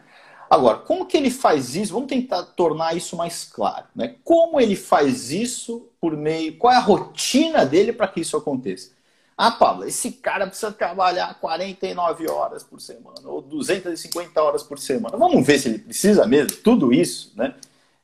Agora, 0.49 0.78
como 0.78 1.06
que 1.06 1.17
ele 1.17 1.32
faz 1.32 1.75
isso? 1.75 1.93
Vamos 1.93 2.08
tentar 2.08 2.43
tornar 2.43 2.95
isso 2.95 3.15
mais 3.15 3.43
claro. 3.45 3.86
Né? 3.95 4.15
Como 4.23 4.60
ele 4.60 4.75
faz 4.75 5.32
isso 5.32 5.89
por 5.99 6.15
meio. 6.15 6.58
Qual 6.58 6.71
é 6.71 6.78
a 6.78 6.82
rotina 6.82 7.65
dele 7.65 7.91
para 7.91 8.08
que 8.08 8.21
isso 8.21 8.38
aconteça? 8.38 8.91
Ah, 9.38 9.51
Pablo, 9.51 9.84
esse 9.84 10.13
cara 10.13 10.47
precisa 10.47 10.71
trabalhar 10.71 11.38
49 11.41 12.30
horas 12.30 12.63
por 12.63 12.80
semana 12.80 13.19
ou 13.25 13.41
250 13.41 14.41
horas 14.41 14.63
por 14.63 14.80
semana. 14.80 15.17
Vamos 15.17 15.45
ver 15.45 15.60
se 15.60 15.67
ele 15.67 15.80
precisa 15.80 16.25
mesmo, 16.25 16.58
tudo 16.63 16.93
isso, 16.93 17.34
né? 17.36 17.54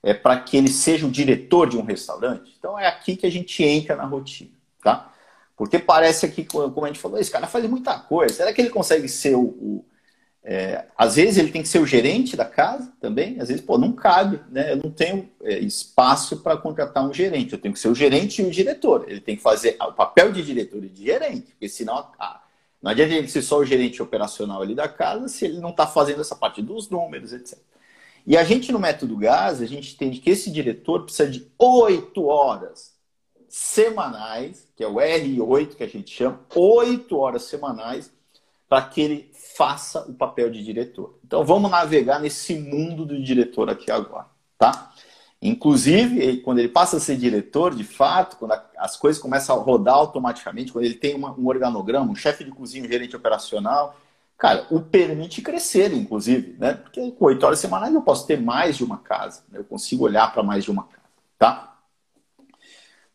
É 0.04 0.13
para 0.13 0.38
que 0.41 0.58
ele 0.58 0.67
seja 0.67 1.06
o 1.06 1.12
diretor 1.12 1.69
de 1.69 1.78
um 1.78 1.84
restaurante. 1.84 2.54
Então 2.60 2.78
é 2.78 2.88
aqui 2.88 3.15
que 3.15 3.26
a 3.26 3.32
gente 3.32 3.63
entra 3.63 3.95
na 3.95 4.04
rotina, 4.04 4.50
tá? 4.84 5.13
Porque 5.62 5.78
parece 5.78 6.26
aqui, 6.26 6.43
como 6.43 6.84
a 6.84 6.88
gente 6.88 7.00
falou, 7.00 7.19
esse 7.19 7.30
cara 7.30 7.45
faz 7.45 7.63
muita 7.69 8.00
coisa. 8.00 8.34
Será 8.34 8.52
que 8.52 8.60
ele 8.60 8.71
consegue 8.71 9.08
ser 9.08 9.36
o. 9.36 9.43
o 9.43 9.86
é, 10.43 10.86
às 10.97 11.17
vezes 11.17 11.38
ele 11.38 11.52
tem 11.52 11.62
que 11.62 11.67
ser 11.67 11.78
o 11.78 11.86
gerente 11.86 12.36
da 12.36 12.45
casa 12.45 12.91
também, 13.00 13.39
às 13.39 13.47
vezes, 13.47 13.63
pô, 13.63 13.78
não 13.78 13.91
cabe, 13.91 14.39
né? 14.50 14.71
Eu 14.71 14.78
não 14.78 14.89
tenho 14.89 15.30
é, 15.43 15.60
espaço 15.60 16.38
para 16.38 16.58
contratar 16.58 17.08
um 17.08 17.13
gerente, 17.13 17.54
eu 17.54 17.60
tenho 17.60 17.76
que 17.76 17.80
ser 17.80 17.89
o 17.89 17.93
gerente 17.93 18.41
e 18.41 18.45
o 18.45 18.50
diretor. 18.50 19.06
Ele 19.08 19.21
tem 19.21 19.36
que 19.36 19.43
fazer 19.43 19.78
o 19.80 19.93
papel 19.93 20.32
de 20.32 20.41
diretor 20.41 20.84
e 20.84 20.89
de 20.89 21.06
gerente, 21.06 21.52
porque 21.52 21.69
senão 21.69 22.10
ah, 22.17 22.41
não 22.82 22.89
adianta 22.89 23.13
ele 23.13 23.28
ser 23.28 23.43
só 23.43 23.60
o 23.60 23.65
gerente 23.65 24.02
operacional 24.02 24.63
ali 24.63 24.74
da 24.74 24.88
casa 24.88 25.28
se 25.28 25.45
ele 25.45 25.60
não 25.60 25.69
está 25.69 25.86
fazendo 25.86 26.21
essa 26.21 26.36
parte 26.36 26.60
dos 26.63 26.89
números, 26.89 27.34
etc. 27.34 27.60
E 28.26 28.36
a 28.36 28.43
gente 28.43 28.71
no 28.71 28.80
método 28.80 29.15
GAS, 29.15 29.62
a 29.62 29.67
gente 29.67 29.93
entende 29.93 30.21
que 30.21 30.32
esse 30.32 30.50
diretor 30.50 31.04
precisa 31.04 31.30
de 31.30 31.47
oito 31.60 32.26
horas 32.26 32.90
semanais, 33.52 34.66
que 34.78 34.84
é 34.84 34.88
o 34.88 34.96
R8 34.96 35.76
que 35.76 35.84
a 35.84 35.88
gente 35.88 36.10
chama, 36.10 36.40
oito 36.56 37.18
horas 37.18 37.44
semanais, 37.44 38.10
para 38.70 38.82
que 38.84 39.02
ele 39.02 39.32
faça 39.58 40.00
o 40.08 40.14
papel 40.14 40.50
de 40.50 40.64
diretor. 40.64 41.20
Então 41.26 41.44
vamos 41.44 41.70
navegar 41.70 42.22
nesse 42.22 42.56
mundo 42.56 43.06
do 43.06 43.22
diretor 43.22 43.70
aqui 43.70 43.92
agora, 43.92 44.28
tá? 44.58 44.94
Inclusive, 45.42 46.38
quando 46.38 46.60
ele 46.60 46.70
passa 46.70 46.96
a 46.96 47.00
ser 47.00 47.18
diretor, 47.18 47.76
de 47.76 47.84
fato, 47.84 48.38
quando 48.38 48.54
as 48.78 48.96
coisas 48.96 49.22
começam 49.22 49.60
a 49.60 49.60
rodar 49.60 49.96
automaticamente, 49.96 50.72
quando 50.72 50.86
ele 50.86 50.96
tem 50.96 51.14
uma, 51.14 51.32
um 51.38 51.48
organograma, 51.48 52.10
um 52.10 52.16
chefe 52.16 52.46
de 52.46 52.52
cozinha, 52.52 52.86
um 52.86 52.88
gerente 52.88 53.18
operacional, 53.18 53.98
cara, 54.38 54.66
o 54.72 54.80
permite 54.80 55.42
crescer, 55.42 55.92
inclusive, 55.94 56.56
né? 56.58 56.76
Porque 56.76 57.12
com 57.12 57.26
oito 57.26 57.46
horas 57.46 57.60
semanais 57.60 57.94
eu 57.94 58.02
posso 58.02 58.26
ter 58.26 58.40
mais 58.40 58.78
de 58.78 58.84
uma 58.86 59.00
casa, 59.00 59.44
né? 59.52 59.60
eu 59.60 59.66
consigo 59.66 60.06
olhar 60.06 60.32
para 60.32 60.42
mais 60.42 60.64
de 60.64 60.72
uma 60.72 60.84
casa, 60.84 61.04
tá? 61.38 61.70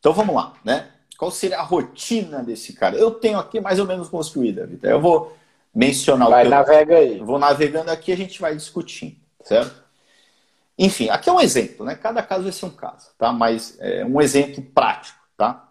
Então 0.07 0.15
vamos 0.15 0.37
lá, 0.37 0.53
né? 0.63 0.89
Qual 1.19 1.33
seria 1.33 1.59
a 1.59 1.65
rotina 1.65 2.41
desse 2.41 2.73
cara? 2.75 2.95
Eu 2.95 3.11
tenho 3.11 3.41
aqui 3.41 3.59
mais 3.59 3.81
ou 3.81 3.87
menos 3.87 4.09
construída, 4.09 4.65
Vitor. 4.65 4.89
Eu 4.89 5.01
vou 5.01 5.37
mencionar 5.75 6.31
vai, 6.31 6.43
o 6.43 6.45
que 6.45 6.51
navega 6.51 6.93
eu... 6.93 6.99
aí. 6.99 7.19
Vou 7.19 7.41
navegando 7.41 7.91
aqui 7.91 8.13
a 8.13 8.17
gente 8.17 8.41
vai 8.41 8.55
discutindo, 8.55 9.17
certo? 9.43 9.83
Enfim, 10.79 11.09
aqui 11.09 11.29
é 11.29 11.33
um 11.33 11.41
exemplo, 11.41 11.85
né? 11.85 11.97
Cada 11.97 12.23
caso 12.23 12.45
vai 12.45 12.53
ser 12.53 12.67
um 12.67 12.71
caso, 12.71 13.09
tá? 13.19 13.33
Mas 13.33 13.77
é 13.81 14.05
um 14.05 14.21
exemplo 14.21 14.63
prático, 14.63 15.19
tá? 15.37 15.71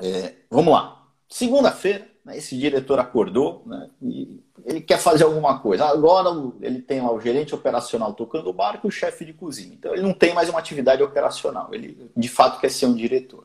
É, 0.00 0.34
vamos 0.48 0.72
lá. 0.72 1.04
Segunda-feira, 1.28 2.07
esse 2.36 2.56
diretor 2.56 2.98
acordou, 2.98 3.62
né? 3.66 3.88
E 4.02 4.40
ele 4.64 4.80
quer 4.80 4.98
fazer 4.98 5.24
alguma 5.24 5.58
coisa. 5.60 5.86
Agora 5.86 6.30
ele 6.60 6.82
tem 6.82 7.00
lá 7.00 7.12
o 7.12 7.20
gerente 7.20 7.54
operacional 7.54 8.12
tocando 8.12 8.50
o 8.50 8.52
barco 8.52 8.86
e 8.86 8.88
o 8.88 8.92
chefe 8.92 9.24
de 9.24 9.32
cozinha. 9.32 9.74
Então 9.74 9.92
ele 9.92 10.02
não 10.02 10.12
tem 10.12 10.34
mais 10.34 10.48
uma 10.48 10.58
atividade 10.58 11.02
operacional. 11.02 11.70
Ele 11.72 12.10
de 12.16 12.28
fato 12.28 12.60
quer 12.60 12.70
ser 12.70 12.86
um 12.86 12.94
diretor. 12.94 13.44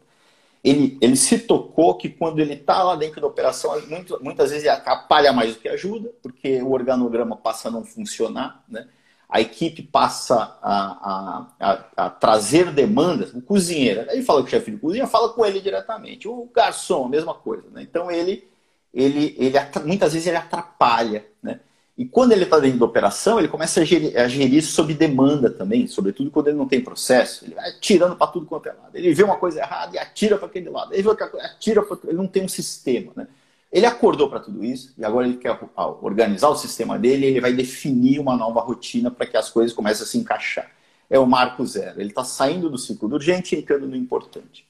Ele, 0.63 0.97
ele 1.01 1.15
se 1.15 1.39
tocou 1.39 1.95
que 1.95 2.09
quando 2.09 2.39
ele 2.39 2.53
está 2.53 2.83
lá 2.83 2.95
dentro 2.95 3.19
da 3.19 3.27
operação, 3.27 3.79
muito, 3.87 4.17
muitas 4.23 4.49
vezes 4.49 4.65
ele 4.65 4.73
atrapalha 4.73 5.33
mais 5.33 5.53
do 5.53 5.59
que 5.59 5.67
ajuda, 5.67 6.09
porque 6.21 6.61
o 6.61 6.71
organograma 6.71 7.35
passa 7.35 7.67
a 7.67 7.71
não 7.71 7.83
funcionar, 7.83 8.63
né? 8.69 8.87
a 9.33 9.41
equipe 9.41 9.81
passa 9.81 10.57
a, 10.61 10.85
a, 11.01 11.47
a, 11.59 12.05
a 12.05 12.09
trazer 12.11 12.71
demandas. 12.71 13.33
O 13.33 13.41
cozinheiro, 13.41 14.05
ele 14.11 14.21
fala 14.21 14.41
com 14.41 14.47
o 14.47 14.49
chefe 14.49 14.69
de 14.69 14.77
cozinha, 14.77 15.07
fala 15.07 15.29
com 15.29 15.43
ele 15.43 15.59
diretamente. 15.59 16.27
O 16.27 16.47
garçom, 16.53 17.05
a 17.05 17.09
mesma 17.09 17.33
coisa. 17.33 17.67
Né? 17.71 17.81
Então 17.81 18.11
ele 18.11 18.47
ele, 18.93 19.35
ele 19.37 19.57
muitas 19.85 20.13
vezes 20.13 20.27
ele 20.27 20.37
atrapalha, 20.37 21.25
né? 21.41 21.59
E 21.95 22.05
quando 22.05 22.31
ele 22.31 22.43
está 22.43 22.57
dentro 22.57 22.79
da 22.79 22.85
operação, 22.85 23.37
ele 23.37 23.47
começa 23.47 23.81
a 23.81 23.85
gerir, 23.85 24.17
a 24.17 24.27
gerir 24.27 24.63
sob 24.63 24.93
demanda 24.95 25.49
também, 25.49 25.85
sobretudo 25.85 26.31
quando 26.31 26.47
ele 26.47 26.57
não 26.57 26.67
tem 26.67 26.81
processo. 26.81 27.45
Ele 27.45 27.53
vai 27.53 27.69
atirando 27.69 28.15
para 28.15 28.27
tudo 28.27 28.47
quanto 28.47 28.67
é 28.67 28.73
lado. 28.73 28.95
Ele 28.95 29.13
vê 29.13 29.23
uma 29.23 29.37
coisa 29.37 29.59
errada 29.59 29.95
e 29.95 29.99
atira 29.99 30.37
para 30.37 30.47
aquele 30.47 30.69
lado. 30.69 30.91
Ele 30.91 31.03
vê 31.03 31.09
outra 31.09 31.27
coisa, 31.27 31.45
atira 31.45 31.85
Ele 32.05 32.17
não 32.17 32.25
tem 32.27 32.43
um 32.43 32.47
sistema, 32.47 33.11
né? 33.15 33.27
Ele 33.71 33.85
acordou 33.85 34.29
para 34.29 34.39
tudo 34.39 34.63
isso 34.63 34.93
e 34.97 35.03
agora 35.03 35.27
ele 35.27 35.37
quer 35.37 35.57
organizar 36.01 36.49
o 36.49 36.55
sistema 36.55 36.97
dele 36.97 37.25
e 37.25 37.29
ele 37.29 37.41
vai 37.41 37.53
definir 37.53 38.19
uma 38.19 38.37
nova 38.37 38.59
rotina 38.59 39.09
para 39.09 39.25
que 39.25 39.35
as 39.35 39.49
coisas 39.49 39.73
comecem 39.73 40.03
a 40.03 40.07
se 40.07 40.17
encaixar. 40.17 40.69
É 41.09 41.17
o 41.17 41.25
marco 41.25 41.65
zero. 41.65 41.99
Ele 41.99 42.09
está 42.09 42.23
saindo 42.23 42.69
do 42.69 42.77
ciclo 42.77 43.09
do 43.09 43.15
urgente 43.15 43.55
e 43.55 43.59
entrando 43.59 43.87
no 43.87 43.95
importante. 43.95 44.65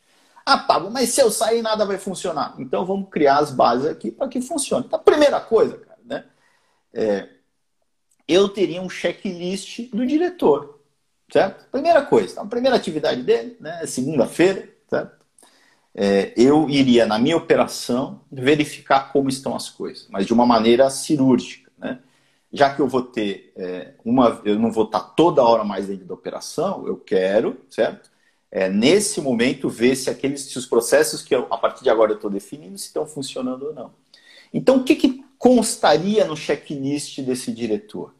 Ah, 0.46 0.58
Pablo, 0.58 0.92
mas 0.92 1.10
se 1.10 1.22
eu 1.22 1.32
sair 1.32 1.62
nada 1.62 1.86
vai 1.86 1.98
funcionar. 1.98 2.56
Então 2.60 2.86
vamos 2.86 3.10
criar 3.10 3.38
as 3.38 3.52
bases 3.52 3.88
aqui 3.88 4.12
para 4.12 4.28
que 4.28 4.42
funcione. 4.42 4.86
Então, 4.86 5.00
a 5.00 5.04
primeira 5.04 5.40
coisa, 5.40 5.78
cara, 5.78 6.00
né? 6.04 6.26
É, 6.94 7.30
eu 8.28 8.50
teria 8.50 8.82
um 8.82 8.90
checklist 8.90 9.90
do 9.92 10.06
diretor, 10.06 10.80
certo? 11.32 11.70
Primeira 11.72 12.02
coisa, 12.04 12.32
então, 12.32 12.44
a 12.44 12.48
primeira 12.48 12.76
atividade 12.76 13.22
dele, 13.24 13.58
né? 13.60 13.86
Segunda-feira, 13.86 14.70
certo? 14.90 15.24
É, 15.96 16.34
eu 16.36 16.70
iria 16.70 17.06
na 17.06 17.20
minha 17.20 17.38
operação 17.38 18.22
verificar 18.32 19.12
como 19.12 19.30
estão 19.30 19.56
as 19.56 19.70
coisas, 19.70 20.08
mas 20.10 20.26
de 20.26 20.34
uma 20.34 20.46
maneira 20.46 20.90
cirúrgica, 20.90 21.72
né? 21.78 22.00
Já 22.52 22.74
que 22.74 22.82
eu 22.82 22.88
vou 22.88 23.02
ter 23.02 23.52
é, 23.56 23.94
uma, 24.06 24.42
eu 24.46 24.60
não 24.60 24.72
vou 24.72 24.86
estar 24.86 25.00
toda 25.00 25.44
hora 25.44 25.64
mais 25.64 25.88
dentro 25.88 26.06
da 26.06 26.14
operação, 26.14 26.86
eu 26.88 26.98
quero, 26.98 27.60
certo? 27.70 28.13
É, 28.56 28.70
nesse 28.70 29.20
momento, 29.20 29.68
ver 29.68 29.96
se 29.96 30.12
aqueles 30.12 30.42
se 30.42 30.60
os 30.60 30.68
processos 30.68 31.24
que 31.24 31.34
eu, 31.34 31.48
a 31.50 31.58
partir 31.58 31.84
de 31.84 31.90
agora 31.90 32.12
eu 32.12 32.18
estou 32.18 32.30
definindo 32.30 32.78
se 32.78 32.86
estão 32.86 33.04
funcionando 33.04 33.66
ou 33.66 33.74
não. 33.74 33.92
Então, 34.54 34.78
o 34.78 34.84
que, 34.84 34.96
que 34.96 35.26
constaria 35.40 36.24
no 36.24 36.38
checklist 36.38 37.20
desse 37.22 37.52
diretor? 37.52 38.14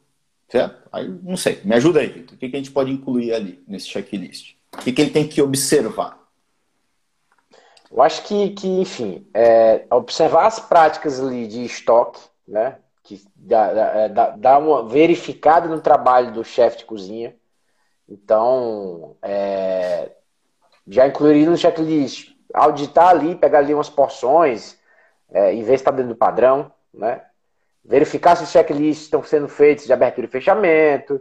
Certo? 0.48 0.88
Aí, 0.90 1.08
não 1.22 1.36
sei, 1.36 1.60
me 1.62 1.76
ajuda 1.76 2.00
aí, 2.00 2.08
Victor. 2.08 2.34
O 2.34 2.38
que, 2.38 2.48
que 2.48 2.56
a 2.56 2.58
gente 2.58 2.72
pode 2.72 2.90
incluir 2.90 3.32
ali 3.32 3.62
nesse 3.68 3.86
checklist? 3.86 4.56
O 4.72 4.78
que, 4.78 4.92
que 4.92 5.02
ele 5.02 5.12
tem 5.12 5.28
que 5.28 5.40
observar? 5.40 6.18
Eu 7.88 8.02
acho 8.02 8.24
que, 8.24 8.50
que 8.50 8.66
enfim, 8.66 9.24
é, 9.32 9.86
observar 9.88 10.46
as 10.46 10.58
práticas 10.58 11.20
ali 11.20 11.46
de 11.46 11.64
estoque, 11.64 12.20
né? 12.46 12.78
Que 13.04 13.22
dá, 13.36 13.66
é, 13.68 14.08
dá, 14.08 14.30
dá 14.30 14.58
uma 14.58 14.88
verificada 14.88 15.68
no 15.68 15.80
trabalho 15.80 16.32
do 16.32 16.42
chefe 16.42 16.78
de 16.78 16.86
cozinha. 16.86 17.36
Então, 18.08 19.16
é, 19.22 20.10
já 20.86 21.06
incluiria 21.06 21.48
no 21.48 21.56
checklist, 21.56 22.30
auditar 22.52 23.08
ali, 23.08 23.34
pegar 23.34 23.58
ali 23.58 23.74
umas 23.74 23.88
porções 23.88 24.78
é, 25.30 25.54
e 25.54 25.62
ver 25.62 25.70
se 25.70 25.74
está 25.74 25.90
dentro 25.90 26.10
do 26.10 26.16
padrão, 26.16 26.70
né? 26.92 27.22
Verificar 27.84 28.36
se 28.36 28.44
os 28.44 28.50
checklists 28.50 29.04
estão 29.04 29.22
sendo 29.22 29.48
feitos 29.48 29.84
de 29.84 29.92
abertura 29.92 30.26
e 30.26 30.30
fechamento, 30.30 31.20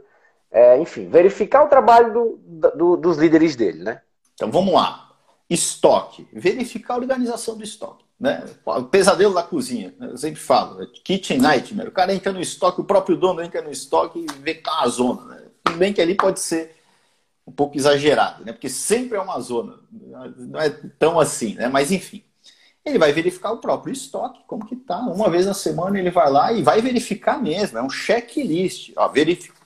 é, 0.51 0.77
enfim, 0.77 1.09
verificar 1.09 1.63
o 1.63 1.67
trabalho 1.67 2.13
do, 2.13 2.71
do, 2.75 2.97
dos 2.97 3.17
líderes 3.17 3.55
dele, 3.55 3.83
né? 3.83 4.01
Então 4.33 4.51
vamos 4.51 4.73
lá. 4.73 5.09
Estoque. 5.49 6.27
Verificar 6.31 6.93
a 6.93 6.97
organização 6.97 7.57
do 7.57 7.63
estoque. 7.63 8.05
Né? 8.19 8.43
O 8.65 8.83
pesadelo 8.83 9.33
da 9.33 9.43
cozinha. 9.43 9.93
Né? 9.99 10.09
Eu 10.11 10.17
sempre 10.17 10.39
falo. 10.39 10.81
É 10.81 10.87
kitchen 11.03 11.39
nightmare. 11.39 11.89
O 11.89 11.91
cara 11.91 12.13
entra 12.13 12.31
no 12.31 12.39
estoque, 12.39 12.81
o 12.81 12.85
próprio 12.85 13.17
dono 13.17 13.41
entra 13.41 13.61
no 13.61 13.71
estoque 13.71 14.19
e 14.19 14.41
vê 14.41 14.55
que 14.55 14.63
tá 14.63 14.79
uma 14.79 14.87
zona. 14.87 15.25
Né? 15.25 15.43
Tudo 15.63 15.77
bem 15.77 15.91
que 15.91 16.01
ali 16.01 16.15
pode 16.15 16.39
ser 16.39 16.75
um 17.45 17.51
pouco 17.51 17.77
exagerado, 17.77 18.45
né? 18.45 18.53
Porque 18.53 18.69
sempre 18.69 19.17
é 19.17 19.21
uma 19.21 19.39
zona, 19.39 19.79
não 19.91 20.59
é 20.59 20.69
tão 20.69 21.19
assim, 21.19 21.55
né? 21.55 21.67
Mas 21.67 21.91
enfim, 21.91 22.23
ele 22.85 22.97
vai 22.97 23.11
verificar 23.11 23.51
o 23.51 23.57
próprio 23.57 23.93
estoque, 23.93 24.41
como 24.47 24.65
que 24.65 24.75
tá. 24.75 24.99
Uma 24.99 25.29
vez 25.29 25.45
na 25.45 25.53
semana 25.53 25.99
ele 25.99 26.11
vai 26.11 26.29
lá 26.29 26.51
e 26.51 26.61
vai 26.61 26.81
verificar 26.81 27.41
mesmo, 27.41 27.77
é 27.77 27.83
um 27.83 27.89
checklist. 27.89 28.91
Ó, 28.95 29.07
verifica. 29.07 29.61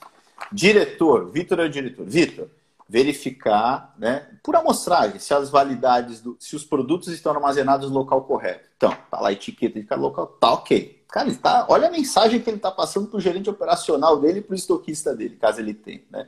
Diretor, 0.52 1.30
Vitor 1.32 1.60
é 1.60 1.66
o 1.66 1.70
diretor. 1.70 2.06
Vitor, 2.06 2.50
verificar, 2.88 3.94
né, 3.98 4.28
por 4.42 4.56
amostragem, 4.56 5.20
se 5.20 5.34
as 5.34 5.50
validades, 5.50 6.22
do, 6.22 6.38
se 6.40 6.56
os 6.56 6.64
produtos 6.64 7.10
estão 7.10 7.34
armazenados 7.34 7.90
no 7.90 7.98
local 7.98 8.24
correto. 8.24 8.70
Então, 8.78 8.96
tá 9.12 9.20
lá 9.20 9.30
a 9.30 9.34
etiqueta 9.34 9.80
de 9.80 9.86
cada 9.86 10.02
local, 10.02 10.28
tá 10.28 10.54
ok. 10.54 11.04
Cara, 11.10 11.28
ele 11.28 11.38
tá, 11.38 11.66
olha 11.70 11.88
a 11.88 11.92
mensagem 11.92 12.40
que 12.40 12.50
ele 12.50 12.58
está 12.58 12.72
passando 12.72 13.08
para 13.08 13.18
o 13.18 13.22
gerente 13.22 13.50
operacional 13.50 14.20
dele 14.20 14.40
e 14.40 14.42
para 14.42 14.54
o 14.54 14.56
estoquista 14.56 15.16
dele, 15.16 15.36
caso 15.36 15.60
ele 15.60 15.74
tenha, 15.74 16.02
né? 16.10 16.28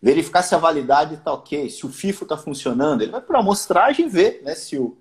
Verificar 0.00 0.42
se 0.42 0.54
a 0.54 0.58
validade 0.58 1.14
está 1.14 1.32
ok, 1.32 1.68
se 1.68 1.84
o 1.84 1.90
FIFO 1.90 2.24
está 2.24 2.36
funcionando. 2.36 3.02
Ele 3.02 3.12
vai 3.12 3.20
para 3.20 3.38
a 3.38 3.40
amostragem 3.40 4.08
ver 4.08 4.42
né, 4.44 4.54
se 4.54 4.78
o. 4.78 4.96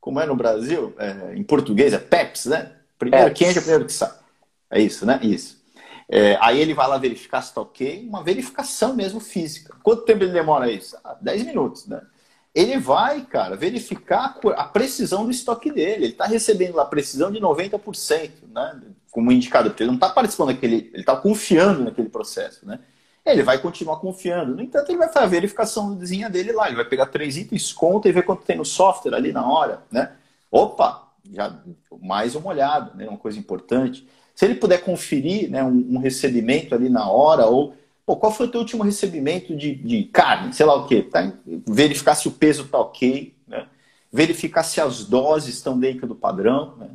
Como 0.00 0.20
é 0.20 0.26
no 0.26 0.36
Brasil, 0.36 0.94
é, 0.98 1.34
em 1.34 1.42
português 1.42 1.94
é 1.94 1.98
PEPS, 1.98 2.46
né? 2.46 2.72
Primeiro 2.98 3.26
Peps. 3.28 3.38
quem 3.38 3.48
é 3.48 3.54
primeiro 3.54 3.86
que 3.86 3.92
sai. 3.92 4.12
É 4.70 4.78
isso, 4.78 5.06
né? 5.06 5.18
Isso. 5.22 5.64
É, 6.08 6.36
aí 6.42 6.60
ele 6.60 6.74
vai 6.74 6.86
lá 6.86 6.98
verificar 6.98 7.40
se 7.40 7.48
está 7.48 7.62
ok, 7.62 8.06
uma 8.06 8.22
verificação 8.22 8.94
mesmo 8.94 9.18
física. 9.18 9.74
Quanto 9.82 10.02
tempo 10.02 10.22
ele 10.22 10.32
demora 10.32 10.70
isso? 10.70 10.96
Ah, 11.02 11.16
10 11.20 11.46
minutos, 11.46 11.86
né? 11.86 12.02
Ele 12.54 12.78
vai, 12.78 13.22
cara, 13.22 13.56
verificar 13.56 14.38
a 14.56 14.64
precisão 14.64 15.24
do 15.24 15.30
estoque 15.30 15.72
dele. 15.72 16.04
Ele 16.04 16.12
está 16.12 16.26
recebendo 16.26 16.76
lá 16.76 16.84
precisão 16.84 17.32
de 17.32 17.40
90%, 17.40 18.30
né? 18.52 18.80
Como 19.10 19.32
indicado, 19.32 19.70
porque 19.70 19.82
ele 19.82 19.90
não 19.90 19.96
está 19.96 20.10
participando 20.10 20.48
daquele, 20.48 20.90
ele 20.92 21.00
está 21.00 21.16
confiando 21.16 21.82
naquele 21.82 22.10
processo, 22.10 22.66
né? 22.66 22.78
Ele 23.24 23.42
vai 23.42 23.58
continuar 23.58 23.96
confiando. 23.96 24.54
No 24.54 24.62
entanto, 24.62 24.90
ele 24.90 24.98
vai 24.98 25.08
fazer 25.08 25.24
a 25.24 25.28
verificação 25.28 25.96
vizinha 25.96 26.28
dele 26.28 26.52
lá. 26.52 26.66
Ele 26.66 26.76
vai 26.76 26.84
pegar 26.84 27.06
três 27.06 27.36
itens, 27.36 27.72
conta 27.72 28.08
e 28.08 28.12
ver 28.12 28.24
quanto 28.24 28.44
tem 28.44 28.56
no 28.56 28.64
software 28.64 29.14
ali 29.14 29.32
na 29.32 29.46
hora, 29.46 29.82
né? 29.90 30.12
Opa, 30.50 31.08
já 31.32 31.58
mais 32.02 32.34
uma 32.34 32.50
olhada, 32.50 32.92
né? 32.94 33.08
Uma 33.08 33.18
coisa 33.18 33.38
importante. 33.38 34.06
Se 34.34 34.44
ele 34.44 34.56
puder 34.56 34.82
conferir 34.82 35.50
né, 35.50 35.62
um, 35.62 35.94
um 35.94 35.98
recebimento 35.98 36.74
ali 36.74 36.88
na 36.88 37.08
hora, 37.08 37.46
ou 37.46 37.74
pô, 38.04 38.16
qual 38.16 38.32
foi 38.32 38.46
o 38.46 38.50
teu 38.50 38.60
último 38.60 38.82
recebimento 38.82 39.56
de, 39.56 39.74
de 39.74 40.04
carne, 40.04 40.52
sei 40.52 40.66
lá 40.66 40.74
o 40.74 40.86
quê, 40.86 41.02
tá? 41.02 41.32
verificar 41.66 42.14
se 42.14 42.28
o 42.28 42.32
peso 42.32 42.64
está 42.64 42.78
ok, 42.78 43.34
né? 43.46 43.66
verificar 44.12 44.64
se 44.64 44.80
as 44.80 45.04
doses 45.04 45.54
estão 45.54 45.78
dentro 45.78 46.06
do 46.06 46.14
padrão, 46.14 46.76
né? 46.76 46.88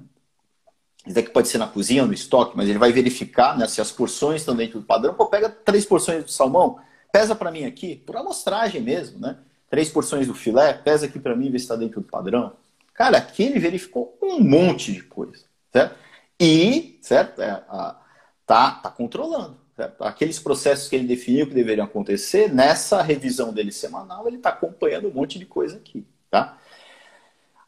Isso 1.10 1.16
daqui 1.16 1.32
pode 1.32 1.48
ser 1.48 1.58
na 1.58 1.66
cozinha, 1.66 2.06
no 2.06 2.14
estoque, 2.14 2.56
mas 2.56 2.70
ele 2.70 2.78
vai 2.78 2.92
verificar 2.92 3.58
né, 3.58 3.68
se 3.68 3.82
as 3.82 3.92
porções 3.92 4.42
estão 4.42 4.56
dentro 4.56 4.80
do 4.80 4.86
padrão. 4.86 5.16
Pô, 5.16 5.26
pega 5.26 5.50
três 5.50 5.84
porções 5.84 6.24
do 6.24 6.30
salmão, 6.30 6.78
pesa 7.12 7.34
para 7.34 7.50
mim 7.50 7.66
aqui, 7.66 7.96
por 7.96 8.16
amostragem 8.16 8.80
mesmo, 8.80 9.18
né? 9.18 9.40
Três 9.72 9.90
porções 9.90 10.28
do 10.28 10.36
filé, 10.36 10.72
pesa 10.72 11.08
aqui 11.08 11.20
para 11.20 11.36
mim, 11.36 11.50
ver 11.50 11.58
se 11.58 11.66
está 11.66 11.76
dentro 11.76 12.00
do 12.00 12.08
padrão. 12.08 12.54
Cara, 12.94 13.18
aqui 13.18 13.42
ele 13.42 13.58
verificou 13.58 14.16
um 14.22 14.40
monte 14.40 14.94
de 14.94 15.02
coisa, 15.02 15.46
certo? 15.74 15.96
E, 16.40 17.00
certo? 17.02 17.42
É, 17.42 17.50
a, 17.68 18.00
tá, 18.46 18.72
tá 18.74 18.92
controlando. 18.92 19.58
Certo? 19.76 20.04
Aqueles 20.04 20.38
processos 20.38 20.88
que 20.88 20.96
ele 20.96 21.08
definiu 21.08 21.48
que 21.48 21.56
deveriam 21.56 21.86
acontecer, 21.86 22.54
nessa 22.54 23.02
revisão 23.02 23.52
dele 23.52 23.72
semanal, 23.72 24.28
ele 24.28 24.38
está 24.38 24.50
acompanhando 24.50 25.08
um 25.08 25.14
monte 25.14 25.40
de 25.40 25.46
coisa 25.48 25.78
aqui, 25.78 26.06
tá? 26.30 26.56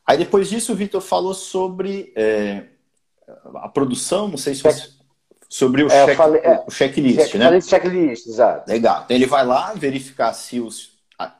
Aí 0.05 0.19
depois 0.19 0.47
disso, 0.47 0.73
o 0.73 0.75
Vitor 0.75 1.01
falou 1.01 1.33
sobre 1.33 2.13
é, 2.15 2.65
a 3.55 3.69
produção, 3.69 4.27
não 4.27 4.37
sei 4.37 4.55
se 4.55 4.63
você, 4.63 4.89
sobre 5.49 5.83
o, 5.83 5.91
é, 5.91 6.05
check, 6.05 6.17
falei, 6.17 6.41
é, 6.41 6.63
o 6.65 6.71
checklist, 6.71 7.19
check, 7.19 7.35
né? 7.35 7.45
Falei 7.45 7.61
checklist, 7.61 8.27
exato. 8.27 8.69
Legal. 8.69 9.03
Então 9.05 9.15
ele 9.15 9.25
vai 9.25 9.45
lá 9.45 9.73
verificar 9.73 10.33
se 10.33 10.59
os 10.59 10.91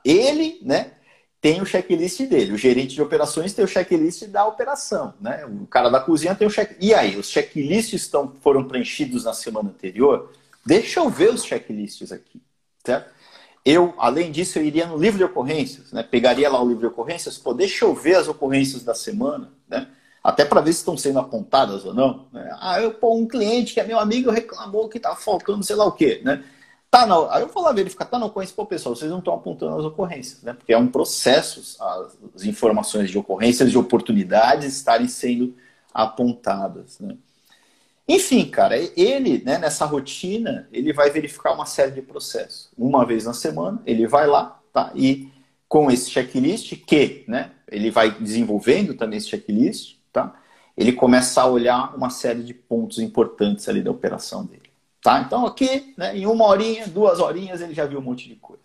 ele, 0.06 0.60
né, 0.62 0.92
tem 1.40 1.60
o 1.60 1.66
checklist 1.66 2.22
dele. 2.28 2.54
O 2.54 2.58
gerente 2.58 2.94
de 2.94 3.02
operações 3.02 3.54
tem 3.54 3.66
o 3.66 3.68
checklist 3.68 4.26
da 4.26 4.46
operação, 4.46 5.14
né? 5.20 5.44
O 5.46 5.66
cara 5.66 5.90
da 5.90 6.00
cozinha 6.00 6.36
tem 6.36 6.48
o 6.48 6.52
check. 6.52 6.78
E 6.80 6.94
aí, 6.94 7.18
os 7.18 7.30
checklists 7.30 8.04
estão 8.04 8.36
foram 8.42 8.64
preenchidos 8.64 9.24
na 9.24 9.34
semana 9.34 9.70
anterior? 9.70 10.32
Deixa 10.64 11.00
eu 11.00 11.10
ver 11.10 11.34
os 11.34 11.44
checklists 11.44 12.12
aqui, 12.12 12.40
certo? 12.86 13.10
Eu, 13.66 13.94
além 13.98 14.32
disso, 14.32 14.60
eu 14.60 14.64
iria 14.64 14.86
no 14.86 14.98
livro 14.98 15.18
de 15.18 15.24
ocorrências, 15.24 15.92
né? 15.92 16.04
Pegaria 16.04 16.50
lá 16.50 16.62
o 16.62 16.68
livro 16.68 16.82
de 16.82 16.88
ocorrências, 16.88 17.38
pô, 17.38 17.54
deixa 17.54 17.86
eu 17.86 17.96
ver 17.96 18.16
as 18.16 18.28
ocorrências 18.28 18.84
da 18.84 18.94
semana, 18.94 19.52
né? 19.68 19.88
Até 20.24 20.46
para 20.46 20.62
ver 20.62 20.74
se 20.74 20.80
estão 20.80 20.96
sendo 20.96 21.20
apontadas 21.20 21.86
ou 21.86 21.94
não. 21.94 22.28
Né? 22.32 22.50
Ah, 22.60 22.82
eu 22.82 22.94
pô, 22.94 23.16
um 23.16 23.28
cliente 23.28 23.74
que 23.74 23.80
é 23.80 23.84
meu 23.84 24.00
amigo 24.00 24.30
reclamou 24.30 24.88
que 24.88 24.98
está 24.98 25.16
faltando 25.16 25.64
sei 25.64 25.76
lá 25.76 25.86
o 25.86 25.92
quê, 25.92 26.22
né? 26.24 26.44
Tá, 26.92 27.06
não. 27.06 27.32
Aí 27.32 27.42
eu 27.42 27.48
vou 27.48 27.64
lá 27.64 27.72
verificar, 27.72 28.04
tá 28.04 28.20
na 28.20 28.26
ocorrência, 28.26 28.54
pô, 28.54 28.66
pessoal, 28.66 28.94
vocês 28.94 29.10
não 29.10 29.20
estão 29.20 29.34
apontando 29.34 29.78
as 29.78 29.86
ocorrências, 29.86 30.44
né? 30.44 30.52
Porque 30.54 30.74
é 30.74 30.78
um 30.78 30.88
processo 30.88 31.62
as, 31.82 32.18
as 32.36 32.44
informações 32.44 33.10
de 33.10 33.18
ocorrências 33.18 33.72
de 33.72 33.78
oportunidades 33.78 34.76
estarem 34.76 35.08
sendo 35.08 35.56
apontadas, 35.94 37.00
né? 37.00 37.16
Enfim, 38.08 38.46
cara, 38.46 38.78
ele, 38.78 39.42
né, 39.46 39.58
nessa 39.58 39.86
rotina, 39.86 40.68
ele 40.74 40.92
vai 40.92 41.10
verificar 41.10 41.54
uma 41.54 41.66
série 41.66 41.92
de 41.92 42.02
processos. 42.02 42.70
Uma 42.78 43.06
vez 43.06 43.24
na 43.24 43.34
semana, 43.34 43.82
ele 43.86 44.06
vai 44.06 44.28
lá, 44.28 44.60
tá? 44.74 44.92
E 44.94 45.30
com 45.66 45.90
esse 45.90 46.12
checklist, 46.12 46.76
que, 46.86 47.24
né, 47.26 47.52
ele 47.70 47.90
vai 47.90 48.12
desenvolvendo 48.12 48.96
também 48.96 49.18
esse 49.18 49.30
checklist, 49.30 49.96
tá? 50.12 50.36
Ele 50.76 50.94
começa 50.94 51.42
a 51.42 51.46
olhar 51.46 51.96
uma 51.96 52.10
série 52.10 52.44
de 52.44 52.54
pontos 52.54 53.00
importantes 53.00 53.68
ali 53.68 53.82
da 53.82 53.92
operação 53.92 54.46
dele, 54.46 54.72
tá? 55.02 55.22
Então 55.22 55.46
aqui, 55.46 55.94
né, 55.98 56.18
em 56.18 56.26
uma 56.26 56.46
horinha, 56.46 56.88
duas 56.88 57.20
horinhas, 57.20 57.62
ele 57.62 57.74
já 57.74 57.86
viu 57.86 58.00
um 58.00 58.04
monte 58.04 58.28
de 58.28 58.36
coisa. 58.36 58.62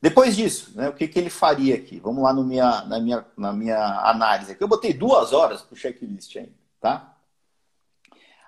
Depois 0.00 0.36
disso, 0.36 0.72
né, 0.74 0.88
o 0.88 0.92
que, 0.92 1.08
que 1.08 1.18
ele 1.18 1.30
faria 1.30 1.74
aqui? 1.74 1.98
Vamos 1.98 2.22
lá 2.22 2.32
no 2.32 2.44
minha, 2.44 2.82
na, 2.82 3.00
minha, 3.00 3.26
na 3.36 3.52
minha 3.52 3.78
análise 4.08 4.52
aqui. 4.52 4.62
Eu 4.62 4.68
botei 4.68 4.92
duas 4.92 5.32
horas 5.32 5.62
para 5.62 5.74
o 5.74 5.76
checklist 5.76 6.36
ainda, 6.36 6.52
tá? 6.80 7.16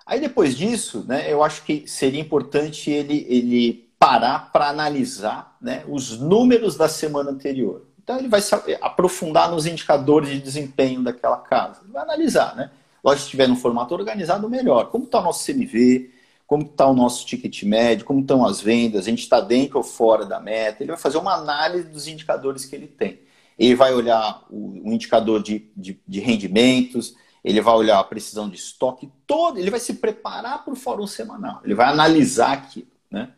Aí 0.05 0.19
depois 0.19 0.55
disso, 0.55 1.05
né, 1.07 1.31
eu 1.31 1.43
acho 1.43 1.63
que 1.63 1.87
seria 1.87 2.21
importante 2.21 2.89
ele, 2.89 3.25
ele 3.29 3.89
parar 3.99 4.51
para 4.51 4.69
analisar 4.69 5.57
né, 5.61 5.83
os 5.87 6.17
números 6.17 6.77
da 6.77 6.87
semana 6.87 7.29
anterior. 7.29 7.85
Então 8.09 8.17
ele 8.17 8.27
vai 8.27 8.41
se 8.41 8.55
aprofundar 8.81 9.51
nos 9.51 9.67
indicadores 9.67 10.31
de 10.31 10.39
desempenho 10.39 11.03
daquela 11.03 11.37
casa. 11.37 11.81
Ele 11.83 11.93
vai 11.93 12.01
analisar, 12.01 12.55
né? 12.55 12.71
Lógico, 13.03 13.19
se 13.21 13.25
estiver 13.27 13.47
no 13.47 13.55
formato 13.55 13.93
organizado, 13.93 14.49
melhor. 14.49 14.89
Como 14.89 15.03
está 15.03 15.19
o 15.19 15.23
nosso 15.23 15.45
CMV, 15.45 16.09
como 16.47 16.63
está 16.63 16.87
o 16.87 16.95
nosso 16.95 17.23
ticket 17.23 17.61
médio, 17.61 18.05
como 18.05 18.21
estão 18.21 18.43
as 18.43 18.59
vendas, 18.59 19.01
a 19.05 19.09
gente 19.11 19.21
está 19.21 19.39
dentro 19.39 19.77
ou 19.77 19.83
fora 19.83 20.25
da 20.25 20.39
meta. 20.39 20.81
Ele 20.81 20.91
vai 20.91 20.99
fazer 20.99 21.19
uma 21.19 21.35
análise 21.35 21.87
dos 21.87 22.07
indicadores 22.07 22.65
que 22.65 22.75
ele 22.75 22.87
tem. 22.87 23.19
Ele 23.59 23.75
vai 23.75 23.93
olhar 23.93 24.43
o, 24.49 24.89
o 24.89 24.91
indicador 24.91 25.43
de, 25.43 25.69
de, 25.77 26.01
de, 26.07 26.19
rendimentos, 26.19 27.13
ele 27.43 27.61
vai 27.61 27.75
olhar 27.75 27.99
a 27.99 28.03
precisão 28.03 28.49
de 28.49 28.55
estoque, 28.55 29.07
todo, 29.27 29.59
ele 29.59 29.69
vai 29.69 29.79
se 29.79 29.93
preparar 29.93 30.65
para 30.65 30.73
o 30.73 30.75
fórum 30.75 31.05
semanal, 31.05 31.61
ele 31.63 31.75
vai 31.75 31.85
analisar 31.85 32.53
aquilo. 32.53 32.87
Né? 33.11 33.29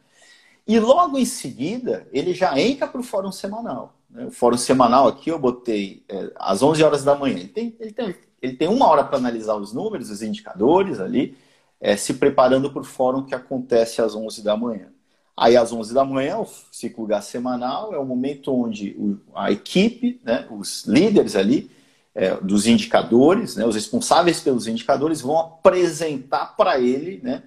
E 0.66 0.80
logo 0.80 1.18
em 1.18 1.26
seguida, 1.26 2.08
ele 2.14 2.34
já 2.34 2.58
entra 2.58 2.88
para 2.88 3.02
o 3.02 3.04
fórum 3.04 3.34
semanal. 3.34 3.98
Né? 4.12 4.26
O 4.26 4.32
fórum 4.32 4.58
semanal 4.58 5.08
aqui 5.08 5.30
eu 5.30 5.40
botei 5.40 6.04
é, 6.10 6.32
às 6.36 6.62
11 6.62 6.84
horas 6.84 7.04
da 7.04 7.16
manhã. 7.16 7.38
Ele 7.38 7.48
tem, 7.48 7.76
ele 7.80 7.92
tem, 7.92 8.16
ele 8.42 8.54
tem 8.54 8.68
uma 8.68 8.88
hora 8.88 9.04
para 9.04 9.18
analisar 9.18 9.56
os 9.56 9.74
números, 9.74 10.10
os 10.10 10.22
indicadores 10.22 11.00
ali, 11.00 11.38
é, 11.80 11.96
se 11.96 12.14
preparando 12.16 12.72
para 12.72 12.82
o 12.82 12.86
fórum 12.86 13.24
que 13.24 13.36
acontece 13.36 14.02
às 14.02 14.16
11 14.16 14.44
da 14.44 14.56
manhã. 14.56 14.88
Aí, 15.36 15.58
às 15.58 15.72
11 15.72 15.94
da 15.94 16.06
manhã, 16.06 16.38
o 16.38 16.48
ciclo 16.72 17.06
gás 17.08 17.26
semanal 17.26 17.94
é 17.94 17.98
o 17.98 18.06
momento 18.06 18.54
onde 18.54 18.96
a 19.34 19.52
equipe, 19.52 20.22
né, 20.24 20.46
os 20.52 20.86
líderes 20.86 21.36
ali, 21.36 21.72
é, 22.14 22.36
dos 22.36 22.68
indicadores, 22.68 23.56
né, 23.56 23.66
os 23.66 23.74
responsáveis 23.74 24.42
pelos 24.42 24.68
indicadores, 24.68 25.22
vão 25.22 25.40
apresentar 25.40 26.56
para 26.58 26.80
ele 26.80 27.22
né, 27.24 27.44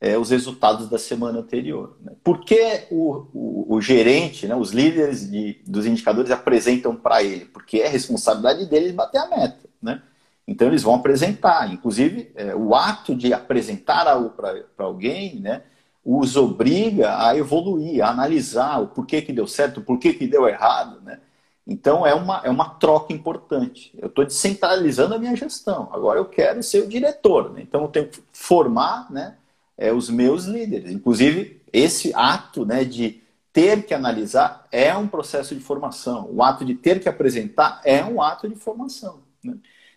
é, 0.00 0.18
os 0.18 0.30
resultados 0.30 0.88
da 0.88 0.98
semana 0.98 1.38
anterior. 1.38 1.96
Né? 2.02 2.12
Por 2.22 2.40
que 2.44 2.84
o, 2.90 3.26
o, 3.32 3.76
o 3.76 3.80
gerente, 3.80 4.46
né, 4.46 4.54
os 4.54 4.70
líderes 4.70 5.30
de, 5.30 5.60
dos 5.66 5.86
indicadores 5.86 6.30
apresentam 6.30 6.94
para 6.94 7.22
ele? 7.22 7.46
Porque 7.46 7.78
é 7.78 7.88
responsabilidade 7.88 8.66
deles 8.66 8.92
bater 8.92 9.18
a 9.18 9.28
meta. 9.28 9.68
Né? 9.80 10.02
Então, 10.46 10.68
eles 10.68 10.82
vão 10.82 10.94
apresentar. 10.94 11.72
Inclusive, 11.72 12.30
é, 12.34 12.54
o 12.54 12.74
ato 12.74 13.14
de 13.14 13.32
apresentar 13.32 14.06
algo 14.06 14.30
para 14.30 14.84
alguém, 14.84 15.40
né, 15.40 15.62
os 16.04 16.36
obriga 16.36 17.26
a 17.26 17.36
evoluir, 17.36 18.04
a 18.04 18.10
analisar 18.10 18.80
o 18.80 18.86
porquê 18.86 19.20
que 19.22 19.32
deu 19.32 19.46
certo, 19.46 19.78
o 19.78 19.82
porquê 19.82 20.12
que 20.12 20.26
deu 20.26 20.46
errado, 20.48 21.00
né? 21.02 21.18
Então 21.66 22.06
é 22.06 22.14
uma, 22.14 22.42
é 22.44 22.48
uma 22.48 22.68
troca 22.68 23.12
importante. 23.12 23.92
Eu 23.98 24.06
estou 24.06 24.24
descentralizando 24.24 25.14
a 25.14 25.18
minha 25.18 25.34
gestão. 25.34 25.88
Agora 25.92 26.20
eu 26.20 26.24
quero 26.24 26.62
ser 26.62 26.84
o 26.84 26.86
diretor. 26.86 27.52
Né? 27.52 27.62
Então 27.62 27.82
eu 27.82 27.88
tenho 27.88 28.06
que 28.06 28.22
formar 28.32 29.10
né, 29.10 29.34
é, 29.76 29.92
os 29.92 30.08
meus 30.08 30.44
líderes. 30.44 30.90
Inclusive, 30.90 31.62
esse 31.72 32.12
ato 32.14 32.64
né, 32.64 32.84
de 32.84 33.20
ter 33.52 33.84
que 33.84 33.94
analisar 33.94 34.66
é 34.70 34.94
um 34.96 35.08
processo 35.08 35.54
de 35.54 35.60
formação. 35.60 36.28
O 36.30 36.42
ato 36.42 36.64
de 36.64 36.74
ter 36.74 37.00
que 37.00 37.08
apresentar 37.08 37.80
é 37.84 38.04
um 38.04 38.20
ato 38.20 38.48
de 38.48 38.54
formação. 38.54 39.20
Né? 39.42 39.54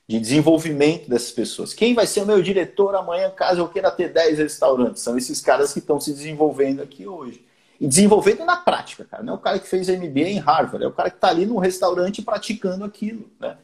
de 0.10 0.20
desenvolvimento 0.20 1.08
dessas 1.08 1.32
pessoas. 1.32 1.72
Quem 1.72 1.94
vai 1.94 2.08
ser 2.08 2.22
o 2.22 2.26
meu 2.26 2.42
diretor 2.42 2.96
amanhã, 2.96 3.30
caso 3.30 3.62
eu 3.62 3.70
queira 3.70 3.92
ter 3.92 4.12
10 4.12 4.40
restaurantes? 4.40 5.04
São 5.04 5.16
esses 5.16 5.40
caras 5.40 5.72
que 5.72 5.78
estão 5.78 6.00
se 6.00 6.12
desenvolvendo 6.12 6.82
aqui 6.82 7.06
hoje. 7.06 7.46
E 7.80 7.88
desenvolvendo 7.88 8.44
na 8.44 8.58
prática, 8.58 9.06
cara. 9.06 9.22
Não 9.22 9.34
é 9.34 9.36
o 9.36 9.40
cara 9.40 9.60
que 9.60 9.68
fez 9.68 9.88
MBA 9.88 10.30
em 10.30 10.40
Harvard, 10.40 10.84
é 10.84 10.88
o 10.88 10.92
cara 10.92 11.12
que 11.12 11.18
está 11.18 11.28
ali 11.28 11.46
no 11.46 11.60
restaurante 11.60 12.24
praticando 12.24 12.84
aquilo. 12.84 13.30
Né? 13.40 13.56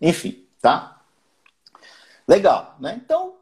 Enfim, 0.00 0.44
tá? 0.60 1.00
Legal, 2.26 2.76
né? 2.80 3.00
Então, 3.02 3.34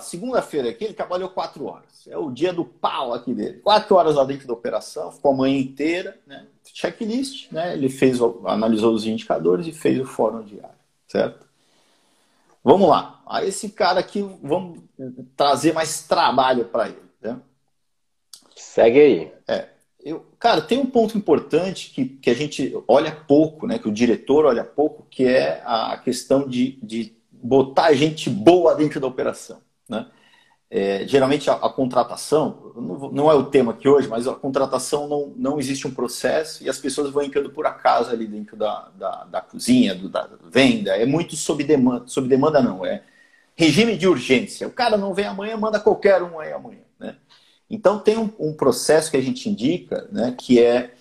segunda-feira 0.00 0.70
aqui 0.70 0.84
ele 0.84 0.94
trabalhou 0.94 1.28
quatro 1.28 1.66
horas. 1.66 2.06
É 2.06 2.16
o 2.16 2.30
dia 2.30 2.52
do 2.52 2.64
pau 2.64 3.12
aqui 3.12 3.34
dele. 3.34 3.58
Quatro 3.58 3.94
horas 3.94 4.14
lá 4.14 4.24
dentro 4.24 4.46
da 4.46 4.54
operação, 4.54 5.12
ficou 5.12 5.32
a 5.32 5.36
manhã 5.36 5.58
inteira, 5.58 6.18
né? 6.26 6.46
Checklist, 6.64 7.52
né? 7.52 7.74
Ele 7.74 7.88
fez, 7.88 8.18
analisou 8.44 8.94
os 8.94 9.06
indicadores 9.06 9.66
e 9.66 9.72
fez 9.72 10.00
o 10.00 10.06
fórum 10.06 10.42
diário, 10.42 10.76
certo? 11.06 11.46
Vamos 12.64 12.88
lá. 12.88 13.22
A 13.26 13.44
esse 13.44 13.68
cara 13.68 14.00
aqui, 14.00 14.22
vamos 14.42 14.80
trazer 15.36 15.72
mais 15.72 16.02
trabalho 16.02 16.64
para 16.64 16.88
ele. 16.88 17.02
Né? 17.20 17.38
Segue 18.56 19.00
aí. 19.00 19.32
É. 19.46 19.68
Eu, 20.00 20.24
cara, 20.38 20.60
tem 20.60 20.78
um 20.78 20.86
ponto 20.86 21.16
importante 21.16 21.90
que, 21.90 22.04
que 22.04 22.30
a 22.30 22.34
gente 22.34 22.76
olha 22.88 23.14
pouco, 23.14 23.66
né? 23.66 23.78
Que 23.78 23.88
o 23.88 23.92
diretor 23.92 24.46
olha 24.46 24.64
pouco, 24.64 25.06
que 25.10 25.24
é 25.24 25.62
a 25.64 25.96
questão 26.02 26.48
de, 26.48 26.78
de 26.82 27.16
botar 27.30 27.92
gente 27.94 28.28
boa 28.30 28.74
dentro 28.74 29.00
da 29.00 29.06
operação. 29.06 29.60
Né? 29.88 30.06
É, 30.68 31.06
geralmente 31.06 31.48
a, 31.48 31.54
a 31.54 31.68
contratação, 31.68 32.72
não, 32.74 33.12
não, 33.12 33.30
é 33.30 33.34
o 33.34 33.44
tema 33.44 33.70
aqui 33.70 33.88
hoje, 33.88 34.08
mas 34.08 34.26
a 34.26 34.34
contratação 34.34 35.06
não, 35.06 35.32
não 35.36 35.60
existe 35.60 35.86
um 35.86 35.94
processo 35.94 36.64
e 36.64 36.68
as 36.68 36.78
pessoas 36.78 37.10
vão 37.10 37.22
entrando 37.22 37.50
por 37.50 37.66
acaso 37.66 38.10
ali 38.10 38.26
dentro 38.26 38.56
da, 38.56 38.90
da, 38.98 39.24
da 39.24 39.40
cozinha, 39.40 39.94
do, 39.94 40.08
da 40.08 40.28
venda. 40.50 40.96
É 40.96 41.06
muito 41.06 41.36
sob 41.36 41.62
demanda, 41.62 42.08
sob 42.08 42.28
demanda 42.28 42.60
não, 42.60 42.84
é 42.84 43.04
regime 43.54 43.96
de 43.96 44.08
urgência. 44.08 44.66
O 44.66 44.72
cara 44.72 44.96
não 44.96 45.14
vem 45.14 45.26
amanhã, 45.26 45.56
manda 45.56 45.78
qualquer 45.78 46.20
um 46.22 46.40
aí 46.40 46.52
amanhã. 46.52 46.82
Né? 46.98 47.16
Então 47.70 48.00
tem 48.00 48.18
um, 48.18 48.30
um 48.38 48.52
processo 48.52 49.10
que 49.10 49.16
a 49.16 49.22
gente 49.22 49.48
indica, 49.48 50.08
né, 50.10 50.34
que 50.36 50.60
é, 50.60 50.94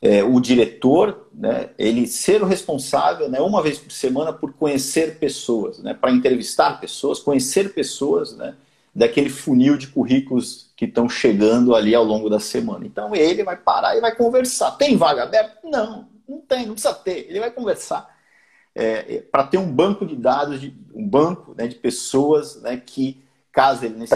é, 0.00 0.22
o 0.22 0.40
diretor, 0.40 1.28
né, 1.32 1.70
ele 1.78 2.06
ser 2.06 2.42
o 2.42 2.46
responsável, 2.46 3.28
né, 3.28 3.40
uma 3.40 3.62
vez 3.62 3.78
por 3.78 3.90
semana, 3.90 4.32
por 4.32 4.52
conhecer 4.52 5.18
pessoas, 5.18 5.78
né, 5.78 5.94
para 5.94 6.12
entrevistar 6.12 6.80
pessoas, 6.80 7.18
conhecer 7.18 7.74
pessoas, 7.74 8.36
né, 8.36 8.54
daquele 8.94 9.28
funil 9.28 9.76
de 9.76 9.88
currículos 9.88 10.72
que 10.76 10.84
estão 10.84 11.08
chegando 11.08 11.74
ali 11.74 11.94
ao 11.94 12.04
longo 12.04 12.28
da 12.28 12.40
semana. 12.40 12.86
Então 12.86 13.14
ele 13.14 13.44
vai 13.44 13.56
parar 13.56 13.96
e 13.96 14.00
vai 14.00 14.14
conversar. 14.14 14.72
Tem 14.72 14.96
vaga 14.96 15.24
aberta? 15.24 15.58
Não, 15.62 16.08
não 16.28 16.40
tem, 16.40 16.66
não 16.66 16.74
precisa 16.74 16.94
ter. 16.94 17.26
Ele 17.28 17.38
vai 17.38 17.50
conversar 17.50 18.08
é, 18.78 19.16
é 19.16 19.20
para 19.20 19.44
ter 19.44 19.58
um 19.58 19.70
banco 19.70 20.06
de 20.06 20.14
dados, 20.14 20.60
de, 20.60 20.72
um 20.94 21.06
banco 21.06 21.54
né, 21.56 21.66
de 21.66 21.74
pessoas 21.74 22.62
né, 22.62 22.76
que, 22.76 23.20
caso 23.52 23.84
ele 23.84 23.94
necessite, 23.94 24.14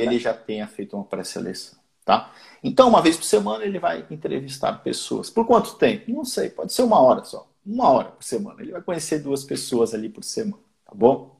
ele 0.00 0.14
né? 0.14 0.18
já 0.18 0.32
tenha 0.32 0.66
feito 0.66 0.96
uma 0.96 1.04
pré-seleção. 1.04 1.78
Tá? 2.04 2.30
Então, 2.66 2.88
uma 2.88 3.00
vez 3.00 3.16
por 3.16 3.22
semana, 3.22 3.64
ele 3.64 3.78
vai 3.78 4.04
entrevistar 4.10 4.72
pessoas. 4.82 5.30
Por 5.30 5.46
quanto 5.46 5.76
tempo? 5.76 6.10
Não 6.10 6.24
sei, 6.24 6.50
pode 6.50 6.72
ser 6.72 6.82
uma 6.82 6.98
hora 7.00 7.22
só. 7.22 7.48
Uma 7.64 7.88
hora 7.88 8.08
por 8.08 8.24
semana. 8.24 8.60
Ele 8.60 8.72
vai 8.72 8.82
conhecer 8.82 9.20
duas 9.20 9.44
pessoas 9.44 9.94
ali 9.94 10.08
por 10.08 10.24
semana, 10.24 10.58
tá 10.84 10.92
bom? 10.92 11.38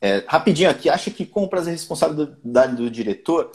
É, 0.00 0.24
rapidinho 0.26 0.68
aqui, 0.68 0.90
acha 0.90 1.12
que 1.12 1.24
compras 1.24 1.68
é 1.68 1.70
responsabilidade 1.70 2.74
do 2.74 2.90
diretor? 2.90 3.52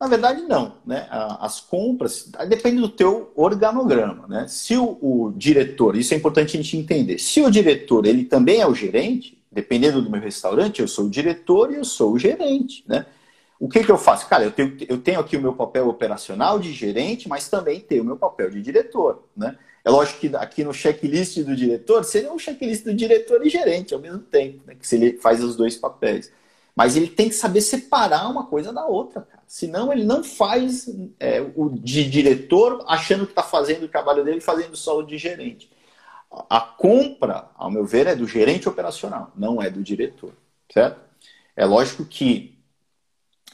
Na 0.00 0.06
verdade, 0.06 0.42
não. 0.42 0.76
Né? 0.86 1.08
As 1.10 1.60
compras 1.60 2.30
depende 2.48 2.80
do 2.80 2.88
teu 2.88 3.32
organograma. 3.34 4.28
Né? 4.28 4.46
Se 4.46 4.76
o, 4.76 4.96
o, 5.02 5.32
diretor, 5.36 5.96
isso 5.96 6.14
é 6.14 6.16
importante 6.16 6.56
a 6.56 6.62
gente 6.62 6.76
entender, 6.76 7.18
se 7.18 7.40
o 7.42 7.50
diretor 7.50 8.06
ele 8.06 8.24
também 8.24 8.60
é 8.60 8.66
o 8.66 8.74
gerente, 8.76 9.42
dependendo 9.50 10.00
do 10.00 10.10
meu 10.10 10.20
restaurante, 10.20 10.80
eu 10.80 10.86
sou 10.86 11.06
o 11.06 11.10
diretor 11.10 11.72
e 11.72 11.76
eu 11.76 11.84
sou 11.84 12.12
o 12.12 12.18
gerente. 12.18 12.84
Né? 12.86 13.06
O 13.64 13.68
que, 13.68 13.82
que 13.82 13.90
eu 13.90 13.96
faço? 13.96 14.28
Cara, 14.28 14.44
eu 14.44 14.50
tenho, 14.50 14.76
eu 14.86 14.98
tenho 14.98 15.18
aqui 15.18 15.38
o 15.38 15.40
meu 15.40 15.54
papel 15.54 15.88
operacional 15.88 16.58
de 16.58 16.70
gerente, 16.70 17.30
mas 17.30 17.48
também 17.48 17.80
tenho 17.80 18.02
o 18.02 18.04
meu 18.04 18.18
papel 18.18 18.50
de 18.50 18.60
diretor. 18.60 19.26
Né? 19.34 19.56
É 19.82 19.88
lógico 19.88 20.20
que 20.20 20.36
aqui 20.36 20.62
no 20.62 20.74
checklist 20.74 21.38
do 21.38 21.56
diretor 21.56 22.04
seria 22.04 22.30
um 22.30 22.38
checklist 22.38 22.84
do 22.84 22.92
diretor 22.92 23.42
e 23.42 23.48
gerente 23.48 23.94
ao 23.94 24.00
mesmo 24.00 24.18
tempo, 24.18 24.60
né? 24.66 24.74
que 24.74 24.86
se 24.86 24.96
ele 24.96 25.16
faz 25.16 25.42
os 25.42 25.56
dois 25.56 25.76
papéis. 25.76 26.30
Mas 26.76 26.94
ele 26.94 27.08
tem 27.08 27.30
que 27.30 27.34
saber 27.34 27.62
separar 27.62 28.28
uma 28.28 28.44
coisa 28.44 28.70
da 28.70 28.84
outra, 28.84 29.22
cara. 29.22 29.42
Senão 29.46 29.90
ele 29.90 30.04
não 30.04 30.22
faz 30.22 30.86
é, 31.18 31.40
o 31.56 31.70
de 31.70 32.04
diretor 32.04 32.84
achando 32.86 33.24
que 33.24 33.32
está 33.32 33.42
fazendo 33.42 33.84
o 33.84 33.88
trabalho 33.88 34.22
dele 34.22 34.42
fazendo 34.42 34.76
só 34.76 34.98
o 34.98 35.06
de 35.06 35.16
gerente. 35.16 35.70
A 36.50 36.60
compra, 36.60 37.48
ao 37.54 37.70
meu 37.70 37.86
ver, 37.86 38.08
é 38.08 38.14
do 38.14 38.28
gerente 38.28 38.68
operacional, 38.68 39.32
não 39.34 39.62
é 39.62 39.70
do 39.70 39.82
diretor, 39.82 40.34
certo? 40.70 41.00
É 41.56 41.64
lógico 41.64 42.04
que 42.04 42.53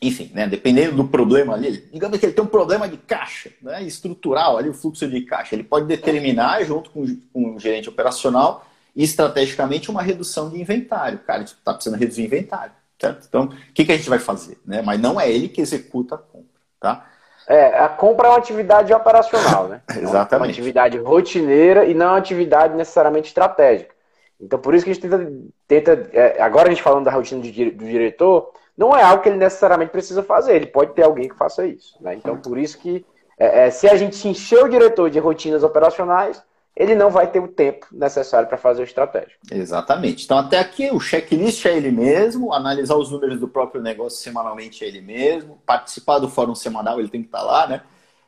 enfim, 0.02 0.30
né, 0.34 0.46
dependendo 0.46 0.96
do 0.96 1.06
problema 1.06 1.54
ali, 1.54 1.86
digamos 1.92 2.18
que 2.18 2.24
ele 2.24 2.32
tem 2.32 2.42
um 2.42 2.48
problema 2.48 2.88
de 2.88 2.96
caixa, 2.96 3.50
né, 3.60 3.82
estrutural 3.82 4.56
ali, 4.56 4.70
o 4.70 4.74
fluxo 4.74 5.06
de 5.06 5.20
caixa, 5.22 5.54
ele 5.54 5.62
pode 5.62 5.86
determinar, 5.86 6.64
junto 6.64 6.90
com, 6.90 7.04
com 7.32 7.54
o 7.54 7.58
gerente 7.58 7.88
operacional, 7.88 8.64
estrategicamente 8.96 9.90
uma 9.90 10.02
redução 10.02 10.48
de 10.48 10.60
inventário. 10.60 11.18
Cara, 11.20 11.42
está 11.42 11.74
precisando 11.74 11.98
reduzir 11.98 12.24
inventário, 12.24 12.72
certo? 12.98 13.26
Então, 13.28 13.44
o 13.44 13.72
que, 13.74 13.84
que 13.84 13.92
a 13.92 13.96
gente 13.96 14.08
vai 14.08 14.18
fazer? 14.18 14.58
Né? 14.64 14.80
Mas 14.82 14.98
não 14.98 15.20
é 15.20 15.30
ele 15.30 15.48
que 15.48 15.60
executa 15.60 16.14
a 16.14 16.18
compra, 16.18 16.60
tá? 16.80 17.06
É, 17.46 17.78
a 17.78 17.88
compra 17.88 18.28
é 18.28 18.30
uma 18.30 18.38
atividade 18.38 18.92
operacional, 18.92 19.68
né? 19.68 19.82
Exatamente. 19.90 20.32
É 20.32 20.36
uma 20.36 20.46
atividade 20.46 20.98
rotineira 20.98 21.84
e 21.84 21.94
não 21.94 22.06
uma 22.06 22.16
atividade 22.16 22.74
necessariamente 22.74 23.28
estratégica. 23.28 23.94
Então, 24.40 24.58
por 24.58 24.74
isso 24.74 24.84
que 24.84 24.90
a 24.90 24.94
gente 24.94 25.02
tenta, 25.02 25.32
tenta 25.66 26.10
é, 26.12 26.40
agora 26.40 26.68
a 26.68 26.70
gente 26.70 26.82
falando 26.82 27.04
da 27.04 27.10
rotina 27.10 27.42
do 27.42 27.50
diretor, 27.84 28.52
não 28.80 28.96
é 28.96 29.02
algo 29.02 29.22
que 29.22 29.28
ele 29.28 29.36
necessariamente 29.36 29.92
precisa 29.92 30.22
fazer, 30.22 30.56
ele 30.56 30.64
pode 30.64 30.94
ter 30.94 31.02
alguém 31.02 31.28
que 31.28 31.36
faça 31.36 31.66
isso. 31.66 31.94
Né? 32.00 32.14
Então, 32.14 32.38
por 32.38 32.56
isso 32.56 32.78
que 32.78 33.04
é, 33.38 33.66
é, 33.66 33.70
se 33.70 33.86
a 33.86 33.94
gente 33.94 34.26
encher 34.26 34.64
o 34.64 34.70
diretor 34.70 35.10
de 35.10 35.18
rotinas 35.18 35.62
operacionais, 35.62 36.42
ele 36.74 36.94
não 36.94 37.10
vai 37.10 37.30
ter 37.30 37.40
o 37.40 37.48
tempo 37.48 37.86
necessário 37.92 38.48
para 38.48 38.56
fazer 38.56 38.80
o 38.80 38.84
estratégico. 38.84 39.38
Exatamente. 39.50 40.24
Então, 40.24 40.38
até 40.38 40.58
aqui, 40.58 40.88
o 40.90 40.98
checklist 40.98 41.66
é 41.66 41.76
ele 41.76 41.90
mesmo, 41.90 42.54
analisar 42.54 42.96
os 42.96 43.10
números 43.10 43.38
do 43.38 43.46
próprio 43.46 43.82
negócio 43.82 44.18
semanalmente 44.18 44.82
é 44.82 44.88
ele 44.88 45.02
mesmo, 45.02 45.60
participar 45.66 46.18
do 46.18 46.30
fórum 46.30 46.54
semanal, 46.54 46.98
ele 46.98 47.10
tem 47.10 47.20
que 47.20 47.28
estar 47.28 47.42
lá, 47.42 47.66
né? 47.66 47.82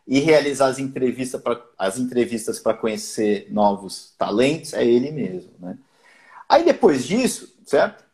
E 0.07 0.21
realizar 0.21 0.67
as 0.67 0.79
entrevistas 0.79 1.41
para 1.41 1.63
as 1.79 1.97
entrevistas 1.97 2.59
para 2.59 2.75
conhecer 2.75 3.47
novos 3.51 4.15
talentos 4.19 4.75
é 4.75 4.85
ele 4.85 5.11
mesmo, 5.13 5.53
né? 5.59 5.79
Aí 6.47 6.63
depois 6.63 7.07
disso, 7.07 7.57
certo? 7.65 8.05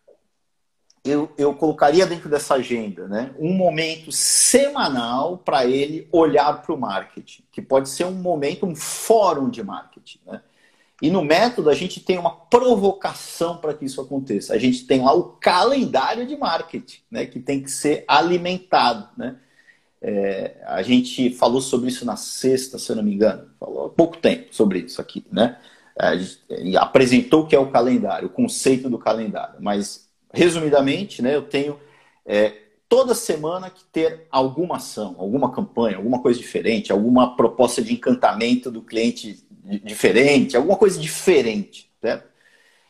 Eu, 1.08 1.32
eu 1.36 1.54
colocaria 1.54 2.06
dentro 2.06 2.28
dessa 2.28 2.54
agenda 2.54 3.08
né, 3.08 3.34
um 3.38 3.52
momento 3.52 4.12
semanal 4.12 5.38
para 5.38 5.64
ele 5.64 6.08
olhar 6.12 6.62
para 6.62 6.74
o 6.74 6.78
marketing, 6.78 7.42
que 7.50 7.62
pode 7.62 7.88
ser 7.88 8.04
um 8.04 8.12
momento, 8.12 8.66
um 8.66 8.74
fórum 8.74 9.48
de 9.48 9.62
marketing. 9.62 10.20
Né? 10.26 10.40
E 11.00 11.10
no 11.10 11.24
método 11.24 11.70
a 11.70 11.74
gente 11.74 12.00
tem 12.00 12.18
uma 12.18 12.30
provocação 12.30 13.56
para 13.56 13.74
que 13.74 13.84
isso 13.84 14.00
aconteça. 14.00 14.54
A 14.54 14.58
gente 14.58 14.86
tem 14.86 15.02
lá 15.02 15.12
o 15.12 15.24
calendário 15.24 16.26
de 16.26 16.36
marketing, 16.36 17.00
né, 17.10 17.26
que 17.26 17.40
tem 17.40 17.62
que 17.62 17.70
ser 17.70 18.04
alimentado. 18.06 19.08
Né? 19.16 19.36
É, 20.00 20.56
a 20.66 20.82
gente 20.82 21.30
falou 21.30 21.60
sobre 21.60 21.88
isso 21.88 22.04
na 22.04 22.16
sexta, 22.16 22.78
se 22.78 22.90
eu 22.90 22.96
não 22.96 23.02
me 23.02 23.14
engano, 23.14 23.48
falou 23.58 23.86
há 23.86 23.90
pouco 23.90 24.16
tempo 24.16 24.54
sobre 24.54 24.80
isso 24.80 25.00
aqui, 25.00 25.24
né? 25.32 25.58
Gente 26.16 26.76
apresentou 26.76 27.42
o 27.42 27.46
que 27.48 27.56
é 27.56 27.58
o 27.58 27.72
calendário, 27.72 28.28
o 28.28 28.30
conceito 28.30 28.88
do 28.88 28.98
calendário, 28.98 29.56
mas 29.58 30.07
resumidamente, 30.32 31.22
né, 31.22 31.34
eu 31.34 31.42
tenho 31.42 31.78
é, 32.24 32.54
toda 32.88 33.14
semana 33.14 33.70
que 33.70 33.84
ter 33.84 34.26
alguma 34.30 34.76
ação, 34.76 35.16
alguma 35.18 35.52
campanha, 35.52 35.96
alguma 35.96 36.20
coisa 36.20 36.38
diferente, 36.38 36.90
alguma 36.90 37.36
proposta 37.36 37.82
de 37.82 37.92
encantamento 37.92 38.70
do 38.70 38.82
cliente 38.82 39.44
diferente, 39.84 40.56
alguma 40.56 40.76
coisa 40.76 40.98
diferente. 40.98 41.90
Certo? 42.00 42.28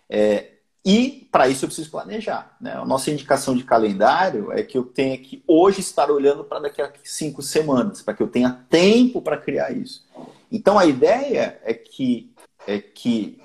É, 0.08 0.52
e 0.84 1.28
para 1.30 1.48
isso 1.48 1.64
eu 1.64 1.68
preciso 1.68 1.90
planejar. 1.90 2.56
Né? 2.60 2.72
A 2.72 2.84
nossa 2.84 3.10
indicação 3.10 3.56
de 3.56 3.64
calendário 3.64 4.52
é 4.52 4.62
que 4.62 4.78
eu 4.78 4.84
tenha 4.84 5.18
que 5.18 5.42
hoje 5.46 5.80
estar 5.80 6.10
olhando 6.10 6.44
para 6.44 6.60
daqui 6.60 6.80
a 6.80 6.90
cinco 7.04 7.42
semanas, 7.42 8.00
para 8.00 8.14
que 8.14 8.22
eu 8.22 8.28
tenha 8.28 8.64
tempo 8.70 9.20
para 9.20 9.36
criar 9.36 9.70
isso. 9.70 10.06
Então 10.50 10.78
a 10.78 10.86
ideia 10.86 11.60
é 11.64 11.74
que, 11.74 12.32
é 12.66 12.78
que 12.78 13.40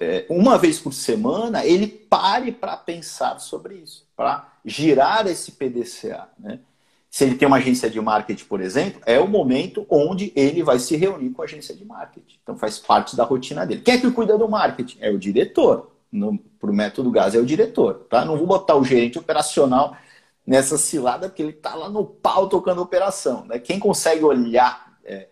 é, 0.00 0.26
uma 0.28 0.58
vez 0.58 0.78
por 0.78 0.92
semana 0.92 1.64
ele 1.64 1.86
pare 1.86 2.50
para 2.50 2.76
pensar 2.76 3.38
sobre 3.38 3.74
isso, 3.76 4.06
para 4.16 4.48
girar 4.64 5.26
esse 5.26 5.52
PDCA. 5.52 6.28
Né? 6.38 6.58
Se 7.10 7.24
ele 7.24 7.34
tem 7.34 7.46
uma 7.46 7.58
agência 7.58 7.90
de 7.90 8.00
marketing, 8.00 8.44
por 8.44 8.60
exemplo, 8.60 9.00
é 9.04 9.18
o 9.18 9.28
momento 9.28 9.86
onde 9.88 10.32
ele 10.34 10.62
vai 10.62 10.78
se 10.78 10.96
reunir 10.96 11.30
com 11.30 11.42
a 11.42 11.44
agência 11.44 11.74
de 11.74 11.84
marketing. 11.84 12.38
Então 12.42 12.56
faz 12.56 12.78
parte 12.78 13.16
da 13.16 13.24
rotina 13.24 13.66
dele. 13.66 13.82
Quem 13.82 13.94
é 13.94 13.98
que 13.98 14.10
cuida 14.10 14.38
do 14.38 14.48
marketing? 14.48 14.98
É 15.00 15.10
o 15.10 15.18
diretor 15.18 15.90
para 16.58 16.70
o 16.70 16.74
método 16.74 17.10
GAS 17.10 17.34
é 17.34 17.38
o 17.38 17.46
diretor, 17.46 18.06
tá? 18.10 18.24
Não 18.24 18.36
vou 18.36 18.46
botar 18.46 18.74
o 18.76 18.84
gerente 18.84 19.18
operacional 19.18 19.96
nessa 20.46 20.76
cilada, 20.76 21.28
porque 21.28 21.42
ele 21.42 21.52
está 21.52 21.74
lá 21.74 21.88
no 21.88 22.04
pau 22.04 22.48
tocando 22.48 22.82
operação. 22.82 23.44
Né? 23.46 23.58
Quem 23.58 23.78
consegue 23.78 24.24
olhar 24.24 24.98
é, 25.04 25.28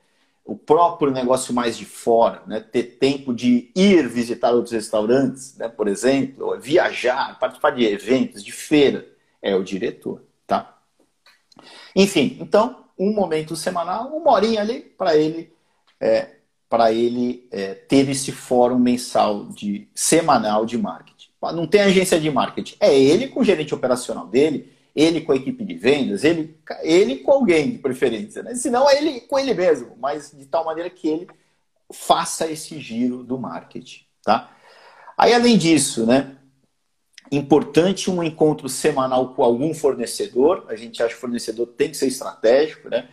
o 0.48 0.56
próprio 0.56 1.12
negócio 1.12 1.52
mais 1.52 1.76
de 1.76 1.84
fora, 1.84 2.42
né? 2.46 2.58
ter 2.58 2.96
tempo 2.98 3.34
de 3.34 3.70
ir 3.76 4.08
visitar 4.08 4.50
outros 4.50 4.72
restaurantes, 4.72 5.54
né? 5.58 5.68
por 5.68 5.86
exemplo, 5.86 6.58
viajar, 6.58 7.38
participar 7.38 7.72
de 7.72 7.84
eventos, 7.84 8.42
de 8.42 8.50
feira, 8.50 9.06
é 9.42 9.54
o 9.54 9.62
diretor. 9.62 10.22
Tá? 10.46 10.74
Enfim, 11.94 12.38
então, 12.40 12.86
um 12.98 13.12
momento 13.12 13.54
semanal, 13.54 14.08
uma 14.08 14.32
horinha 14.32 14.62
ali 14.62 14.80
para 14.80 15.14
ele 15.14 15.52
é, 16.00 16.36
para 16.66 16.94
ele 16.94 17.46
é, 17.50 17.74
ter 17.74 18.08
esse 18.08 18.32
fórum 18.32 18.78
mensal 18.78 19.44
de 19.50 19.86
semanal 19.94 20.64
de 20.64 20.78
marketing. 20.78 21.28
Não 21.42 21.66
tem 21.66 21.82
agência 21.82 22.18
de 22.18 22.30
marketing, 22.30 22.74
é 22.80 22.98
ele 22.98 23.28
com 23.28 23.40
o 23.40 23.44
gerente 23.44 23.74
operacional 23.74 24.26
dele, 24.26 24.72
ele 24.98 25.20
com 25.20 25.32
a 25.32 25.36
equipe 25.36 25.64
de 25.64 25.74
vendas, 25.74 26.24
ele, 26.24 26.58
ele 26.82 27.16
com 27.16 27.32
alguém 27.32 27.70
de 27.70 27.78
preferência, 27.78 28.42
né? 28.42 28.54
Se 28.54 28.70
não, 28.70 28.88
é 28.88 28.98
ele 28.98 29.20
com 29.22 29.38
ele 29.38 29.54
mesmo, 29.54 29.96
mas 29.98 30.32
de 30.32 30.46
tal 30.46 30.64
maneira 30.64 30.90
que 30.90 31.08
ele 31.08 31.28
faça 31.92 32.50
esse 32.50 32.78
giro 32.80 33.22
do 33.22 33.38
marketing, 33.38 34.04
tá? 34.22 34.50
Aí, 35.16 35.32
além 35.32 35.56
disso, 35.56 36.06
né? 36.06 36.36
Importante 37.30 38.10
um 38.10 38.22
encontro 38.22 38.68
semanal 38.68 39.34
com 39.34 39.42
algum 39.42 39.74
fornecedor. 39.74 40.64
A 40.68 40.74
gente 40.74 41.02
acha 41.02 41.10
que 41.10 41.18
o 41.18 41.20
fornecedor 41.20 41.66
tem 41.66 41.90
que 41.90 41.96
ser 41.96 42.06
estratégico, 42.06 42.88
né? 42.88 43.08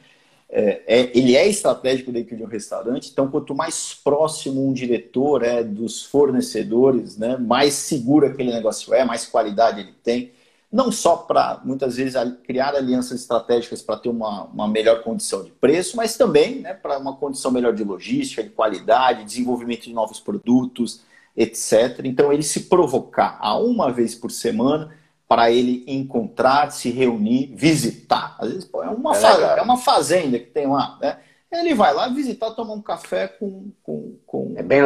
é, 0.50 0.82
é, 0.88 1.12
ele 1.14 1.36
é 1.36 1.48
estratégico 1.48 2.12
dentro 2.12 2.36
de 2.36 2.44
um 2.44 2.48
restaurante, 2.48 3.10
então 3.12 3.30
quanto 3.30 3.56
mais 3.56 3.94
próximo 3.94 4.68
um 4.68 4.74
diretor 4.74 5.44
é 5.44 5.64
dos 5.64 6.04
fornecedores, 6.04 7.18
né, 7.18 7.36
mais 7.38 7.74
seguro 7.74 8.28
aquele 8.28 8.54
negócio 8.54 8.94
é, 8.94 9.04
mais 9.04 9.26
qualidade 9.26 9.82
ele 9.82 9.94
tem. 10.04 10.32
Não 10.76 10.92
só 10.92 11.16
para, 11.16 11.62
muitas 11.64 11.96
vezes, 11.96 12.16
criar 12.44 12.76
alianças 12.76 13.22
estratégicas 13.22 13.82
para 13.82 13.96
ter 13.96 14.10
uma, 14.10 14.44
uma 14.44 14.68
melhor 14.68 15.04
condição 15.04 15.42
de 15.42 15.50
preço, 15.50 15.96
mas 15.96 16.18
também 16.18 16.60
né, 16.60 16.74
para 16.74 17.00
uma 17.00 17.16
condição 17.16 17.50
melhor 17.50 17.74
de 17.74 17.82
logística, 17.82 18.44
de 18.44 18.50
qualidade, 18.50 19.24
desenvolvimento 19.24 19.84
de 19.84 19.94
novos 19.94 20.20
produtos, 20.20 21.00
etc. 21.34 22.02
Então, 22.04 22.34
ele 22.34 22.44
se 22.44 22.66
provocar 22.66 23.38
a 23.40 23.58
uma 23.58 23.90
vez 23.90 24.16
por 24.16 24.30
semana 24.30 24.94
para 25.30 25.50
ele 25.50 25.86
encontrar, 25.88 26.70
se 26.74 26.90
reunir, 26.90 27.56
visitar. 27.56 28.36
Às 28.38 28.50
vezes 28.50 28.66
pô, 28.66 28.84
é, 28.84 28.90
uma 28.90 29.16
é, 29.16 29.60
é, 29.60 29.62
uma 29.62 29.78
fazenda 29.78 30.38
que 30.38 30.48
tem 30.48 30.68
lá, 30.68 30.98
né? 31.02 31.20
Ele 31.60 31.74
vai 31.74 31.94
lá 31.94 32.08
visitar, 32.08 32.52
tomar 32.52 32.74
um 32.74 32.82
café 32.82 33.28
com. 33.28 33.72
com, 33.84 34.18
com... 34.26 34.54
É 34.56 34.64
bem, 34.64 34.82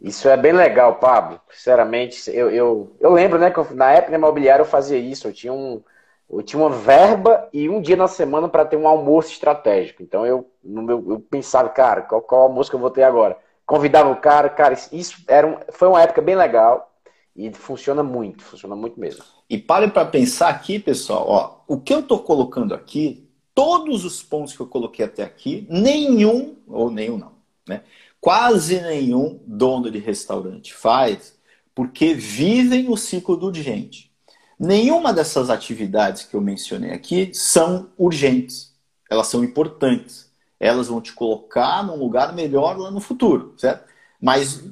isso 0.00 0.28
é 0.28 0.36
bem 0.36 0.52
legal, 0.52 0.96
Pablo. 0.96 1.40
Sinceramente, 1.50 2.30
eu, 2.30 2.50
eu, 2.50 2.96
eu 3.00 3.12
lembro 3.12 3.38
né, 3.38 3.50
que 3.50 3.58
eu, 3.58 3.66
na 3.74 3.90
época 3.92 4.14
imobiliária 4.14 4.62
eu 4.62 4.66
fazia 4.66 4.98
isso. 4.98 5.28
Eu 5.28 5.32
tinha, 5.32 5.52
um, 5.52 5.82
eu 6.30 6.42
tinha 6.42 6.62
uma 6.62 6.70
verba 6.70 7.48
e 7.52 7.68
um 7.68 7.80
dia 7.80 7.96
na 7.96 8.08
semana 8.08 8.48
para 8.48 8.64
ter 8.64 8.76
um 8.76 8.88
almoço 8.88 9.32
estratégico. 9.32 10.02
Então 10.02 10.24
eu, 10.24 10.50
no 10.62 10.82
meu, 10.82 11.04
eu 11.10 11.20
pensava, 11.20 11.68
cara, 11.68 12.02
qual, 12.02 12.22
qual 12.22 12.42
almoço 12.42 12.70
que 12.70 12.76
eu 12.76 12.80
vou 12.80 12.90
ter 12.90 13.02
agora? 13.02 13.36
Convidava 13.66 14.10
o 14.10 14.16
cara, 14.16 14.48
cara, 14.48 14.74
isso 14.74 15.22
era 15.28 15.46
um, 15.46 15.56
foi 15.70 15.86
uma 15.88 16.02
época 16.02 16.20
bem 16.20 16.34
legal 16.34 16.90
e 17.36 17.52
funciona 17.52 18.02
muito, 18.02 18.42
funciona 18.42 18.74
muito 18.74 18.98
mesmo. 18.98 19.22
E 19.48 19.56
pare 19.56 19.88
para 19.88 20.04
pensar 20.04 20.48
aqui, 20.48 20.78
pessoal, 20.78 21.24
ó, 21.28 21.60
o 21.66 21.80
que 21.80 21.94
eu 21.94 22.00
estou 22.00 22.18
colocando 22.20 22.74
aqui, 22.74 23.29
todos 23.54 24.04
os 24.04 24.22
pontos 24.22 24.54
que 24.54 24.60
eu 24.60 24.66
coloquei 24.66 25.04
até 25.04 25.22
aqui, 25.22 25.66
nenhum, 25.68 26.56
ou 26.66 26.90
nenhum 26.90 27.18
não, 27.18 27.32
né? 27.68 27.82
Quase 28.20 28.80
nenhum 28.80 29.40
dono 29.46 29.90
de 29.90 29.98
restaurante 29.98 30.74
faz, 30.74 31.38
porque 31.74 32.12
vivem 32.12 32.88
o 32.90 32.96
ciclo 32.96 33.36
do 33.36 33.46
urgente. 33.46 34.10
Nenhuma 34.58 35.12
dessas 35.12 35.48
atividades 35.48 36.24
que 36.24 36.34
eu 36.34 36.40
mencionei 36.40 36.90
aqui 36.90 37.30
são 37.32 37.90
urgentes, 37.96 38.74
elas 39.08 39.26
são 39.26 39.42
importantes. 39.42 40.30
Elas 40.60 40.88
vão 40.88 41.00
te 41.00 41.14
colocar 41.14 41.82
num 41.82 41.96
lugar 41.96 42.34
melhor 42.34 42.78
lá 42.78 42.90
no 42.90 43.00
futuro, 43.00 43.54
certo? 43.56 43.88
Mas 44.20 44.62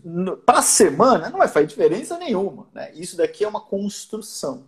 para 0.44 0.58
a 0.58 0.62
semana 0.62 1.30
não 1.30 1.38
vai 1.38 1.48
fazer 1.48 1.66
diferença 1.66 2.18
nenhuma. 2.18 2.66
Né? 2.74 2.92
Isso 2.94 3.16
daqui 3.16 3.42
é 3.42 3.48
uma 3.48 3.62
construção. 3.62 4.64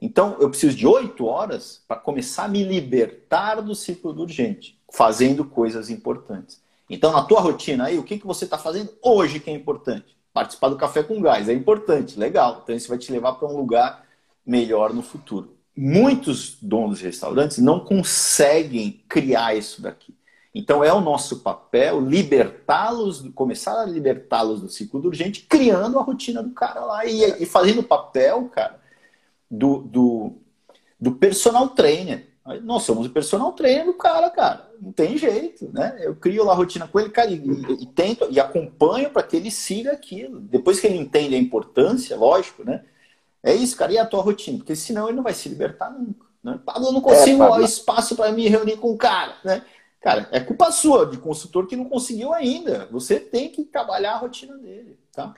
Então, 0.00 0.36
eu 0.40 0.48
preciso 0.50 0.76
de 0.76 0.86
oito 0.86 1.26
horas 1.26 1.82
para 1.88 1.96
começar 1.96 2.44
a 2.44 2.48
me 2.48 2.62
libertar 2.62 3.60
do 3.60 3.74
ciclo 3.74 4.12
do 4.12 4.22
urgente, 4.22 4.78
fazendo 4.92 5.44
coisas 5.44 5.90
importantes. 5.90 6.60
Então, 6.88 7.12
na 7.12 7.22
tua 7.22 7.40
rotina 7.40 7.86
aí, 7.86 7.98
o 7.98 8.02
que, 8.02 8.18
que 8.18 8.26
você 8.26 8.44
está 8.44 8.58
fazendo 8.58 8.90
hoje 9.02 9.40
que 9.40 9.50
é 9.50 9.52
importante? 9.52 10.16
Participar 10.32 10.68
do 10.68 10.76
café 10.76 11.02
com 11.02 11.20
gás 11.20 11.48
é 11.48 11.52
importante, 11.52 12.18
legal. 12.18 12.60
Então, 12.62 12.76
isso 12.76 12.88
vai 12.88 12.98
te 12.98 13.10
levar 13.10 13.32
para 13.32 13.48
um 13.48 13.56
lugar 13.56 14.06
melhor 14.44 14.92
no 14.92 15.02
futuro. 15.02 15.56
Muitos 15.76 16.56
donos 16.62 16.98
de 16.98 17.04
restaurantes 17.04 17.58
não 17.58 17.80
conseguem 17.80 19.02
criar 19.08 19.56
isso 19.56 19.82
daqui. 19.82 20.14
Então 20.54 20.82
é 20.82 20.90
o 20.90 21.02
nosso 21.02 21.40
papel 21.40 22.00
libertá-los, 22.00 23.28
começar 23.34 23.82
a 23.82 23.84
libertá-los 23.84 24.62
do 24.62 24.70
ciclo 24.70 24.98
do 25.02 25.08
urgente, 25.08 25.42
criando 25.42 25.98
a 25.98 26.02
rotina 26.02 26.42
do 26.42 26.48
cara 26.52 26.80
lá 26.80 27.04
e, 27.04 27.42
e 27.42 27.44
fazendo 27.44 27.80
o 27.80 27.86
papel, 27.86 28.48
cara, 28.48 28.80
do, 29.50 29.78
do, 29.78 30.32
do 31.00 31.12
personal 31.12 31.68
trainer. 31.68 32.28
Nós 32.62 32.84
somos 32.84 33.06
o 33.06 33.10
personal 33.10 33.52
trainer 33.52 33.86
do 33.86 33.94
cara, 33.94 34.30
cara. 34.30 34.70
Não 34.80 34.92
tem 34.92 35.18
jeito, 35.18 35.68
né? 35.72 35.98
Eu 36.00 36.14
crio 36.14 36.44
lá 36.44 36.52
a 36.52 36.56
rotina 36.56 36.86
com 36.86 37.00
ele, 37.00 37.10
cara, 37.10 37.30
e, 37.30 37.42
e, 37.80 37.86
tento 37.86 38.28
e 38.30 38.38
acompanho 38.38 39.10
para 39.10 39.24
que 39.24 39.36
ele 39.36 39.50
siga 39.50 39.92
aquilo. 39.92 40.38
Depois 40.40 40.78
que 40.78 40.86
ele 40.86 40.96
entende 40.96 41.34
a 41.34 41.38
importância, 41.38 42.16
lógico, 42.16 42.64
né? 42.64 42.84
É 43.42 43.52
isso, 43.52 43.76
cara. 43.76 43.92
E 43.92 43.98
a 43.98 44.06
tua 44.06 44.22
rotina? 44.22 44.58
Porque 44.58 44.76
senão 44.76 45.08
ele 45.08 45.16
não 45.16 45.24
vai 45.24 45.34
se 45.34 45.48
libertar 45.48 45.90
nunca. 45.90 46.26
Né? 46.42 46.60
Pablo, 46.64 46.86
eu 46.86 46.92
não 46.92 47.00
consigo 47.00 47.42
é, 47.42 47.64
espaço 47.64 48.14
para 48.14 48.30
me 48.30 48.48
reunir 48.48 48.76
com 48.76 48.92
o 48.92 48.96
cara, 48.96 49.34
né? 49.44 49.62
Cara, 50.00 50.28
é 50.30 50.38
culpa 50.38 50.70
sua, 50.70 51.04
de 51.04 51.18
consultor 51.18 51.66
que 51.66 51.74
não 51.74 51.86
conseguiu 51.86 52.32
ainda. 52.32 52.86
Você 52.92 53.18
tem 53.18 53.48
que 53.48 53.64
trabalhar 53.64 54.12
a 54.12 54.18
rotina 54.18 54.56
dele, 54.56 54.96
tá? 55.12 55.34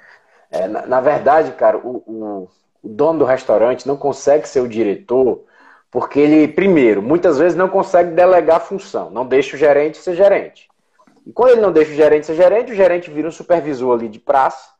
É, 0.50 0.68
na, 0.68 0.86
na, 0.86 1.00
verdade, 1.00 1.52
cara, 1.52 1.78
o, 1.78 2.02
o, 2.06 2.48
o, 2.88 2.94
dono 2.94 3.20
do 3.20 3.24
restaurante 3.24 3.86
não 3.86 3.96
consegue 3.96 4.48
ser 4.48 4.60
o 4.60 4.68
diretor 4.68 5.44
porque 5.90 6.20
ele, 6.20 6.48
primeiro, 6.48 7.02
muitas 7.02 7.38
vezes 7.38 7.56
não 7.56 7.68
consegue 7.68 8.10
delegar 8.10 8.60
função, 8.60 9.10
não 9.10 9.26
deixa 9.26 9.56
o 9.56 9.58
gerente 9.58 9.98
ser 9.98 10.14
gerente. 10.14 10.68
E 11.26 11.32
quando 11.32 11.52
ele 11.52 11.60
não 11.60 11.72
deixa 11.72 11.92
o 11.92 11.94
gerente 11.94 12.26
ser 12.26 12.34
gerente, 12.34 12.72
o 12.72 12.74
gerente 12.74 13.10
vira 13.10 13.28
um 13.28 13.32
supervisor 13.32 13.98
ali 13.98 14.08
de 14.08 14.18
praça 14.18 14.70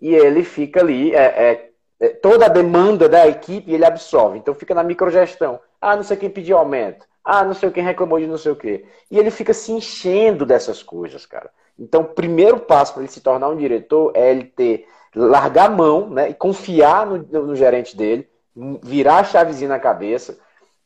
e 0.00 0.14
ele 0.14 0.42
fica 0.42 0.80
ali, 0.80 1.14
é, 1.14 1.22
é, 1.22 1.70
é 2.00 2.08
toda 2.08 2.46
a 2.46 2.48
demanda 2.48 3.08
da 3.08 3.26
equipe 3.26 3.72
ele 3.72 3.84
absorve. 3.84 4.38
Então 4.38 4.54
fica 4.54 4.74
na 4.74 4.82
microgestão. 4.82 5.60
Ah, 5.80 5.96
não 5.96 6.02
sei 6.02 6.16
quem 6.16 6.30
pediu 6.30 6.56
aumento. 6.56 7.06
Ah, 7.24 7.44
não 7.44 7.54
sei 7.54 7.70
quem 7.70 7.82
reclamou 7.82 8.18
de 8.18 8.26
não 8.26 8.36
sei 8.36 8.52
o 8.52 8.56
quê. 8.56 8.84
E 9.10 9.18
ele 9.18 9.30
fica 9.30 9.54
se 9.54 9.72
enchendo 9.72 10.44
dessas 10.44 10.82
coisas, 10.82 11.24
cara. 11.24 11.50
Então, 11.78 12.02
o 12.02 12.04
primeiro 12.04 12.60
passo 12.60 12.92
para 12.92 13.02
ele 13.02 13.10
se 13.10 13.20
tornar 13.20 13.48
um 13.48 13.56
diretor 13.56 14.12
é 14.14 14.30
ele 14.30 14.44
ter, 14.44 14.86
largar 15.14 15.66
a 15.66 15.70
mão, 15.70 16.10
né, 16.10 16.30
e 16.30 16.34
confiar 16.34 17.06
no, 17.06 17.18
no, 17.46 17.56
gerente 17.56 17.96
dele, 17.96 18.28
virar 18.82 19.18
a 19.18 19.24
chavezinha 19.24 19.68
na 19.68 19.78
cabeça 19.78 20.38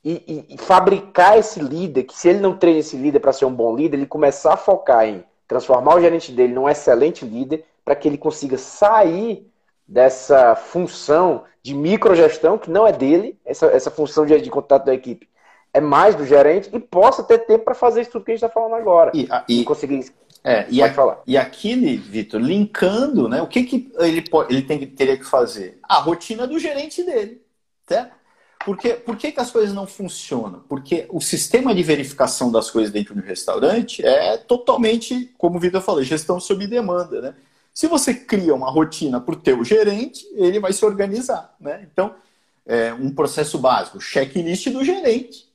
e, 0.04 0.46
e, 0.48 0.54
e, 0.54 0.58
fabricar 0.58 1.38
esse 1.38 1.60
líder, 1.60 2.04
que 2.04 2.16
se 2.16 2.28
ele 2.28 2.40
não 2.40 2.56
treina 2.56 2.80
esse 2.80 2.96
líder 2.96 3.20
para 3.20 3.32
ser 3.32 3.44
um 3.44 3.54
bom 3.54 3.74
líder, 3.74 3.96
ele 3.96 4.06
começar 4.06 4.54
a 4.54 4.56
focar 4.56 5.06
em 5.06 5.24
transformar 5.46 5.96
o 5.96 6.00
gerente 6.00 6.30
dele 6.30 6.52
num 6.52 6.68
excelente 6.68 7.24
líder, 7.24 7.64
para 7.84 7.96
que 7.96 8.06
ele 8.06 8.18
consiga 8.18 8.58
sair 8.58 9.50
dessa 9.86 10.54
função 10.54 11.44
de 11.62 11.74
microgestão, 11.74 12.58
que 12.58 12.70
não 12.70 12.86
é 12.86 12.92
dele, 12.92 13.38
essa, 13.44 13.66
essa 13.66 13.90
função 13.90 14.26
de, 14.26 14.38
de 14.40 14.50
contato 14.50 14.84
da 14.84 14.94
equipe, 14.94 15.26
é 15.72 15.80
mais 15.80 16.14
do 16.14 16.26
gerente 16.26 16.68
e 16.72 16.78
possa 16.78 17.22
ter 17.22 17.38
tempo 17.38 17.64
para 17.64 17.74
fazer 17.74 18.02
isso 18.02 18.12
tudo 18.12 18.24
que 18.24 18.32
a 18.32 18.34
gente 18.34 18.44
está 18.44 18.52
falando 18.52 18.74
agora. 18.74 19.10
E, 19.14 19.28
e, 19.48 19.60
e 19.60 19.64
conseguir. 19.64 20.12
É, 20.48 20.66
e, 20.70 20.82
a, 20.82 20.90
e 21.26 21.36
aquele, 21.36 21.98
Vitor, 21.98 22.40
linkando, 22.40 23.28
né? 23.28 23.42
O 23.42 23.46
que, 23.46 23.64
que 23.64 23.92
ele, 23.98 24.22
pode, 24.22 24.50
ele 24.50 24.62
tem, 24.62 24.86
teria 24.86 25.18
que 25.18 25.24
fazer? 25.24 25.78
A 25.82 25.96
rotina 25.96 26.46
do 26.46 26.58
gerente 26.58 27.02
dele. 27.02 27.42
Certo? 27.86 28.14
Por 28.64 28.78
que, 28.78 28.94
por 28.94 29.14
que, 29.18 29.30
que 29.30 29.40
as 29.40 29.50
coisas 29.50 29.74
não 29.74 29.86
funcionam? 29.86 30.64
Porque 30.66 31.06
o 31.10 31.20
sistema 31.20 31.74
de 31.74 31.82
verificação 31.82 32.50
das 32.50 32.70
coisas 32.70 32.90
dentro 32.90 33.14
do 33.14 33.20
restaurante 33.20 34.02
é 34.02 34.38
totalmente, 34.38 35.34
como 35.36 35.58
o 35.58 35.60
Vitor 35.60 35.82
falou, 35.82 36.02
gestão 36.02 36.40
sob 36.40 36.66
demanda. 36.66 37.20
Né? 37.20 37.34
Se 37.74 37.86
você 37.86 38.14
cria 38.14 38.54
uma 38.54 38.70
rotina 38.70 39.20
para 39.20 39.34
o 39.34 39.38
teu 39.38 39.62
gerente, 39.62 40.26
ele 40.32 40.58
vai 40.58 40.72
se 40.72 40.82
organizar. 40.82 41.54
Né? 41.60 41.86
Então, 41.92 42.14
é 42.64 42.94
um 42.94 43.10
processo 43.10 43.58
básico, 43.58 44.00
checklist 44.00 44.70
do 44.70 44.82
gerente. 44.82 45.46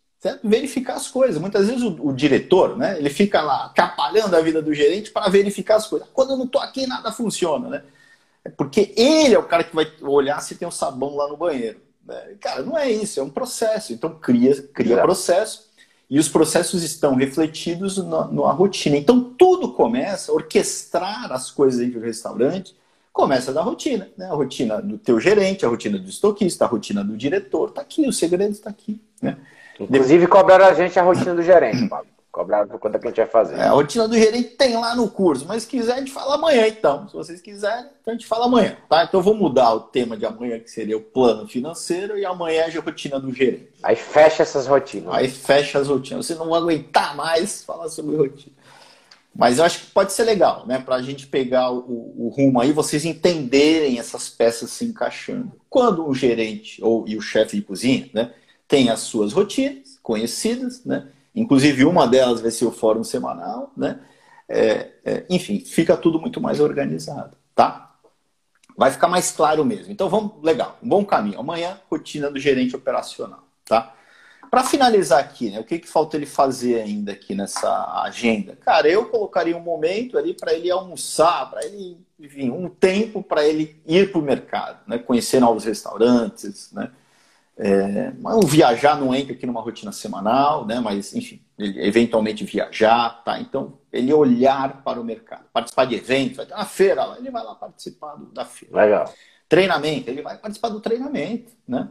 Verificar 0.44 0.96
as 0.96 1.08
coisas. 1.08 1.40
Muitas 1.40 1.68
vezes 1.68 1.84
o, 1.84 2.08
o, 2.08 2.14
diretor, 2.14 2.78
né, 2.78 2.98
ele 2.98 3.10
fica 3.10 3.42
lá 3.42 3.66
atrapalhando 3.66 4.36
a 4.36 4.42
vida 4.42 4.62
do 4.62 4.74
gerente 4.74 5.12
para 5.12 5.30
verificar 5.30 5.76
as 5.76 5.88
coisas. 5.88 6.08
Quando 6.14 6.32
eu 6.32 6.38
não 6.38 6.46
estou 6.46 6.62
aqui, 6.62 6.88
nada 6.88 7.12
funciona. 7.12 7.68
Né? 7.68 7.84
É 8.46 8.50
porque 8.50 8.94
ele 8.96 9.36
é 9.36 9.40
o 9.40 9.44
cara 9.44 9.64
que 9.64 9.76
vai 9.76 9.92
olhar 10.02 10.40
se 10.42 10.56
tem 10.56 10.68
um 10.68 10.72
sabão 10.72 11.16
lá 11.16 11.28
no 11.28 11.36
banheiro. 11.36 11.80
Né? 12.06 12.36
Cara, 12.40 12.62
não 12.64 12.78
é 12.78 12.90
isso, 12.90 13.20
é 13.20 13.24
um 13.24 13.30
processo. 13.30 13.92
Então 13.92 14.16
cria, 14.16 14.62
cria 14.74 15.02
processo 15.02 15.68
e 16.10 16.20
os 16.20 16.30
processos 16.30 16.84
estão 16.84 17.16
refletidos 17.16 17.98
na, 17.98 18.28
na 18.28 18.52
rotina. 18.52 18.96
Então 18.96 19.22
tudo 19.38 19.74
começa, 19.74 20.32
orquestrar 20.32 21.32
as 21.32 21.50
coisas 21.50 21.80
dentro 21.80 22.00
do 22.00 22.06
restaurante, 22.06 22.76
começa 23.12 23.52
da 23.52 23.62
rotina. 23.62 24.10
Né? 24.18 24.26
A 24.28 24.34
rotina 24.34 24.82
do 24.82 24.98
teu 24.98 25.20
gerente, 25.20 25.66
a 25.66 25.70
rotina 25.70 25.98
do 25.98 26.10
estoquista, 26.10 26.66
a 26.66 26.68
rotina 26.68 27.04
do 27.04 27.18
diretor. 27.18 27.70
Está 27.70 27.82
aqui, 27.82 28.08
o 28.08 28.14
segredo 28.14 28.52
está 28.52 28.70
aqui. 28.70 29.02
Né? 29.22 29.38
Inclusive 29.80 30.28
cobraram 30.28 30.66
a 30.66 30.74
gente 30.74 31.00
a 31.00 31.04
rotina 31.04 31.34
do 31.34 31.42
gerente, 31.42 31.88
Pablo. 31.88 32.08
Cobraram 32.32 32.68
por 32.68 32.80
conta 32.80 32.98
que 32.98 33.06
a 33.06 33.10
gente 33.12 33.18
vai 33.18 33.28
fazer. 33.28 33.56
É, 33.56 33.66
a 33.66 33.72
rotina 33.72 34.08
do 34.08 34.18
gerente 34.18 34.56
tem 34.56 34.76
lá 34.76 34.96
no 34.96 35.08
curso, 35.08 35.46
mas 35.48 35.64
se 35.64 35.70
quiser 35.70 35.94
a 35.94 36.00
gente 36.00 36.12
fala 36.12 36.34
amanhã 36.34 36.68
então. 36.68 37.08
Se 37.08 37.14
vocês 37.14 37.40
quiserem, 37.40 37.86
então 38.02 38.12
a 38.12 38.18
gente 38.18 38.26
fala 38.26 38.46
amanhã, 38.46 38.76
tá? 38.90 39.04
Então 39.04 39.20
eu 39.20 39.24
vou 39.24 39.36
mudar 39.36 39.72
o 39.74 39.82
tema 39.82 40.18
de 40.18 40.26
amanhã, 40.26 40.58
que 40.58 40.72
seria 40.72 40.98
o 40.98 41.02
plano 41.02 41.48
financeiro, 41.48 42.18
e 42.18 42.26
amanhã 42.26 42.64
é 42.64 42.76
a 42.76 42.82
rotina 42.82 43.20
do 43.20 43.32
gerente. 43.32 43.70
Aí 43.84 43.96
fecha 43.96 44.42
essas 44.42 44.66
rotinas. 44.66 45.14
Aí 45.14 45.30
fecha 45.30 45.78
as 45.78 45.88
rotinas. 45.88 46.26
Você 46.26 46.34
não 46.34 46.50
vai 46.50 46.60
aguentar 46.60 47.16
mais 47.16 47.64
falar 47.64 47.88
sobre 47.90 48.16
rotina. 48.16 48.56
Mas 49.36 49.58
eu 49.58 49.66
acho 49.66 49.82
que 49.82 49.92
pode 49.92 50.14
ser 50.14 50.24
legal, 50.24 50.66
né? 50.68 50.80
Para 50.80 50.96
a 50.96 51.02
gente 51.02 51.26
pegar 51.26 51.72
o, 51.72 52.14
o, 52.18 52.34
rumo 52.36 52.60
aí, 52.62 52.72
vocês 52.72 53.04
entenderem 53.04 53.98
essas 53.98 54.30
peças 54.30 54.70
se 54.70 54.86
encaixando. 54.86 55.52
Quando 55.70 56.08
o 56.08 56.14
gerente 56.14 56.84
ou 56.84 57.08
e 57.08 57.18
o 57.18 57.22
chefe 57.22 57.58
de 57.58 57.64
cozinha, 57.64 58.10
né, 58.14 58.32
tem 58.74 58.90
as 58.90 59.02
suas 59.02 59.34
rotinas 59.34 60.00
conhecidas, 60.02 60.84
né? 60.84 61.08
Inclusive, 61.36 61.86
uma 61.86 62.08
delas 62.08 62.42
vai 62.42 62.50
ser 62.50 62.66
o 62.66 62.72
fórum 62.72 63.04
semanal, 63.04 63.72
né? 63.78 64.00
É, 64.50 64.90
é, 65.06 65.26
enfim, 65.30 65.60
fica 65.60 65.96
tudo 65.96 66.20
muito 66.20 66.42
mais 66.42 66.60
organizado, 66.60 67.38
tá? 67.54 67.96
Vai 68.76 68.90
ficar 68.90 69.08
mais 69.08 69.30
claro 69.30 69.64
mesmo. 69.64 69.92
Então, 69.92 70.10
vamos, 70.10 70.44
legal, 70.44 70.80
um 70.82 70.90
bom 70.90 71.06
caminho. 71.06 71.40
Amanhã, 71.40 71.80
rotina 71.88 72.32
do 72.32 72.40
gerente 72.40 72.76
operacional, 72.76 73.44
tá? 73.64 73.94
Para 74.50 74.64
finalizar 74.64 75.20
aqui, 75.20 75.52
né, 75.52 75.60
o 75.60 75.64
que, 75.64 75.78
que 75.78 75.88
falta 75.88 76.18
ele 76.18 76.26
fazer 76.26 76.82
ainda 76.82 77.12
aqui 77.12 77.36
nessa 77.36 78.02
agenda? 78.02 78.56
Cara, 78.56 78.88
eu 78.88 79.06
colocaria 79.06 79.56
um 79.56 79.62
momento 79.62 80.18
ali 80.18 80.34
para 80.34 80.52
ele 80.54 80.72
almoçar, 80.72 81.50
para 81.52 81.64
ele, 81.64 82.00
enfim, 82.20 82.50
um 82.50 82.70
tempo 82.70 83.22
para 83.22 83.48
ele 83.48 83.80
ir 83.86 84.12
para 84.12 84.20
o 84.20 84.24
mercado, 84.24 84.80
né, 84.88 84.98
conhecer 84.98 85.40
novos 85.40 85.66
restaurantes, 85.66 86.72
né, 86.72 86.92
é, 87.58 88.12
o 88.24 88.48
viajar 88.48 89.00
não 89.00 89.14
entra 89.14 89.34
aqui 89.34 89.46
numa 89.46 89.62
rotina 89.62 89.92
semanal, 89.92 90.66
né? 90.66 90.80
Mas, 90.80 91.14
enfim, 91.14 91.42
ele, 91.58 91.86
eventualmente 91.86 92.44
viajar, 92.44 93.24
tá? 93.24 93.40
Então, 93.40 93.78
ele 93.92 94.12
olhar 94.12 94.82
para 94.84 95.00
o 95.00 95.04
mercado, 95.04 95.46
participar 95.54 95.86
de 95.86 95.96
eventos, 95.96 96.38
vai 96.38 96.46
ter 96.46 96.54
uma 96.56 96.66
feira 96.66 97.06
lá, 97.06 97.18
ele 97.18 97.30
vai 97.30 97.44
lá 97.44 97.54
participar 97.54 98.16
do, 98.16 98.26
da 98.28 98.44
feira. 98.44 98.76
Legal. 98.76 99.14
Treinamento, 99.48 100.10
ele 100.10 100.24
vai 100.24 100.38
participar 100.38 100.70
do 100.70 100.80
treinamento, 100.80 101.52
né? 101.68 101.90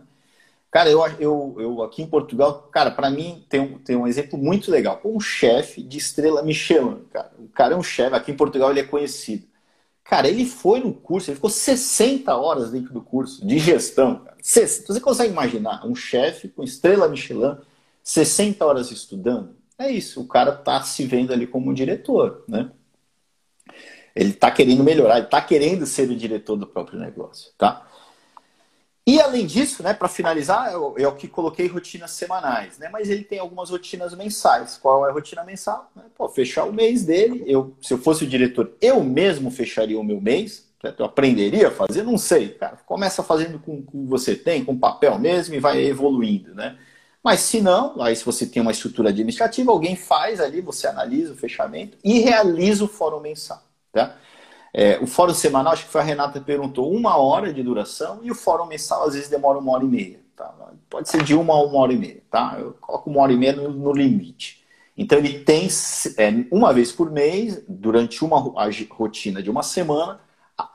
Cara, 0.68 0.88
eu, 0.90 1.06
eu, 1.20 1.56
eu 1.58 1.82
aqui 1.82 2.02
em 2.02 2.06
Portugal, 2.06 2.62
cara, 2.72 2.90
para 2.90 3.10
mim 3.10 3.44
tem 3.48 3.60
um, 3.60 3.78
tem 3.78 3.94
um 3.94 4.06
exemplo 4.06 4.38
muito 4.38 4.70
legal. 4.70 5.00
Um 5.04 5.20
chefe 5.20 5.82
de 5.82 5.98
estrela 5.98 6.42
Michelin, 6.42 7.04
cara. 7.12 7.30
O 7.38 7.48
cara 7.48 7.74
é 7.74 7.76
um 7.76 7.82
chefe, 7.82 8.16
aqui 8.16 8.32
em 8.32 8.36
Portugal 8.36 8.70
ele 8.70 8.80
é 8.80 8.84
conhecido. 8.84 9.46
Cara, 10.04 10.28
ele 10.28 10.44
foi 10.44 10.80
no 10.80 10.92
curso, 10.92 11.30
ele 11.30 11.36
ficou 11.36 11.50
60 11.50 12.34
horas 12.36 12.70
dentro 12.70 12.92
do 12.92 13.00
curso 13.00 13.46
de 13.46 13.58
gestão. 13.58 14.16
Cara. 14.16 14.36
Você 14.42 15.00
consegue 15.00 15.32
imaginar 15.32 15.86
um 15.86 15.94
chefe 15.94 16.48
com 16.48 16.62
estrela 16.62 17.08
Michelin, 17.08 17.56
60 18.02 18.64
horas 18.64 18.90
estudando? 18.90 19.56
É 19.78 19.90
isso, 19.90 20.20
o 20.20 20.26
cara 20.26 20.52
está 20.52 20.82
se 20.82 21.04
vendo 21.04 21.32
ali 21.32 21.46
como 21.46 21.70
um 21.70 21.74
diretor, 21.74 22.44
né? 22.46 22.70
Ele 24.14 24.30
está 24.30 24.50
querendo 24.50 24.84
melhorar, 24.84 25.16
ele 25.16 25.24
está 25.26 25.40
querendo 25.40 25.86
ser 25.86 26.10
o 26.10 26.16
diretor 26.16 26.56
do 26.56 26.66
próprio 26.66 26.98
negócio, 26.98 27.52
tá? 27.56 27.86
E 29.04 29.20
além 29.20 29.46
disso, 29.46 29.82
né, 29.82 29.92
para 29.92 30.08
finalizar, 30.08 30.72
eu, 30.72 30.94
eu 30.96 31.12
que 31.16 31.26
coloquei 31.26 31.66
rotinas 31.66 32.12
semanais, 32.12 32.78
né? 32.78 32.88
Mas 32.88 33.10
ele 33.10 33.24
tem 33.24 33.40
algumas 33.40 33.70
rotinas 33.70 34.14
mensais. 34.14 34.78
Qual 34.80 35.04
é 35.04 35.10
a 35.10 35.12
rotina 35.12 35.42
mensal? 35.42 35.90
Pô, 36.16 36.28
fechar 36.28 36.64
o 36.64 36.72
mês 36.72 37.04
dele. 37.04 37.42
Eu, 37.44 37.76
se 37.82 37.92
eu 37.92 37.98
fosse 37.98 38.24
o 38.24 38.28
diretor, 38.28 38.72
eu 38.80 39.02
mesmo 39.02 39.50
fecharia 39.50 39.98
o 39.98 40.04
meu 40.04 40.20
mês. 40.20 40.70
Eu 40.98 41.04
aprenderia 41.04 41.68
a 41.68 41.70
fazer? 41.70 42.02
Não 42.04 42.16
sei, 42.16 42.50
cara. 42.50 42.76
Começa 42.86 43.22
fazendo 43.22 43.58
com 43.58 43.78
o 43.78 43.82
que 43.82 43.96
você 44.06 44.36
tem, 44.36 44.64
com 44.64 44.78
papel 44.78 45.18
mesmo, 45.18 45.54
e 45.54 45.60
vai 45.60 45.80
evoluindo, 45.84 46.54
né? 46.54 46.76
Mas 47.22 47.40
se 47.40 47.60
não, 47.60 48.00
aí 48.02 48.16
se 48.16 48.24
você 48.24 48.46
tem 48.46 48.60
uma 48.60 48.72
estrutura 48.72 49.10
administrativa, 49.10 49.70
alguém 49.70 49.94
faz 49.94 50.40
ali, 50.40 50.60
você 50.60 50.88
analisa 50.88 51.32
o 51.32 51.36
fechamento 51.36 51.96
e 52.02 52.18
realiza 52.18 52.84
o 52.84 52.88
fórum 52.88 53.20
mensal, 53.20 53.62
tá? 53.92 54.16
É, 54.74 54.98
o 55.00 55.06
fórum 55.06 55.34
semanal, 55.34 55.74
acho 55.74 55.84
que 55.84 55.92
foi 55.92 56.00
a 56.00 56.04
Renata 56.04 56.40
que 56.40 56.46
perguntou, 56.46 56.90
uma 56.90 57.16
hora 57.16 57.52
de 57.52 57.62
duração 57.62 58.20
e 58.22 58.30
o 58.30 58.34
fórum 58.34 58.66
mensal 58.66 59.04
às 59.04 59.14
vezes 59.14 59.28
demora 59.28 59.58
uma 59.58 59.72
hora 59.72 59.84
e 59.84 59.88
meia. 59.88 60.20
Tá? 60.34 60.52
Pode 60.88 61.08
ser 61.10 61.22
de 61.22 61.34
uma 61.34 61.54
a 61.54 61.62
uma 61.62 61.78
hora 61.78 61.92
e 61.92 61.98
meia. 61.98 62.22
Tá? 62.30 62.56
Eu 62.58 62.74
coloco 62.80 63.10
uma 63.10 63.20
hora 63.20 63.32
e 63.32 63.36
meia 63.36 63.54
no, 63.54 63.70
no 63.70 63.92
limite. 63.92 64.62
Então 64.96 65.18
ele 65.18 65.40
tem 65.40 65.68
é, 66.16 66.46
uma 66.50 66.72
vez 66.72 66.90
por 66.92 67.10
mês, 67.10 67.62
durante 67.68 68.24
uma 68.24 68.38
rotina 68.90 69.42
de 69.42 69.50
uma 69.50 69.62
semana, 69.62 70.20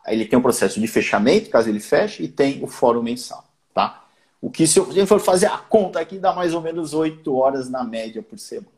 ele 0.07 0.25
tem 0.25 0.37
um 0.37 0.41
processo 0.41 0.79
de 0.79 0.87
fechamento, 0.87 1.49
caso 1.49 1.69
ele 1.69 1.79
feche, 1.79 2.23
e 2.23 2.27
tem 2.27 2.63
o 2.63 2.67
fórum 2.67 3.01
mensal. 3.01 3.45
Tá? 3.73 4.03
O 4.41 4.49
que 4.49 4.67
se 4.67 4.79
eu 4.79 5.07
for 5.07 5.19
fazer 5.19 5.47
a 5.47 5.57
conta 5.57 5.99
aqui, 5.99 6.19
dá 6.19 6.33
mais 6.33 6.53
ou 6.53 6.61
menos 6.61 6.93
oito 6.93 7.35
horas 7.35 7.69
na 7.69 7.83
média 7.83 8.21
por 8.21 8.37
semana. 8.37 8.76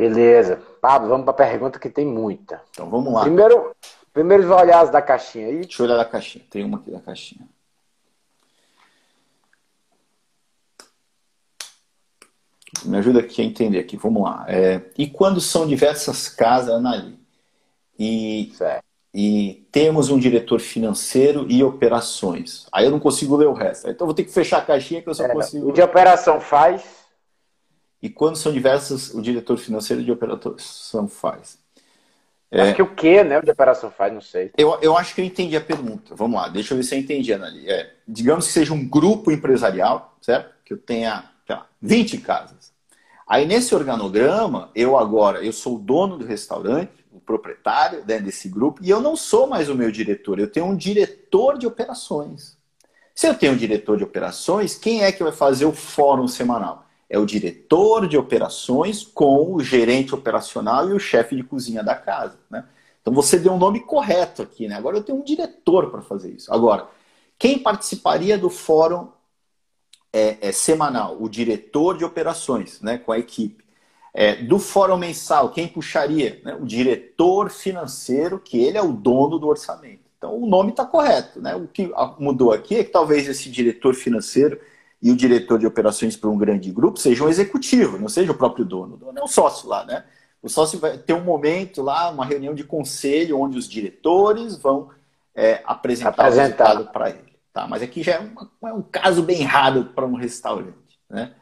Beleza. 0.00 0.62
Pablo, 0.80 1.10
vamos 1.10 1.26
para 1.26 1.34
a 1.34 1.48
pergunta 1.48 1.78
que 1.78 1.90
tem 1.90 2.06
muita. 2.06 2.62
Então 2.70 2.88
vamos 2.88 3.12
lá. 3.12 3.20
Primeiro, 3.20 3.76
primeiro 4.14 4.50
olhar 4.54 4.80
as 4.80 4.90
da 4.90 5.02
caixinha 5.02 5.48
aí. 5.48 5.60
Deixa 5.60 5.82
eu 5.82 5.86
olhar 5.86 5.98
da 5.98 6.06
caixinha. 6.06 6.42
Tem 6.48 6.64
uma 6.64 6.78
aqui 6.78 6.90
da 6.90 7.00
caixinha. 7.00 7.46
Me 12.82 12.96
ajuda 12.96 13.20
aqui 13.20 13.42
a 13.42 13.44
entender 13.44 13.78
aqui. 13.78 13.98
Vamos 13.98 14.22
lá. 14.22 14.46
É, 14.48 14.80
e 14.96 15.06
quando 15.06 15.38
são 15.38 15.66
diversas 15.66 16.30
casas, 16.30 16.74
Anali, 16.74 17.18
e, 17.98 18.54
e 19.12 19.68
temos 19.70 20.08
um 20.08 20.18
diretor 20.18 20.60
financeiro 20.60 21.44
e 21.46 21.62
operações. 21.62 22.66
Aí 22.72 22.86
eu 22.86 22.90
não 22.90 22.98
consigo 22.98 23.36
ler 23.36 23.48
o 23.48 23.52
resto. 23.52 23.90
Então 23.90 24.06
vou 24.06 24.14
ter 24.14 24.24
que 24.24 24.32
fechar 24.32 24.62
a 24.62 24.64
caixinha 24.64 25.02
que 25.02 25.10
eu 25.10 25.14
só 25.14 25.24
é, 25.24 25.28
consigo. 25.28 25.68
O 25.68 25.72
de 25.72 25.82
operação 25.82 26.40
faz 26.40 26.99
e 28.02 28.08
quando 28.08 28.36
são 28.36 28.52
diversas, 28.52 29.12
o 29.14 29.20
diretor 29.20 29.56
financeiro 29.58 30.02
de 30.02 30.10
operação 30.10 31.08
faz. 31.08 31.58
É, 32.50 32.62
acho 32.62 32.74
que 32.74 32.82
o 32.82 32.94
que, 32.94 33.22
né? 33.22 33.38
O 33.38 33.42
de 33.42 33.50
operação 33.50 33.90
faz, 33.90 34.12
não 34.12 34.20
sei. 34.20 34.50
Eu, 34.56 34.76
eu 34.82 34.96
acho 34.96 35.14
que 35.14 35.20
eu 35.20 35.24
entendi 35.24 35.56
a 35.56 35.60
pergunta. 35.60 36.14
Vamos 36.16 36.40
lá, 36.40 36.48
deixa 36.48 36.74
eu 36.74 36.78
ver 36.78 36.82
se 36.82 36.94
eu 36.94 36.98
entendi, 36.98 37.32
Anali. 37.32 37.70
É, 37.70 37.94
digamos 38.06 38.46
que 38.46 38.52
seja 38.52 38.72
um 38.74 38.88
grupo 38.88 39.30
empresarial, 39.30 40.16
certo? 40.20 40.54
Que 40.64 40.72
eu 40.72 40.78
tenha 40.78 41.30
lá, 41.48 41.66
20 41.80 42.18
casas. 42.18 42.72
Aí 43.26 43.46
nesse 43.46 43.74
organograma, 43.74 44.70
eu 44.74 44.98
agora, 44.98 45.44
eu 45.44 45.52
sou 45.52 45.76
o 45.76 45.78
dono 45.78 46.18
do 46.18 46.24
restaurante, 46.24 46.92
o 47.12 47.20
proprietário 47.20 48.04
né, 48.06 48.18
desse 48.18 48.48
grupo, 48.48 48.80
e 48.82 48.90
eu 48.90 49.00
não 49.00 49.14
sou 49.14 49.46
mais 49.46 49.68
o 49.68 49.74
meu 49.74 49.90
diretor, 49.90 50.38
eu 50.38 50.50
tenho 50.50 50.66
um 50.66 50.76
diretor 50.76 51.56
de 51.56 51.66
operações. 51.66 52.58
Se 53.14 53.28
eu 53.28 53.34
tenho 53.34 53.52
um 53.52 53.56
diretor 53.56 53.96
de 53.96 54.04
operações, 54.04 54.74
quem 54.74 55.02
é 55.02 55.12
que 55.12 55.22
vai 55.22 55.32
fazer 55.32 55.64
o 55.64 55.72
fórum 55.72 56.26
semanal? 56.26 56.86
É 57.10 57.18
o 57.18 57.26
diretor 57.26 58.06
de 58.06 58.16
operações 58.16 59.04
com 59.04 59.52
o 59.52 59.60
gerente 59.60 60.14
operacional 60.14 60.88
e 60.88 60.92
o 60.92 61.00
chefe 61.00 61.34
de 61.34 61.42
cozinha 61.42 61.82
da 61.82 61.96
casa. 61.96 62.38
Né? 62.48 62.64
Então 63.02 63.12
você 63.12 63.36
deu 63.36 63.52
um 63.52 63.58
nome 63.58 63.80
correto 63.80 64.42
aqui, 64.42 64.68
né? 64.68 64.76
Agora 64.76 64.96
eu 64.96 65.02
tenho 65.02 65.18
um 65.18 65.24
diretor 65.24 65.90
para 65.90 66.02
fazer 66.02 66.30
isso. 66.30 66.54
Agora, 66.54 66.86
quem 67.36 67.58
participaria 67.58 68.38
do 68.38 68.48
fórum 68.48 69.08
é, 70.12 70.38
é, 70.40 70.52
semanal? 70.52 71.20
O 71.20 71.28
diretor 71.28 71.98
de 71.98 72.04
operações, 72.04 72.80
né? 72.80 72.96
Com 72.98 73.10
a 73.10 73.18
equipe. 73.18 73.64
É, 74.14 74.36
do 74.36 74.58
fórum 74.58 74.96
mensal, 74.96 75.50
quem 75.50 75.66
puxaria? 75.66 76.40
Né? 76.44 76.54
O 76.54 76.64
diretor 76.64 77.50
financeiro, 77.50 78.38
que 78.38 78.62
ele 78.62 78.78
é 78.78 78.82
o 78.82 78.92
dono 78.92 79.38
do 79.38 79.48
orçamento. 79.48 80.02
Então 80.16 80.36
o 80.36 80.46
nome 80.46 80.70
está 80.70 80.84
correto. 80.84 81.40
Né? 81.40 81.56
O 81.56 81.66
que 81.66 81.90
mudou 82.18 82.52
aqui 82.52 82.76
é 82.76 82.84
que 82.84 82.90
talvez 82.90 83.26
esse 83.26 83.50
diretor 83.50 83.94
financeiro 83.94 84.60
e 85.02 85.10
o 85.10 85.16
diretor 85.16 85.58
de 85.58 85.66
operações 85.66 86.16
para 86.16 86.28
um 86.28 86.36
grande 86.36 86.70
grupo 86.70 86.98
seja 86.98 87.24
um 87.24 87.28
executivo, 87.28 87.98
não 87.98 88.08
seja 88.08 88.32
o 88.32 88.36
próprio 88.36 88.64
dono. 88.64 88.94
O 88.94 88.96
dono 88.98 89.18
é 89.18 89.22
um 89.22 89.28
sócio 89.28 89.68
lá, 89.68 89.84
né? 89.84 90.04
O 90.42 90.48
sócio 90.48 90.78
vai 90.78 90.96
ter 90.96 91.12
um 91.12 91.24
momento 91.24 91.82
lá, 91.82 92.10
uma 92.10 92.24
reunião 92.24 92.54
de 92.54 92.64
conselho, 92.64 93.38
onde 93.38 93.58
os 93.58 93.68
diretores 93.68 94.56
vão 94.56 94.90
é, 95.34 95.62
apresentar, 95.64 96.30
o 96.30 96.34
resultado 96.34 96.86
para 96.86 97.10
ele. 97.10 97.32
tá? 97.52 97.66
Mas 97.66 97.82
aqui 97.82 98.02
já 98.02 98.14
é, 98.14 98.18
uma, 98.18 98.50
é 98.64 98.72
um 98.72 98.82
caso 98.82 99.22
bem 99.22 99.42
raro 99.42 99.86
para 99.86 100.06
um 100.06 100.14
restaurante, 100.14 100.98
né? 101.08 101.34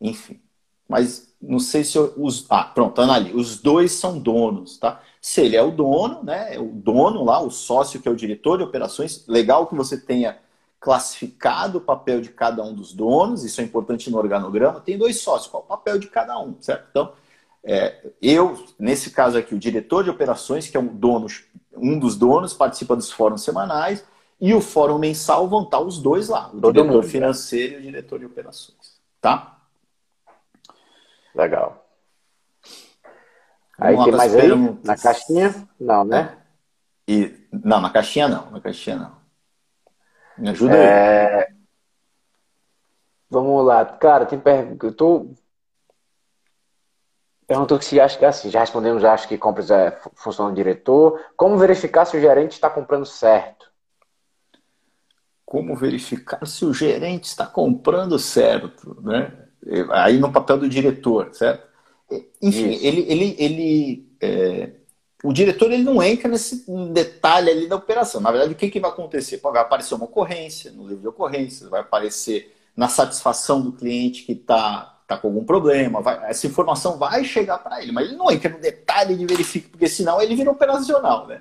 Enfim, 0.00 0.40
mas 0.88 1.34
não 1.40 1.58
sei 1.58 1.82
se 1.82 1.96
eu, 1.96 2.12
os 2.16 2.46
ah 2.50 2.64
pronto, 2.64 3.00
ali, 3.00 3.32
os 3.32 3.60
dois 3.60 3.92
são 3.92 4.18
donos, 4.18 4.78
tá? 4.78 5.00
Se 5.20 5.40
ele 5.40 5.56
é 5.56 5.62
o 5.62 5.70
dono, 5.70 6.22
né? 6.22 6.58
O 6.58 6.66
dono 6.66 7.24
lá, 7.24 7.40
o 7.40 7.50
sócio 7.50 8.00
que 8.00 8.08
é 8.08 8.10
o 8.10 8.16
diretor 8.16 8.58
de 8.58 8.64
operações, 8.64 9.26
legal 9.26 9.66
que 9.66 9.74
você 9.74 9.98
tenha 9.98 10.38
classificado 10.84 11.78
o 11.78 11.80
papel 11.80 12.20
de 12.20 12.28
cada 12.28 12.62
um 12.62 12.74
dos 12.74 12.92
donos, 12.92 13.42
isso 13.42 13.58
é 13.62 13.64
importante 13.64 14.10
no 14.10 14.18
organograma. 14.18 14.82
Tem 14.82 14.98
dois 14.98 15.18
sócios, 15.22 15.50
qual 15.50 15.62
é 15.62 15.64
o 15.64 15.68
papel 15.68 15.98
de 15.98 16.08
cada 16.08 16.38
um, 16.38 16.60
certo? 16.60 16.88
Então, 16.90 17.12
é, 17.64 18.06
eu, 18.20 18.62
nesse 18.78 19.10
caso 19.10 19.38
aqui, 19.38 19.54
o 19.54 19.58
diretor 19.58 20.04
de 20.04 20.10
operações, 20.10 20.68
que 20.68 20.76
é 20.76 20.80
um, 20.80 20.86
dono, 20.86 21.26
um 21.74 21.98
dos 21.98 22.16
donos, 22.16 22.52
participa 22.52 22.94
dos 22.94 23.10
fóruns 23.10 23.42
semanais, 23.42 24.04
e 24.38 24.52
o 24.52 24.60
fórum 24.60 24.98
mensal 24.98 25.48
vão 25.48 25.62
estar 25.62 25.80
os 25.80 25.98
dois 25.98 26.28
lá, 26.28 26.48
o 26.48 26.60
Todo 26.60 26.74
diretor 26.74 26.96
mundo, 26.96 27.08
financeiro 27.08 27.76
e 27.76 27.78
o 27.78 27.80
diretor 27.80 28.18
de 28.18 28.26
operações. 28.26 29.00
Tá? 29.22 29.56
Legal. 31.34 31.82
Aí 33.78 33.96
tem 34.04 34.12
mais 34.12 34.34
aí? 34.34 34.50
Na 34.84 34.98
caixinha? 34.98 35.66
Não, 35.80 36.04
né? 36.04 36.36
E, 37.08 37.34
não, 37.50 37.80
na 37.80 37.88
caixinha 37.88 38.28
não, 38.28 38.50
na 38.50 38.60
caixinha 38.60 38.96
não. 38.96 39.23
Me 40.38 40.50
ajuda 40.50 40.76
é... 40.76 41.38
aí. 41.38 41.54
Vamos 43.30 43.64
lá. 43.64 43.84
Cara, 43.84 44.26
tem 44.26 44.38
pergunta. 44.38 44.86
Eu 44.86 44.92
tô. 44.92 45.34
Perguntou 47.46 47.80
se 47.80 48.00
acha 48.00 48.18
que 48.18 48.24
assim, 48.24 48.50
já 48.50 48.60
respondemos, 48.60 49.02
já 49.02 49.12
acho 49.12 49.28
que 49.28 49.36
compras 49.36 49.70
é 49.70 49.98
função 50.14 50.48
do 50.48 50.54
diretor. 50.54 51.22
Como 51.36 51.58
verificar 51.58 52.04
se 52.06 52.16
o 52.16 52.20
gerente 52.20 52.52
está 52.52 52.70
comprando 52.70 53.04
certo? 53.04 53.70
Como 55.44 55.76
verificar 55.76 56.46
se 56.46 56.64
o 56.64 56.72
gerente 56.72 57.24
está 57.24 57.46
comprando 57.46 58.18
certo, 58.18 58.98
né? 59.02 59.30
Aí 59.90 60.18
no 60.18 60.32
papel 60.32 60.58
do 60.58 60.68
diretor, 60.68 61.34
certo? 61.34 61.68
Enfim, 62.40 62.70
Isso. 62.70 62.86
ele, 62.86 63.00
ele, 63.08 63.36
ele 63.38 64.16
é, 64.20 64.72
o 65.24 65.32
diretor 65.32 65.72
ele 65.72 65.82
não 65.82 66.02
entra 66.02 66.28
nesse 66.28 66.66
detalhe 66.92 67.50
ali 67.50 67.66
da 67.66 67.76
operação. 67.76 68.20
Na 68.20 68.30
verdade, 68.30 68.52
o 68.52 68.56
que, 68.56 68.70
que 68.70 68.78
vai 68.78 68.90
acontecer? 68.90 69.40
Vai 69.42 69.62
aparecer 69.62 69.94
uma 69.94 70.04
ocorrência 70.04 70.70
no 70.70 70.82
livro 70.86 71.00
de 71.00 71.08
ocorrências, 71.08 71.70
vai 71.70 71.80
aparecer 71.80 72.54
na 72.76 72.88
satisfação 72.88 73.62
do 73.62 73.72
cliente 73.72 74.22
que 74.24 74.32
está 74.32 74.94
tá 75.06 75.16
com 75.16 75.28
algum 75.28 75.44
problema, 75.44 76.00
vai, 76.00 76.30
essa 76.30 76.46
informação 76.46 76.98
vai 76.98 77.24
chegar 77.24 77.58
para 77.58 77.82
ele, 77.82 77.92
mas 77.92 78.06
ele 78.06 78.16
não 78.16 78.30
entra 78.30 78.50
no 78.50 78.58
detalhe 78.58 79.16
de 79.16 79.26
verificar, 79.26 79.70
porque 79.70 79.88
senão 79.88 80.20
ele 80.20 80.34
vira 80.34 80.50
operacional. 80.50 81.26
Né? 81.26 81.40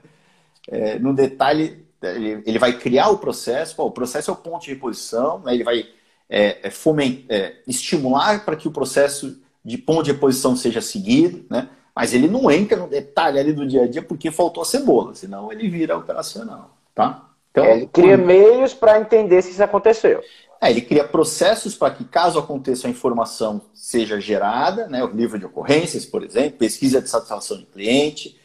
É, 0.68 1.00
no 1.00 1.14
detalhe, 1.14 1.86
ele, 2.02 2.44
ele, 2.46 2.60
vai 2.60 2.78
criar 2.78 3.10
o 3.10 3.18
processo, 3.18 3.76
pô, 3.76 3.86
o 3.86 3.92
processo 3.92 4.32
é 4.32 4.34
o 4.34 4.38
ponto 4.38 4.64
de 4.64 4.74
reposição, 4.74 5.40
né? 5.40 5.54
ele 5.54 5.64
vai 5.64 5.86
é, 6.30 6.68
é, 6.68 6.70
fomentar, 6.70 7.26
é, 7.30 7.62
estimular 7.68 8.46
para 8.46 8.56
que 8.56 8.68
o 8.68 8.72
processo 8.72 9.42
de 9.64 9.78
ponto 9.78 10.04
de 10.04 10.12
reposição 10.12 10.56
seja 10.56 10.82
seguido, 10.82 11.46
né? 11.50 11.70
Mas 11.96 12.14
ele 12.14 12.28
não 12.28 12.50
entra 12.50 12.78
no 12.78 12.88
detalhe 12.88 13.40
ali 13.40 13.54
do 13.54 13.68
dia 13.68 13.84
a 13.84 13.88
dia 13.88 14.02
porque 14.02 14.32
faltou 14.32 14.64
a 14.64 14.66
cebola, 14.66 15.14
senão 15.14 15.52
ele 15.52 15.70
vira 15.70 15.98
operacional, 15.98 16.76
tá? 16.96 17.30
Então, 17.52 17.64
é, 17.64 17.78
ele 17.78 17.88
cria 17.88 18.18
quando... 18.18 18.26
meios 18.26 18.74
para 18.74 19.00
entender 19.00 19.42
se 19.44 19.52
isso 19.52 19.64
aconteceu. 19.64 20.22
É, 20.60 20.72
ele 20.72 20.82
cria 20.82 21.04
processos 21.04 21.76
para 21.76 21.94
que, 21.94 22.04
caso 22.04 22.40
aconteça, 22.40 22.88
a 22.88 22.90
informação 22.90 23.62
seja 23.74 24.20
gerada, 24.20 24.88
né, 24.88 25.04
o 25.04 25.08
livro 25.08 25.38
de 25.38 25.46
ocorrências, 25.46 26.06
por 26.06 26.24
exemplo, 26.24 26.58
pesquisa 26.58 27.02
de 27.02 27.10
satisfação 27.10 27.58
de 27.58 27.66
cliente, 27.66 28.40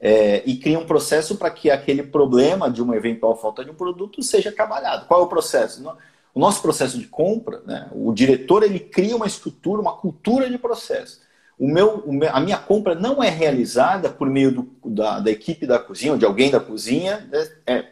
é, 0.00 0.42
e 0.46 0.56
cria 0.56 0.78
um 0.78 0.86
processo 0.86 1.36
para 1.36 1.50
que 1.50 1.70
aquele 1.70 2.02
problema 2.02 2.70
de 2.70 2.80
uma 2.80 2.96
eventual 2.96 3.36
falta 3.36 3.64
de 3.64 3.70
um 3.70 3.74
produto 3.74 4.22
seja 4.22 4.52
trabalhado. 4.52 5.06
Qual 5.06 5.20
é 5.20 5.24
o 5.24 5.28
processo? 5.28 5.84
O 6.32 6.40
nosso 6.40 6.62
processo 6.62 6.98
de 6.98 7.06
compra, 7.06 7.60
né, 7.66 7.88
o 7.92 8.14
diretor 8.14 8.62
ele 8.62 8.80
cria 8.80 9.16
uma 9.16 9.26
estrutura, 9.26 9.80
uma 9.82 9.96
cultura 9.96 10.48
de 10.48 10.56
processo. 10.56 11.23
O 11.58 11.68
meu, 11.68 12.04
a 12.32 12.40
minha 12.40 12.58
compra 12.58 12.94
não 12.94 13.22
é 13.22 13.30
realizada 13.30 14.08
por 14.08 14.28
meio 14.28 14.52
do, 14.52 14.70
da, 14.84 15.20
da, 15.20 15.30
equipe 15.30 15.66
da 15.66 15.78
cozinha, 15.78 16.12
ou 16.12 16.18
de 16.18 16.24
alguém 16.24 16.50
da 16.50 16.58
cozinha, 16.58 17.28
né, 17.30 17.48
é, 17.66 17.86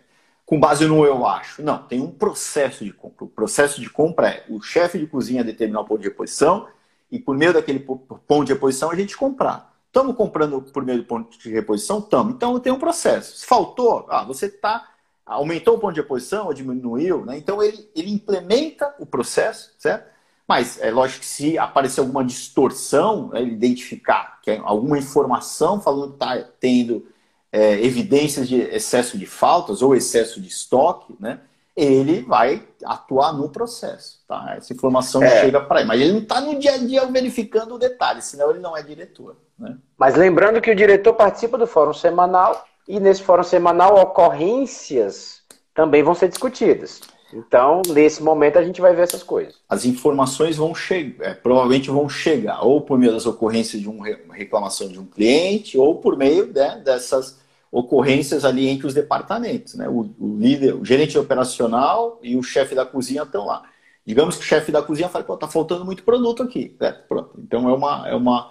com 0.44 0.58
base 0.58 0.86
no 0.86 1.04
eu 1.04 1.26
acho. 1.26 1.62
Não, 1.62 1.78
tem 1.78 2.00
um 2.00 2.10
processo 2.10 2.84
de 2.84 2.92
compra. 2.92 3.24
O 3.24 3.28
processo 3.28 3.80
de 3.80 3.88
compra 3.88 4.28
é 4.28 4.44
o 4.48 4.60
chefe 4.60 4.98
de 4.98 5.06
cozinha 5.06 5.44
determinar 5.44 5.80
o 5.80 5.84
ponto 5.84 6.00
de 6.00 6.08
reposição 6.08 6.66
e 7.10 7.18
por 7.18 7.36
meio 7.36 7.52
daquele 7.52 7.78
ponto 7.78 8.44
de 8.44 8.52
reposição 8.52 8.90
a 8.90 8.96
gente 8.96 9.16
comprar. 9.16 9.72
Estamos 9.86 10.16
comprando 10.16 10.60
por 10.60 10.84
meio 10.84 10.98
do 10.98 11.04
ponto 11.04 11.38
de 11.38 11.50
reposição? 11.50 11.98
Estamos. 11.98 12.34
Então 12.34 12.58
tem 12.58 12.72
um 12.72 12.78
processo. 12.78 13.36
Se 13.36 13.46
faltou, 13.46 14.06
ah, 14.08 14.24
você 14.24 14.46
está 14.46 14.88
aumentou 15.24 15.76
o 15.76 15.78
ponto 15.78 15.94
de 15.94 16.00
reposição 16.00 16.46
ou 16.46 16.54
diminuiu, 16.54 17.24
né? 17.24 17.36
Então 17.36 17.62
ele, 17.62 17.88
ele 17.94 18.10
implementa 18.10 18.94
o 18.98 19.06
processo, 19.06 19.74
certo? 19.78 20.11
Mas 20.52 20.78
é 20.82 20.90
lógico 20.90 21.20
que 21.20 21.26
se 21.26 21.56
aparecer 21.56 22.00
alguma 22.00 22.22
distorção, 22.22 23.28
né, 23.28 23.40
ele 23.40 23.52
identificar 23.52 24.38
que 24.42 24.50
é 24.50 24.60
alguma 24.62 24.98
informação 24.98 25.80
falando 25.80 26.08
que 26.08 26.16
está 26.16 26.46
tendo 26.60 27.06
é, 27.50 27.82
evidências 27.82 28.46
de 28.46 28.60
excesso 28.60 29.16
de 29.16 29.24
faltas 29.24 29.80
ou 29.80 29.96
excesso 29.96 30.38
de 30.42 30.48
estoque, 30.48 31.16
né? 31.18 31.40
Ele 31.74 32.20
vai 32.20 32.62
atuar 32.84 33.32
no 33.32 33.48
processo, 33.48 34.20
tá? 34.28 34.56
Essa 34.58 34.74
informação 34.74 35.22
é. 35.22 35.40
chega 35.40 35.58
para 35.58 35.80
ele, 35.80 35.88
mas 35.88 36.00
ele 36.02 36.12
não 36.12 36.20
está 36.20 36.38
no 36.38 36.58
dia 36.58 36.74
a 36.74 36.76
dia 36.76 37.06
verificando 37.06 37.76
o 37.76 37.78
detalhe, 37.78 38.20
senão 38.20 38.50
ele 38.50 38.58
não 38.58 38.76
é 38.76 38.82
diretor, 38.82 39.38
né? 39.58 39.78
Mas 39.96 40.16
lembrando 40.16 40.60
que 40.60 40.70
o 40.70 40.76
diretor 40.76 41.14
participa 41.14 41.56
do 41.56 41.66
fórum 41.66 41.94
semanal 41.94 42.62
e 42.86 43.00
nesse 43.00 43.22
fórum 43.22 43.42
semanal 43.42 43.98
ocorrências 43.98 45.40
também 45.72 46.02
vão 46.02 46.14
ser 46.14 46.28
discutidas. 46.28 47.00
Então, 47.32 47.82
nesse 47.88 48.22
momento, 48.22 48.58
a 48.58 48.64
gente 48.64 48.80
vai 48.80 48.94
ver 48.94 49.02
essas 49.02 49.22
coisas. 49.22 49.54
As 49.68 49.84
informações 49.84 50.56
vão 50.56 50.74
chegar, 50.74 51.24
é, 51.24 51.34
provavelmente 51.34 51.90
vão 51.90 52.08
chegar, 52.08 52.62
ou 52.62 52.80
por 52.80 52.98
meio 52.98 53.12
das 53.12 53.26
ocorrências 53.26 53.80
de 53.80 53.88
uma 53.88 54.06
reclamação 54.32 54.88
de 54.88 54.98
um 54.98 55.06
cliente, 55.06 55.78
ou 55.78 55.96
por 55.96 56.16
meio 56.16 56.46
né, 56.46 56.80
dessas 56.84 57.40
ocorrências 57.70 58.44
ali 58.44 58.68
entre 58.68 58.86
os 58.86 58.94
departamentos. 58.94 59.74
Né? 59.74 59.88
O, 59.88 60.10
o, 60.18 60.36
líder, 60.38 60.74
o 60.74 60.84
gerente 60.84 61.18
operacional 61.18 62.18
e 62.22 62.36
o 62.36 62.42
chefe 62.42 62.74
da 62.74 62.84
cozinha 62.84 63.22
estão 63.22 63.46
lá. 63.46 63.62
Digamos 64.04 64.36
que 64.36 64.42
o 64.42 64.46
chefe 64.46 64.70
da 64.70 64.82
cozinha 64.82 65.08
fala, 65.08 65.24
pô, 65.24 65.36
tá 65.36 65.48
faltando 65.48 65.84
muito 65.84 66.02
produto 66.02 66.42
aqui. 66.42 66.76
Né? 66.78 66.92
Pronto. 67.08 67.30
Então 67.38 67.68
é 67.68 67.72
uma, 67.72 68.08
é 68.08 68.14
uma 68.14 68.50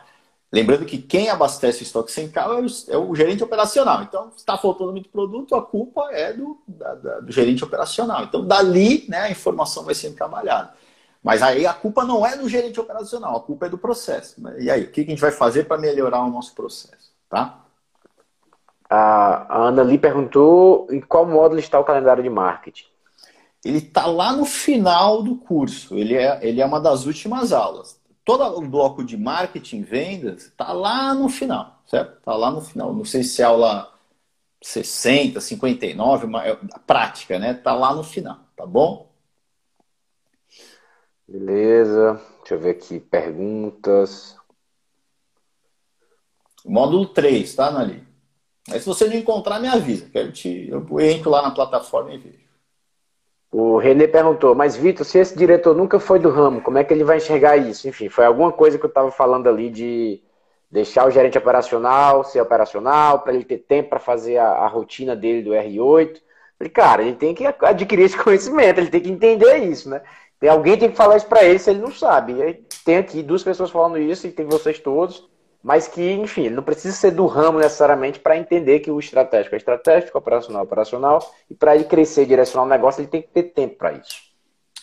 Lembrando 0.53 0.85
que 0.85 0.97
quem 0.97 1.29
abastece 1.29 1.81
o 1.81 1.83
estoque 1.83 2.11
central 2.11 2.53
é 2.53 2.61
o, 2.61 2.65
é 2.89 2.97
o 2.97 3.15
gerente 3.15 3.41
operacional. 3.41 4.03
Então, 4.03 4.31
se 4.31 4.39
está 4.39 4.57
faltando 4.57 4.91
muito 4.91 5.07
produto, 5.07 5.55
a 5.55 5.61
culpa 5.61 6.09
é 6.11 6.33
do, 6.33 6.61
da, 6.67 6.93
da, 6.95 7.19
do 7.21 7.31
gerente 7.31 7.63
operacional. 7.63 8.23
Então, 8.23 8.45
dali 8.45 9.05
né, 9.07 9.19
a 9.19 9.31
informação 9.31 9.85
vai 9.85 9.95
sendo 9.95 10.17
trabalhada. 10.17 10.73
Mas 11.23 11.41
aí 11.41 11.65
a 11.65 11.73
culpa 11.73 12.03
não 12.03 12.25
é 12.25 12.35
do 12.35 12.49
gerente 12.49 12.79
operacional, 12.79 13.37
a 13.37 13.39
culpa 13.39 13.67
é 13.67 13.69
do 13.69 13.77
processo. 13.77 14.41
Né? 14.41 14.55
E 14.59 14.69
aí, 14.69 14.83
o 14.83 14.91
que 14.91 15.01
a 15.01 15.05
gente 15.05 15.21
vai 15.21 15.31
fazer 15.31 15.65
para 15.65 15.79
melhorar 15.79 16.21
o 16.21 16.29
nosso 16.29 16.53
processo? 16.53 17.11
Tá? 17.29 17.59
A 18.89 19.67
Ana 19.67 19.83
Lee 19.83 19.97
perguntou 19.97 20.85
em 20.91 20.99
qual 20.99 21.25
módulo 21.25 21.61
está 21.61 21.79
o 21.79 21.85
calendário 21.85 22.21
de 22.21 22.29
marketing. 22.29 22.87
Ele 23.63 23.77
está 23.77 24.05
lá 24.05 24.33
no 24.33 24.43
final 24.43 25.23
do 25.23 25.35
curso. 25.35 25.95
Ele 25.95 26.15
é, 26.15 26.39
ele 26.41 26.59
é 26.59 26.65
uma 26.65 26.81
das 26.81 27.05
últimas 27.05 27.53
aulas 27.53 28.00
todo 28.23 28.43
o 28.57 28.61
bloco 28.61 29.03
de 29.03 29.17
marketing 29.17 29.81
vendas 29.81 30.45
está 30.45 30.71
lá 30.73 31.13
no 31.13 31.29
final, 31.29 31.81
certo? 31.85 32.17
Está 32.17 32.35
lá 32.35 32.51
no 32.51 32.61
final. 32.61 32.93
Não 32.93 33.05
sei 33.05 33.23
se 33.23 33.41
é 33.41 33.45
aula 33.45 33.91
60, 34.61 35.41
59, 35.41 36.25
uma, 36.27 36.45
é, 36.45 36.51
a 36.51 36.79
prática, 36.79 37.39
né? 37.39 37.51
Está 37.51 37.73
lá 37.73 37.93
no 37.95 38.03
final, 38.03 38.39
tá 38.55 38.65
bom? 38.65 39.11
Beleza. 41.27 42.21
Deixa 42.39 42.55
eu 42.55 42.59
ver 42.59 42.71
aqui, 42.71 42.99
perguntas. 42.99 44.35
Módulo 46.65 47.07
3, 47.07 47.55
tá, 47.55 47.71
Nali? 47.71 48.05
Aí 48.69 48.79
se 48.79 48.85
você 48.85 49.07
não 49.07 49.15
encontrar, 49.15 49.59
me 49.59 49.67
avisa. 49.67 50.09
Quero 50.09 50.31
te... 50.31 50.67
Eu 50.69 50.99
entro 50.99 51.29
lá 51.29 51.41
na 51.41 51.51
plataforma 51.51 52.13
e 52.13 52.17
vejo. 52.17 52.40
O 53.51 53.77
Renê 53.77 54.07
perguntou, 54.07 54.55
mas 54.55 54.77
Vitor, 54.77 55.05
se 55.05 55.19
esse 55.19 55.37
diretor 55.37 55.75
nunca 55.75 55.99
foi 55.99 56.19
do 56.19 56.29
ramo, 56.29 56.61
como 56.61 56.77
é 56.77 56.83
que 56.85 56.93
ele 56.93 57.03
vai 57.03 57.17
enxergar 57.17 57.57
isso? 57.57 57.87
Enfim, 57.87 58.07
foi 58.07 58.25
alguma 58.25 58.51
coisa 58.51 58.77
que 58.79 58.85
eu 58.85 58.87
estava 58.87 59.11
falando 59.11 59.49
ali 59.49 59.69
de 59.69 60.21
deixar 60.71 61.05
o 61.05 61.11
gerente 61.11 61.37
operacional 61.37 62.23
ser 62.23 62.39
operacional, 62.41 63.19
para 63.19 63.33
ele 63.33 63.43
ter 63.43 63.57
tempo 63.57 63.89
para 63.89 63.99
fazer 63.99 64.37
a, 64.37 64.47
a, 64.47 64.67
rotina 64.67 65.15
dele 65.15 65.41
do 65.41 65.51
R8. 65.51 66.21
Falei, 66.57 66.71
cara, 66.71 67.01
ele 67.03 67.15
tem 67.15 67.35
que 67.35 67.45
adquirir 67.45 68.05
esse 68.05 68.17
conhecimento, 68.23 68.79
ele 68.79 68.89
tem 68.89 69.01
que 69.01 69.11
entender 69.11 69.57
isso, 69.57 69.89
né? 69.89 70.01
Tem 70.39 70.49
alguém 70.49 70.77
tem 70.77 70.89
que 70.89 70.97
falar 70.97 71.17
isso 71.17 71.27
para 71.27 71.43
ele 71.43 71.59
se 71.59 71.69
ele 71.69 71.81
não 71.81 71.91
sabe. 71.91 72.65
Tem 72.85 72.97
aqui 72.97 73.21
duas 73.21 73.43
pessoas 73.43 73.69
falando 73.69 73.97
isso 73.99 74.25
e 74.27 74.31
tem 74.31 74.45
vocês 74.45 74.79
todos 74.79 75.29
mas 75.63 75.87
que, 75.87 76.11
enfim, 76.13 76.45
ele 76.45 76.55
não 76.55 76.63
precisa 76.63 76.95
ser 76.95 77.11
do 77.11 77.25
ramo 77.25 77.59
necessariamente 77.59 78.19
para 78.19 78.37
entender 78.37 78.79
que 78.79 78.89
o 78.89 78.99
estratégico 78.99 79.55
é 79.55 79.57
estratégico, 79.57 80.17
operacional 80.17 80.61
é 80.61 80.65
operacional, 80.65 81.35
e 81.49 81.53
para 81.53 81.75
ele 81.75 81.83
crescer 81.83 82.23
e 82.23 82.25
direcionar 82.25 82.65
o 82.65 82.69
negócio, 82.69 83.01
ele 83.01 83.07
tem 83.07 83.21
que 83.21 83.29
ter 83.29 83.43
tempo 83.43 83.75
para 83.75 83.93
isso. 83.93 84.31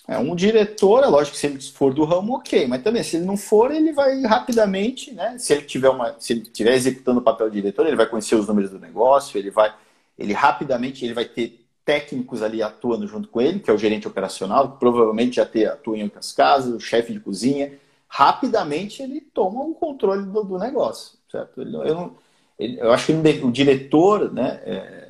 É, 0.06 0.16
um 0.16 0.34
diretor, 0.34 1.04
é 1.04 1.06
lógico 1.06 1.34
que 1.34 1.40
se 1.40 1.46
ele 1.46 1.60
for 1.60 1.92
do 1.92 2.02
ramo, 2.04 2.36
ok, 2.36 2.66
mas 2.66 2.82
também 2.82 3.02
se 3.02 3.16
ele 3.16 3.26
não 3.26 3.36
for, 3.36 3.70
ele 3.70 3.92
vai 3.92 4.22
rapidamente, 4.22 5.12
né? 5.12 5.36
Se 5.36 5.52
ele 5.52 5.62
tiver 5.62 5.90
uma, 5.90 6.16
se 6.18 6.32
ele 6.32 6.42
estiver 6.42 6.72
executando 6.72 7.20
o 7.20 7.22
papel 7.22 7.50
de 7.50 7.60
diretor, 7.60 7.86
ele 7.86 7.94
vai 7.94 8.06
conhecer 8.06 8.34
os 8.34 8.48
números 8.48 8.70
do 8.70 8.78
negócio, 8.78 9.36
ele 9.36 9.50
vai, 9.50 9.74
ele 10.18 10.32
rapidamente, 10.32 11.04
ele 11.04 11.12
vai 11.12 11.26
ter 11.26 11.62
técnicos 11.84 12.42
ali 12.42 12.62
atuando 12.62 13.06
junto 13.06 13.28
com 13.28 13.40
ele, 13.40 13.60
que 13.60 13.70
é 13.70 13.72
o 13.72 13.78
gerente 13.78 14.08
operacional, 14.08 14.72
que 14.72 14.78
provavelmente 14.78 15.36
já 15.36 15.44
tem, 15.44 15.66
atua 15.66 15.98
em 15.98 16.04
outras 16.04 16.32
casas, 16.32 16.74
o 16.74 16.80
chefe 16.80 17.12
de 17.12 17.20
cozinha, 17.20 17.72
rapidamente 18.08 19.02
ele 19.02 19.20
toma 19.20 19.62
o 19.62 19.74
controle 19.74 20.24
do, 20.24 20.42
do 20.42 20.58
negócio, 20.58 21.18
certo? 21.30 21.60
Ele, 21.60 21.76
eu, 21.76 21.94
não, 21.94 22.16
ele, 22.58 22.80
eu, 22.80 22.90
acho 22.92 23.06
que 23.06 23.12
o 23.12 23.52
diretor, 23.52 24.32
né, 24.32 24.60
é, 24.64 25.08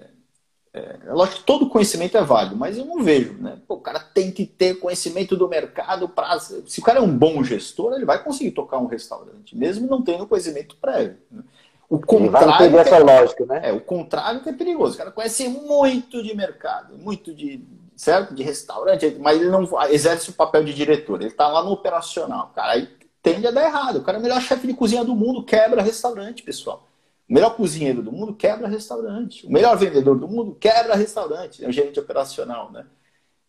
é, 0.74 0.96
é, 1.06 1.12
lógico 1.12 1.38
que 1.38 1.44
todo 1.44 1.68
conhecimento 1.68 2.16
é 2.16 2.22
válido, 2.22 2.56
mas 2.56 2.76
eu 2.76 2.84
não 2.84 3.02
vejo, 3.02 3.34
né? 3.34 3.58
Pô, 3.66 3.74
o 3.74 3.80
cara 3.80 4.00
tem 4.00 4.30
que 4.30 4.44
ter 4.44 4.78
conhecimento 4.78 5.36
do 5.36 5.48
mercado 5.48 6.08
para. 6.08 6.38
Se 6.38 6.80
o 6.80 6.82
cara 6.82 6.98
é 6.98 7.02
um 7.02 7.16
bom 7.16 7.42
gestor, 7.42 7.94
ele 7.94 8.04
vai 8.04 8.22
conseguir 8.22 8.50
tocar 8.50 8.78
um 8.78 8.86
restaurante, 8.86 9.56
mesmo 9.56 9.88
não 9.88 10.02
tendo 10.02 10.26
conhecimento 10.26 10.76
prévio. 10.76 11.16
Né? 11.30 11.42
O 11.88 11.98
contrário. 11.98 12.76
É, 12.76 12.98
lógica, 12.98 13.46
né? 13.46 13.60
É, 13.64 13.72
o 13.72 13.80
contrário 13.80 14.42
que 14.42 14.50
é 14.50 14.52
perigoso. 14.52 14.94
O 14.94 14.98
cara 14.98 15.10
conhece 15.10 15.48
muito 15.48 16.22
de 16.22 16.36
mercado, 16.36 16.98
muito 16.98 17.34
de, 17.34 17.56
certo? 17.98 18.34
de 18.34 18.42
restaurante, 18.42 19.16
mas 19.20 19.40
ele 19.40 19.50
não 19.50 19.68
exerce 19.90 20.30
o 20.30 20.32
papel 20.32 20.64
de 20.64 20.72
diretor. 20.72 21.20
Ele 21.20 21.30
está 21.30 21.48
lá 21.48 21.62
no 21.62 21.72
operacional. 21.72 22.52
Cara, 22.54 22.72
aí 22.72 22.88
tende 23.22 23.46
a 23.46 23.50
dar 23.50 23.64
errado. 23.64 23.96
O 23.96 24.02
cara 24.02 24.18
é 24.18 24.20
o 24.20 24.22
melhor 24.22 24.40
chefe 24.40 24.66
de 24.66 24.74
cozinha 24.74 25.04
do 25.04 25.14
mundo, 25.14 25.44
quebra 25.44 25.82
restaurante, 25.82 26.42
pessoal. 26.42 26.88
O 27.28 27.34
melhor 27.34 27.56
cozinheiro 27.56 28.00
do 28.00 28.12
mundo 28.12 28.34
quebra 28.34 28.68
restaurante. 28.68 29.46
O 29.46 29.52
melhor 29.52 29.76
vendedor 29.76 30.16
do 30.16 30.28
mundo 30.28 30.54
quebra 30.54 30.94
restaurante. 30.94 31.64
É 31.64 31.68
o 31.68 31.72
gerente 31.72 31.98
operacional, 31.98 32.70
né? 32.70 32.86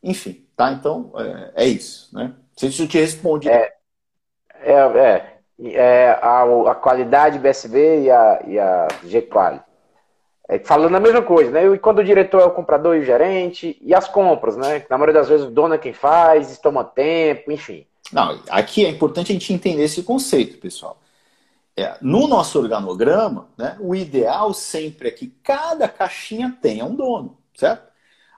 Enfim, 0.02 0.46
tá? 0.56 0.72
Então, 0.72 1.14
é, 1.16 1.64
é 1.64 1.68
isso, 1.68 2.10
né? 2.14 2.34
Se 2.58 2.66
eu 2.66 2.88
te 2.88 2.98
responde. 2.98 3.48
É, 3.48 3.76
é, 4.62 4.74
é 4.74 5.40
é, 5.62 6.12
a, 6.22 6.44
a 6.72 6.76
qualidade 6.76 7.38
BSB 7.38 8.04
e 8.04 8.12
a, 8.12 8.44
e 8.48 8.60
a 8.60 8.88
G-Quali. 9.04 9.60
É, 10.50 10.58
falando 10.58 10.96
a 10.96 11.00
mesma 11.00 11.22
coisa, 11.22 11.52
né? 11.52 11.68
E 11.68 11.78
quando 11.78 12.00
o 12.00 12.04
diretor 12.04 12.42
é 12.42 12.46
o 12.46 12.52
comprador 12.52 12.96
e 12.96 13.02
o 13.02 13.06
gerente, 13.06 13.78
e 13.80 13.94
as 13.94 14.08
compras, 14.08 14.58
né? 14.58 14.84
Na 14.90 14.98
maioria 14.98 15.22
das 15.22 15.30
vezes 15.30 15.46
o 15.46 15.52
dono 15.52 15.76
é 15.76 15.78
quem 15.78 15.94
faz, 15.94 16.50
isso 16.50 16.60
toma 16.60 16.84
tempo, 16.84 17.52
enfim. 17.52 17.86
Não, 18.12 18.42
aqui 18.50 18.84
é 18.84 18.90
importante 18.90 19.32
a 19.32 19.34
gente 19.34 19.54
entender 19.54 19.84
esse 19.84 20.02
conceito, 20.02 20.58
pessoal. 20.58 21.00
É, 21.78 21.96
no 22.02 22.28
nosso 22.28 22.58
organograma, 22.58 23.48
né, 23.56 23.78
o 23.80 23.94
ideal 23.96 24.52
sempre 24.52 25.10
é 25.10 25.12
que 25.12 25.28
cada 25.44 25.88
caixinha 25.88 26.58
tenha 26.60 26.84
um 26.84 26.96
dono, 26.96 27.38
certo? 27.56 27.88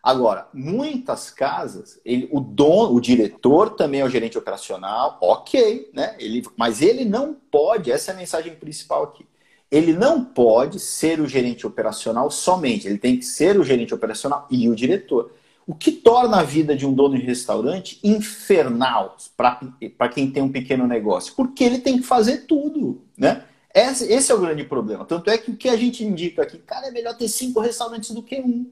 Agora, 0.03 0.47
muitas 0.53 1.29
casas, 1.29 2.01
ele, 2.03 2.27
o 2.31 2.41
dono, 2.41 2.93
o 2.93 2.99
diretor 2.99 3.69
também 3.69 4.01
é 4.01 4.03
o 4.03 4.09
gerente 4.09 4.37
operacional, 4.37 5.17
ok, 5.21 5.89
né? 5.93 6.15
Ele, 6.19 6.43
mas 6.57 6.81
ele 6.81 7.05
não 7.05 7.33
pode, 7.33 7.89
essa 7.89 8.11
é 8.11 8.13
a 8.13 8.17
mensagem 8.17 8.53
principal 8.55 9.03
aqui. 9.03 9.25
Ele 9.71 9.93
não 9.93 10.23
pode 10.23 10.79
ser 10.79 11.21
o 11.21 11.27
gerente 11.27 11.65
operacional 11.65 12.29
somente, 12.29 12.87
ele 12.87 12.97
tem 12.97 13.17
que 13.17 13.23
ser 13.23 13.57
o 13.57 13.63
gerente 13.63 13.93
operacional 13.93 14.45
e 14.51 14.67
o 14.67 14.75
diretor. 14.75 15.31
O 15.65 15.73
que 15.73 15.91
torna 15.91 16.39
a 16.39 16.43
vida 16.43 16.75
de 16.75 16.85
um 16.85 16.93
dono 16.93 17.17
de 17.17 17.23
restaurante 17.23 17.99
infernal 18.03 19.15
para 19.37 20.09
quem 20.09 20.29
tem 20.29 20.43
um 20.43 20.51
pequeno 20.51 20.85
negócio? 20.85 21.33
Porque 21.35 21.63
ele 21.63 21.79
tem 21.79 21.97
que 21.97 22.03
fazer 22.03 22.45
tudo, 22.45 23.01
né? 23.17 23.45
Esse, 23.73 24.11
esse 24.11 24.31
é 24.31 24.35
o 24.35 24.41
grande 24.41 24.65
problema. 24.65 25.05
Tanto 25.05 25.29
é 25.29 25.37
que 25.37 25.51
o 25.51 25.55
que 25.55 25.69
a 25.69 25.77
gente 25.77 26.03
indica 26.03 26.41
aqui, 26.41 26.57
cara, 26.57 26.87
é 26.87 26.91
melhor 26.91 27.15
ter 27.15 27.29
cinco 27.29 27.61
restaurantes 27.61 28.11
do 28.11 28.21
que 28.21 28.41
um. 28.41 28.69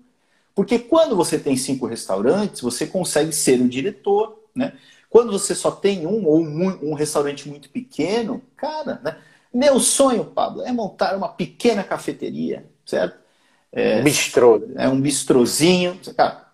Porque 0.54 0.78
quando 0.78 1.16
você 1.16 1.40
tem 1.40 1.56
cinco 1.56 1.86
restaurantes, 1.86 2.60
você 2.60 2.86
consegue 2.86 3.32
ser 3.32 3.62
o 3.62 3.70
diretor, 3.70 4.44
né? 4.54 4.74
Quando 5.10 5.32
você 5.32 5.56
só 5.56 5.72
tem 5.72 6.06
um 6.06 6.26
ou 6.28 6.42
um, 6.42 6.90
um 6.90 6.94
restaurante 6.94 7.48
muito 7.48 7.70
pequeno, 7.70 8.42
cara, 8.58 9.00
né? 9.02 9.18
Meu 9.54 9.80
sonho, 9.80 10.26
Pablo, 10.26 10.62
é 10.62 10.72
montar 10.72 11.16
uma 11.18 11.30
pequena 11.30 11.84
cafeteria, 11.84 12.66
certo? 12.86 13.18
É, 13.72 14.00
um 14.00 14.04
bistrô. 14.04 14.64
É 14.76 14.88
um 14.88 15.02
bistrozinho. 15.02 16.00
Cara, 16.16 16.50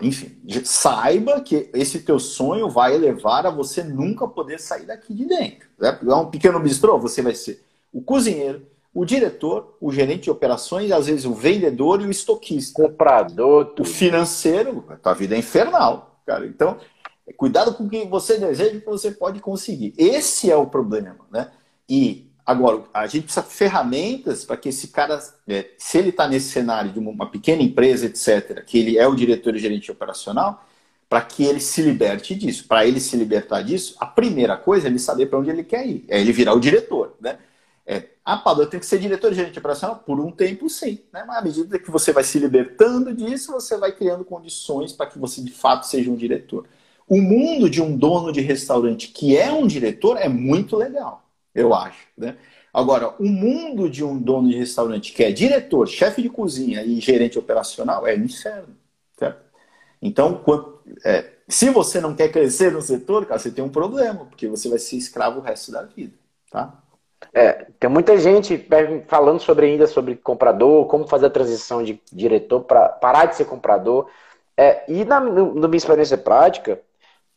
enfim, 0.00 0.40
saiba 0.64 1.40
que 1.40 1.70
esse 1.74 2.00
teu 2.00 2.18
sonho 2.18 2.68
vai 2.68 2.96
levar 2.96 3.46
a 3.46 3.50
você 3.50 3.82
nunca 3.82 4.28
poder 4.28 4.60
sair 4.60 4.86
daqui 4.86 5.12
de 5.12 5.24
dentro. 5.24 5.68
Né? 5.78 5.98
É 6.06 6.14
um 6.14 6.30
pequeno 6.30 6.60
bistrô, 6.60 6.98
você 6.98 7.20
vai 7.20 7.34
ser 7.34 7.64
o 7.92 8.00
cozinheiro, 8.00 8.66
o 8.94 9.04
diretor, 9.04 9.76
o 9.80 9.90
gerente 9.90 10.24
de 10.24 10.30
operações, 10.30 10.92
às 10.92 11.06
vezes 11.06 11.24
o 11.24 11.34
vendedor 11.34 12.00
e 12.00 12.06
o 12.06 12.10
estoquista. 12.10 12.82
Comprador, 12.82 13.66
tudo. 13.66 13.82
o 13.82 13.84
financeiro, 13.84 14.84
a 14.88 14.96
tua 14.96 15.14
vida 15.14 15.34
é 15.34 15.38
infernal, 15.38 16.20
cara. 16.26 16.46
Então, 16.46 16.78
cuidado 17.36 17.74
com 17.74 17.84
o 17.84 17.88
que 17.88 18.04
você 18.06 18.38
deseja 18.38 18.78
que 18.78 18.86
você 18.86 19.10
pode 19.10 19.40
conseguir. 19.40 19.94
Esse 19.96 20.50
é 20.50 20.56
o 20.56 20.66
problema, 20.66 21.26
né? 21.30 21.50
E 21.88 22.30
agora, 22.44 22.84
a 22.92 23.06
gente 23.06 23.24
precisa 23.24 23.46
de 23.46 23.52
ferramentas 23.52 24.44
para 24.44 24.56
que 24.56 24.68
esse 24.68 24.88
cara, 24.88 25.18
é, 25.48 25.70
se 25.78 25.98
ele 25.98 26.10
está 26.10 26.26
nesse 26.28 26.50
cenário 26.50 26.92
de 26.92 26.98
uma 26.98 27.30
pequena 27.30 27.62
empresa, 27.62 28.06
etc., 28.06 28.64
que 28.64 28.78
ele 28.78 28.98
é 28.98 29.06
o 29.06 29.14
diretor 29.14 29.54
e 29.54 29.58
gerente 29.58 29.90
operacional, 29.90 30.66
para 31.08 31.20
que 31.20 31.44
ele 31.44 31.60
se 31.60 31.82
liberte 31.82 32.34
disso. 32.34 32.66
Para 32.66 32.86
ele 32.86 32.98
se 32.98 33.16
libertar 33.16 33.62
disso, 33.62 33.94
a 34.00 34.06
primeira 34.06 34.56
coisa 34.56 34.86
é 34.86 34.90
ele 34.90 34.98
saber 34.98 35.26
para 35.26 35.38
onde 35.38 35.50
ele 35.50 35.62
quer 35.62 35.86
ir. 35.86 36.04
É 36.08 36.18
ele 36.18 36.32
virar 36.32 36.54
o 36.54 36.60
diretor, 36.60 37.14
né? 37.20 37.38
É, 37.84 38.10
ah, 38.24 38.38
Pablo, 38.38 38.62
eu 38.62 38.66
tenho 38.70 38.80
que 38.80 38.86
ser 38.86 38.98
diretor 38.98 39.30
de 39.30 39.36
gerente 39.36 39.58
operacional? 39.58 39.96
Por 40.06 40.20
um 40.20 40.30
tempo, 40.30 40.70
sim. 40.70 41.00
Né? 41.12 41.24
Mas 41.26 41.36
à 41.36 41.42
medida 41.42 41.78
que 41.78 41.90
você 41.90 42.12
vai 42.12 42.22
se 42.22 42.38
libertando 42.38 43.12
disso, 43.12 43.52
você 43.52 43.76
vai 43.76 43.92
criando 43.92 44.24
condições 44.24 44.92
para 44.92 45.06
que 45.06 45.18
você 45.18 45.42
de 45.42 45.50
fato 45.50 45.86
seja 45.86 46.10
um 46.10 46.16
diretor. 46.16 46.66
O 47.08 47.20
mundo 47.20 47.68
de 47.68 47.82
um 47.82 47.96
dono 47.96 48.32
de 48.32 48.40
restaurante 48.40 49.08
que 49.08 49.36
é 49.36 49.52
um 49.52 49.66
diretor 49.66 50.16
é 50.16 50.28
muito 50.28 50.76
legal, 50.76 51.21
eu 51.54 51.74
acho. 51.74 52.06
Né? 52.16 52.36
Agora, 52.72 53.14
o 53.18 53.24
mundo 53.24 53.88
de 53.88 54.02
um 54.02 54.18
dono 54.18 54.48
de 54.48 54.56
restaurante 54.56 55.12
que 55.12 55.22
é 55.22 55.30
diretor, 55.30 55.86
chefe 55.86 56.22
de 56.22 56.30
cozinha 56.30 56.82
e 56.82 57.00
gerente 57.00 57.38
operacional 57.38 58.06
é 58.06 58.14
um 58.14 58.24
inferno. 58.24 58.76
Certo? 59.18 59.42
Então, 60.00 60.40
quando, 60.42 60.80
é, 61.04 61.30
se 61.46 61.68
você 61.70 62.00
não 62.00 62.14
quer 62.14 62.30
crescer 62.30 62.72
no 62.72 62.80
setor, 62.80 63.26
cara, 63.26 63.38
você 63.38 63.50
tem 63.50 63.62
um 63.62 63.68
problema, 63.68 64.24
porque 64.24 64.48
você 64.48 64.68
vai 64.68 64.78
ser 64.78 64.96
escravo 64.96 65.40
o 65.40 65.42
resto 65.42 65.70
da 65.70 65.82
vida. 65.82 66.14
Tá? 66.50 66.82
É, 67.32 67.66
tem 67.78 67.90
muita 67.90 68.16
gente 68.18 68.66
falando 69.06 69.40
sobre 69.40 69.66
ainda 69.66 69.86
sobre 69.86 70.16
comprador, 70.16 70.86
como 70.86 71.06
fazer 71.06 71.26
a 71.26 71.30
transição 71.30 71.82
de 71.82 72.00
diretor 72.12 72.60
para 72.60 72.88
parar 72.88 73.26
de 73.26 73.36
ser 73.36 73.44
comprador. 73.44 74.08
É, 74.56 74.84
e 74.90 75.04
na, 75.04 75.20
no, 75.20 75.54
na 75.54 75.68
minha 75.68 75.78
experiência 75.78 76.16
prática, 76.16 76.80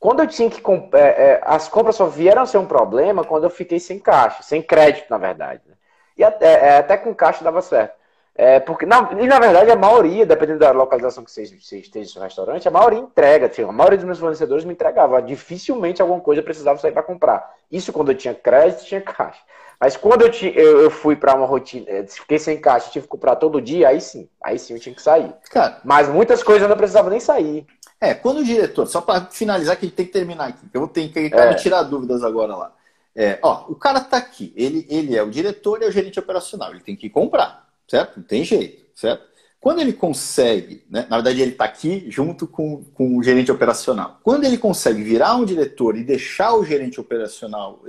quando 0.06 0.20
eu 0.20 0.28
tinha 0.28 0.51
que. 0.51 0.62
É, 0.93 0.99
é, 0.99 1.41
as 1.43 1.68
compras 1.68 1.95
só 1.95 2.06
vieram 2.06 2.43
a 2.43 2.45
ser 2.45 2.60
um 2.60 2.68
problema 2.68 3.24
quando 3.24 3.45
eu 3.45 3.49
fiquei 3.49 3.80
sem 3.80 3.97
caixa, 3.97 4.43
sem 4.43 4.62
crédito, 4.62 5.08
na 5.10 5.18
verdade. 5.18 5.64
Né? 5.68 5.74
E 6.16 6.24
até, 6.24 6.53
é, 6.53 6.78
até 6.78 6.95
com 6.95 7.12
caixa 7.12 7.43
dava 7.43 7.60
certo. 7.60 7.95
É, 8.36 8.60
porque, 8.60 8.86
na, 8.86 9.10
e 9.20 9.26
na 9.26 9.39
verdade, 9.39 9.72
a 9.72 9.76
maioria, 9.76 10.24
dependendo 10.24 10.60
da 10.60 10.70
localização 10.70 11.24
que 11.24 11.32
você, 11.32 11.47
você 11.47 11.80
esteja 11.80 12.20
no 12.20 12.24
restaurante, 12.24 12.68
a 12.68 12.72
maioria 12.72 12.99
entrega. 12.99 13.49
A 13.68 13.72
maioria 13.72 13.97
dos 13.97 14.06
meus 14.06 14.20
fornecedores 14.20 14.64
me 14.64 14.74
entregava. 14.74 15.20
Dificilmente 15.24 16.03
alguma 16.03 16.22
coisa 16.22 16.39
eu 16.39 16.45
precisava 16.45 16.78
sair 16.78 16.91
para 16.91 17.01
comprar. 17.01 17.56
Isso 17.72 17.91
quando 17.91 18.12
eu 18.12 18.16
tinha 18.16 18.36
crédito 18.36 18.86
tinha 18.86 19.01
caixa. 19.01 19.41
Mas 19.80 19.97
quando 19.97 20.22
eu, 20.22 20.32
eu, 20.51 20.82
eu 20.82 20.91
fui 20.91 21.16
para 21.16 21.34
uma 21.34 21.47
rotina, 21.47 21.86
eh, 21.89 22.06
fiquei 22.08 22.38
sem 22.38 22.62
caixa, 22.62 22.91
tive 22.91 23.06
que 23.06 23.12
comprar 23.12 23.38
todo 23.38 23.60
dia, 23.60 23.89
aí 23.89 23.99
sim, 23.99 24.30
aí 24.41 24.58
sim 24.60 24.74
eu 24.74 24.80
tinha 24.80 24.93
que 24.93 25.01
sair. 25.01 25.34
Cara, 25.49 25.82
Mas 25.84 26.08
muitas 26.08 26.43
coisas 26.43 26.62
eu 26.62 26.70
não 26.70 26.78
precisava 26.78 27.10
nem 27.10 27.20
sair. 27.20 27.66
É, 28.06 28.14
quando 28.14 28.39
o 28.39 28.43
diretor, 28.43 28.88
só 28.88 29.01
para 29.01 29.26
finalizar, 29.26 29.76
que 29.76 29.86
a 29.86 29.88
gente 29.88 29.95
tem 29.95 30.06
que 30.06 30.12
terminar 30.12 30.49
aqui, 30.49 30.68
que 30.70 30.76
eu 30.78 30.82
vou 30.82 30.89
ter 30.89 31.08
que 31.10 31.20
é. 31.34 31.53
tirar 31.56 31.84
dúvidas 31.84 32.24
agora 32.24 32.56
lá. 32.56 32.74
É, 33.16 33.39
ó, 33.41 33.66
o 33.70 33.76
cara 33.76 34.01
tá 34.01 34.18
aqui, 34.18 34.53
ele, 34.56 34.86
ele 34.89 35.16
é 35.16 35.24
o 35.24 35.30
diretor 35.30 35.82
e 35.82 35.86
é 35.86 35.88
o 35.88 35.91
gerente 35.91 36.20
operacional, 36.20 36.72
ele 36.72 36.82
tem 36.82 36.95
que 36.95 37.10
comprar, 37.10 37.68
certo? 37.88 38.18
Não 38.18 38.24
tem 38.24 38.43
jeito, 38.43 38.86
certo? 38.93 39.26
Quando 39.60 39.80
ele 39.80 39.93
consegue, 39.93 40.86
né, 40.89 41.08
na 41.10 41.18
verdade 41.18 41.41
ele 41.41 41.53
está 41.53 41.64
aqui 41.64 42.06
junto 42.10 42.45
com, 42.45 42.84
com 42.93 43.18
o 43.18 43.24
gerente 43.24 43.51
operacional. 43.51 44.20
Quando 44.22 44.43
ele 44.43 44.58
consegue 44.58 45.01
virar 45.01 45.36
um 45.38 45.45
diretor 45.45 45.97
e 45.97 46.03
deixar 46.03 46.53
o 46.53 46.64
gerente 46.64 46.99
operacional 46.99 47.82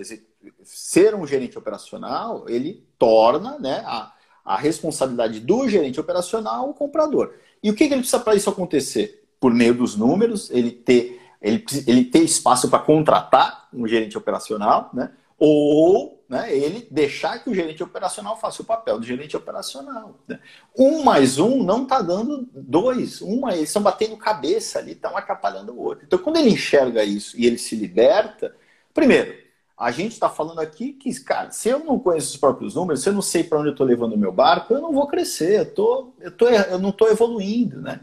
ser 0.62 1.14
um 1.14 1.26
gerente 1.26 1.58
operacional, 1.58 2.44
ele 2.48 2.84
torna 2.98 3.58
né, 3.58 3.82
a, 3.84 4.12
a 4.44 4.56
responsabilidade 4.56 5.40
do 5.40 5.68
gerente 5.68 6.00
operacional 6.00 6.70
o 6.70 6.74
comprador. 6.74 7.34
E 7.62 7.70
o 7.70 7.74
que, 7.74 7.88
que 7.88 7.94
ele 7.94 8.00
precisa 8.00 8.20
para 8.20 8.34
isso 8.34 8.48
acontecer? 8.48 9.25
Por 9.40 9.52
meio 9.52 9.74
dos 9.74 9.96
números, 9.96 10.50
ele 10.50 10.70
ter, 10.70 11.20
ele, 11.40 11.64
ele 11.86 12.04
ter 12.04 12.20
espaço 12.20 12.68
para 12.68 12.78
contratar 12.78 13.68
um 13.72 13.86
gerente 13.86 14.16
operacional, 14.16 14.90
né? 14.92 15.10
ou 15.38 16.24
né, 16.28 16.54
ele 16.54 16.88
deixar 16.90 17.42
que 17.42 17.50
o 17.50 17.54
gerente 17.54 17.82
operacional 17.82 18.36
faça 18.38 18.62
o 18.62 18.64
papel 18.64 18.98
do 18.98 19.06
gerente 19.06 19.36
operacional. 19.36 20.18
Né? 20.26 20.40
Um 20.76 21.02
mais 21.02 21.38
um 21.38 21.62
não 21.62 21.84
está 21.84 22.00
dando 22.00 22.48
dois. 22.52 23.22
Um, 23.22 23.48
eles 23.48 23.68
estão 23.68 23.82
batendo 23.82 24.16
cabeça 24.16 24.78
ali, 24.78 24.92
estão 24.92 25.16
atrapalhando 25.16 25.72
o 25.72 25.80
outro. 25.80 26.04
Então, 26.06 26.18
quando 26.18 26.38
ele 26.38 26.50
enxerga 26.50 27.04
isso 27.04 27.38
e 27.38 27.46
ele 27.46 27.58
se 27.58 27.76
liberta, 27.76 28.54
primeiro, 28.92 29.46
a 29.78 29.90
gente 29.90 30.12
está 30.12 30.28
falando 30.28 30.58
aqui 30.58 30.94
que, 30.94 31.14
cara, 31.20 31.50
se 31.50 31.68
eu 31.68 31.80
não 31.80 31.98
conheço 31.98 32.30
os 32.30 32.36
próprios 32.38 32.74
números, 32.74 33.02
se 33.02 33.08
eu 33.10 33.12
não 33.12 33.22
sei 33.22 33.44
para 33.44 33.58
onde 33.58 33.68
eu 33.68 33.72
estou 33.72 33.86
levando 33.86 34.14
o 34.14 34.18
meu 34.18 34.32
barco, 34.32 34.72
eu 34.72 34.80
não 34.80 34.92
vou 34.92 35.06
crescer, 35.06 35.60
eu, 35.60 35.74
tô, 35.74 36.12
eu, 36.18 36.30
tô, 36.30 36.48
eu 36.48 36.78
não 36.78 36.88
estou 36.88 37.08
evoluindo, 37.10 37.80
né? 37.82 38.00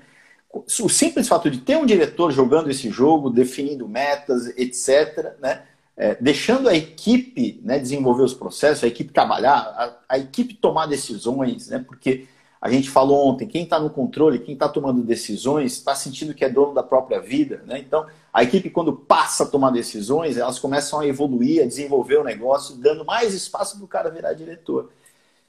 O 0.54 0.88
simples 0.88 1.28
fato 1.28 1.50
de 1.50 1.60
ter 1.60 1.78
um 1.78 1.86
diretor 1.86 2.32
jogando 2.32 2.70
esse 2.70 2.90
jogo, 2.90 3.32
definindo 3.32 3.88
metas, 3.88 4.48
etc., 4.56 5.36
né? 5.42 5.64
É, 5.96 6.16
deixando 6.16 6.70
a 6.70 6.76
equipe 6.76 7.60
né, 7.64 7.78
desenvolver 7.78 8.24
os 8.24 8.34
processos, 8.34 8.84
a 8.84 8.88
equipe 8.88 9.14
trabalhar, 9.14 9.60
a, 9.60 10.16
a, 10.16 10.18
equipe 10.18 10.56
tomar 10.56 10.88
decisões, 10.88 11.68
né? 11.68 11.84
Porque 11.86 12.28
A 12.64 12.70
gente 12.70 12.90
falou 12.90 13.28
ontem, 13.28 13.46
quem 13.46 13.66
está 13.66 13.78
no 13.78 13.90
controle, 13.90 14.40
quem 14.40 14.54
está 14.54 14.70
tomando 14.70 15.04
decisões, 15.04 15.74
está 15.74 15.94
sentindo 15.94 16.34
que 16.34 16.46
é 16.46 16.50
dono 16.50 16.74
da 16.74 16.82
própria 16.82 17.20
vida. 17.20 17.62
Né? 17.68 17.78
Então, 17.80 18.06
a 18.32 18.42
equipe, 18.42 18.70
quando 18.70 18.94
passa 18.94 19.44
a 19.44 19.46
tomar 19.46 19.70
decisões, 19.70 20.38
elas 20.38 20.60
começam 20.60 21.02
a 21.02 21.06
evoluir, 21.06 21.62
a 21.62 21.68
desenvolver 21.68 22.20
o 22.20 22.24
negócio, 22.24 22.78
dando 22.78 23.04
mais 23.04 23.34
espaço 23.34 23.76
para 23.76 23.84
o 23.84 23.88
cara 23.90 24.10
virar 24.10 24.32
diretor. 24.32 24.90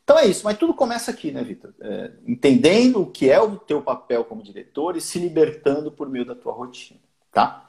Então 0.05 0.18
é 0.18 0.26
isso, 0.26 0.44
mas 0.44 0.59
tudo 0.59 0.74
começa 0.74 1.11
aqui, 1.11 1.32
né, 1.32 1.42
Vitor? 1.42 1.74
É, 1.80 2.12
entendendo 2.26 3.00
o 3.00 3.11
que 3.11 3.30
é 3.30 3.40
o 3.40 3.57
teu 3.57 3.80
papel 3.80 4.22
como 4.24 4.42
diretor 4.42 4.96
e 4.96 5.00
se 5.00 5.18
libertando 5.18 5.90
por 5.90 6.09
meio 6.09 6.26
da 6.26 6.34
tua 6.34 6.52
rotina, 6.52 7.00
tá? 7.32 7.66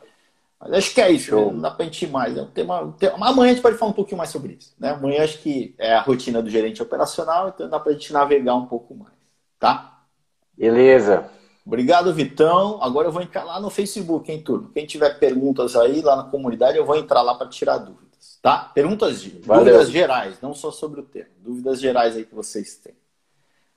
Mas 0.60 0.74
acho 0.74 0.94
que 0.94 1.02
é 1.02 1.12
isso, 1.12 1.36
né? 1.36 1.42
não 1.42 1.62
dá 1.62 1.72
para 1.72 1.86
gente 1.86 2.04
ir 2.04 2.10
mais. 2.10 2.36
É 2.38 2.42
um 2.42 2.50
tema, 2.50 2.82
um 2.82 2.92
tema, 2.92 3.28
amanhã 3.28 3.52
a 3.52 3.54
gente 3.54 3.62
pode 3.62 3.78
falar 3.78 3.92
um 3.92 3.96
pouquinho 3.96 4.18
mais 4.18 4.30
sobre 4.32 4.54
isso. 4.54 4.74
Né? 4.80 4.90
Amanhã 4.90 5.24
acho 5.24 5.40
que 5.40 5.76
é 5.78 5.94
a 5.94 6.02
rotina 6.02 6.42
do 6.42 6.50
gerente 6.50 6.82
operacional, 6.82 7.50
então 7.50 7.70
dá 7.70 7.80
para 7.80 7.92
a 7.92 7.94
gente 7.94 8.12
navegar 8.12 8.56
um 8.56 8.66
pouco 8.66 8.96
mais. 8.96 9.14
Tá? 9.60 10.02
Beleza. 10.58 11.30
Obrigado, 11.66 12.14
Vitão. 12.14 12.82
Agora 12.82 13.08
eu 13.08 13.12
vou 13.12 13.22
entrar 13.22 13.44
lá 13.44 13.60
no 13.60 13.70
Facebook, 13.70 14.32
hein, 14.32 14.42
turma? 14.42 14.70
Quem 14.74 14.86
tiver 14.86 15.18
perguntas 15.20 15.76
aí 15.76 16.02
lá 16.02 16.16
na 16.16 16.24
comunidade, 16.24 16.78
eu 16.78 16.86
vou 16.86 16.96
entrar 16.96 17.22
lá 17.22 17.36
para 17.36 17.48
tirar 17.48 17.78
dúvidas, 17.78 18.05
tá? 18.42 18.58
Perguntas 18.74 19.22
de 19.22 19.30
dúvidas 19.30 19.90
gerais, 19.90 20.40
não 20.42 20.54
só 20.54 20.72
sobre 20.72 21.00
o 21.00 21.04
tema. 21.04 21.30
Dúvidas 21.38 21.80
gerais 21.80 22.16
aí 22.16 22.26
que 22.26 22.36
vocês 22.36 22.76
têm. 22.76 22.94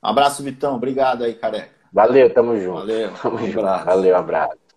Um 0.03 0.07
abraço, 0.07 0.43
Vitão. 0.43 0.75
Obrigado 0.75 1.23
aí, 1.23 1.33
careca. 1.33 1.71
Valeu, 1.91 2.33
tamo 2.33 2.59
junto. 2.59 2.79
Valeu. 2.79 3.13
Tamo 3.21 3.35
um 3.37 3.51
junto. 3.51 3.61
Valeu, 3.61 4.15
um 4.15 4.19
abraço. 4.19 4.68